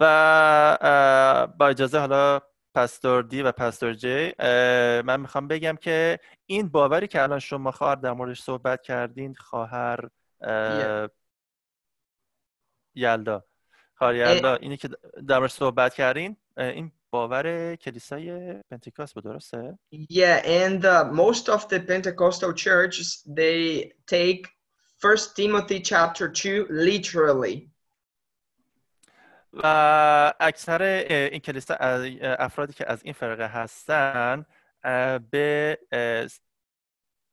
[0.01, 2.41] و با اجازه حالا
[2.75, 4.33] پستور دی و پستور جی
[5.03, 10.09] من می‌خوام بگم که این باوری که الان شما خواهر در موردش صحبت کردین خواهر
[10.41, 11.09] اه،
[12.95, 13.45] یلدا
[13.95, 14.89] خواهر یلدا اینی که
[15.29, 21.69] در موردش صحبت کردین این باور کلیسای پنتیکاست بود درسته؟ Yeah, and uh, most of
[21.69, 24.49] the Pentecostal churches they take
[25.00, 27.70] First Timothy chapter two literally.
[29.54, 34.46] و اکثر اه، این کلیسا از- اه، افرادی که از این فرقه هستن
[34.84, 36.28] اه، به اه،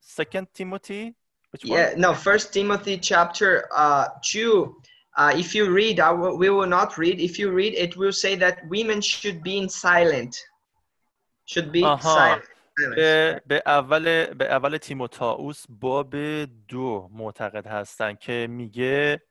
[0.05, 1.15] Second Timothy
[1.53, 1.71] which one?
[1.71, 4.77] Yeah, no, First Timothy chapter uh, two.
[5.17, 7.21] Uh, if you read, I will, we will not read.
[7.21, 10.35] If you read, it will say that women should be in silent.
[11.45, 12.43] Should be آها silent.
[12.78, 16.16] به, به اول به اول تیموتائوس باب
[16.68, 19.22] دو معتقد هستن که میگه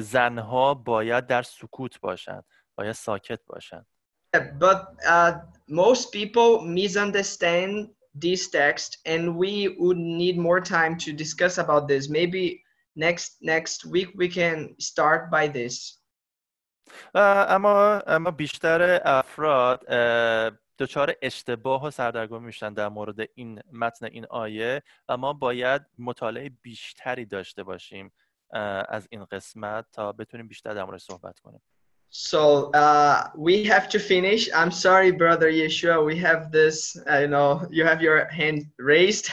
[0.00, 2.42] زنها باید در سکوت باشن
[2.74, 3.86] باید ساکت باشن
[4.34, 5.32] Yeah, but uh,
[5.68, 7.70] most people misunderstand
[8.14, 12.08] this text, and we would need more time to discuss about this.
[12.08, 12.62] Maybe
[12.96, 16.00] next next week we can start by this.
[17.14, 19.84] اما اما بیشتر افراد
[20.78, 26.50] دچار اشتباه و سردرگمی میشن در مورد این متن این آیه و ما باید مطالعه
[26.62, 28.12] بیشتری داشته باشیم
[28.88, 31.60] از این قسمت تا بتونیم بیشتر در موردش صحبت کنیم
[32.16, 34.48] So uh, we have to finish.
[34.54, 36.06] I'm sorry, brother Yeshua.
[36.06, 36.96] We have this.
[37.08, 39.30] I know you have your hand raised,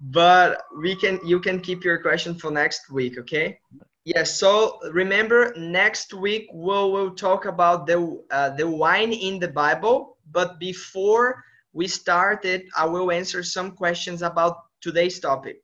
[0.00, 1.20] but we can.
[1.22, 3.18] You can keep your question for next week.
[3.18, 3.58] Okay.
[4.06, 4.38] Yes.
[4.38, 7.98] so remember, next week we will talk about the
[8.30, 10.13] uh, the wine in the Bible.
[10.30, 15.56] But before we start it, I will answer some questions about today's topic.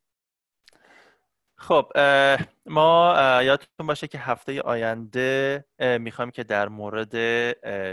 [1.58, 1.92] خب
[2.66, 5.64] ما یادتون باشه که هفته آینده
[6.00, 7.16] می‌خوایم که در مورد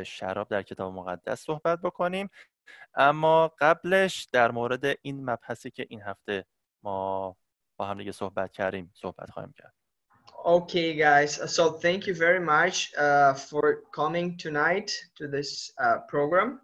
[0.04, 2.30] شراب در کتاب مقدس صحبت بکنیم
[2.96, 6.46] اما قبلش در مورد این مبحثی که این هفته
[6.84, 7.36] ما
[7.78, 9.74] با هم دیگه صحبت کردیم صحبت خواهیم کرد
[10.45, 11.33] Okay, guys.
[11.55, 13.65] So thank you very much uh, for
[13.95, 14.89] coming tonight
[15.19, 16.61] to this uh, program.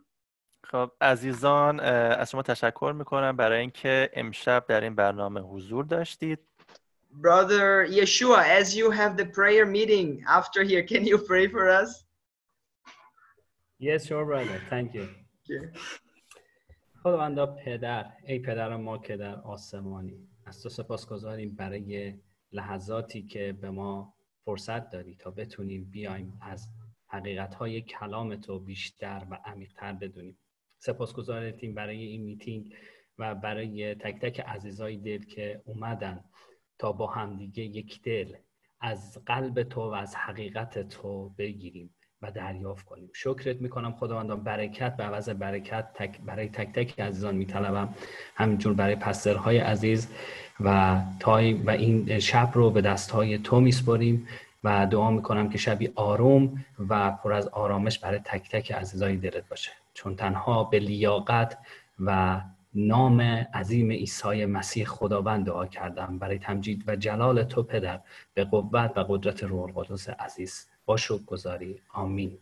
[0.65, 6.39] خب عزیزان اه، از شما تشکر میکنم برای اینکه امشب در این برنامه حضور داشتید
[7.13, 12.05] brother Yeshua, as you have the prayer meeting after here, can you pray for us?
[13.79, 14.61] Yes, sure, brother.
[14.71, 15.09] Thank you.
[15.45, 15.79] Okay.
[17.03, 22.15] خداوندا پدر ای پدر ما که در آسمانی از تو سپاس گذاریم برای
[22.54, 24.14] لحظاتی که به ما
[24.46, 26.68] فرصت داری تا بتونیم بیایم از
[27.08, 30.38] حقیقت های کلام تو بیشتر و عمیقتر بدونیم.
[30.80, 32.76] سپاس گذارتیم برای این میتینگ
[33.18, 36.24] و برای تک تک عزیزای دل که اومدن
[36.80, 38.36] تا با همدیگه یک دل
[38.80, 41.96] از قلب تو و از حقیقت تو بگیریم.
[42.24, 43.10] و دریافت کنیم.
[43.14, 44.44] شکرت می‌کنم خداوندان.
[44.44, 47.90] برکت به عوض برکت تک برای تک تک عزیزان میطلبم.
[48.36, 50.08] همینجور برای پسترهای عزیز
[50.60, 54.28] و تای و این شب رو به دستهای تو میسپاریم
[54.64, 59.50] و دعا می‌کنم که شبی آروم و پر از آرامش برای تک تک عزیزای دلت
[59.50, 59.72] باشه.
[59.94, 61.58] چون تنها به لیاقت
[62.00, 62.42] و
[62.76, 63.22] نام
[63.54, 66.20] عظیم عیسی مسیح خداوند دعا کردم.
[66.20, 68.00] برای تمجید و جلال تو پدر
[68.34, 70.68] به قوت و قدرت روح القدس عزیز.
[70.86, 71.82] با گذاری.
[71.94, 72.38] آمین.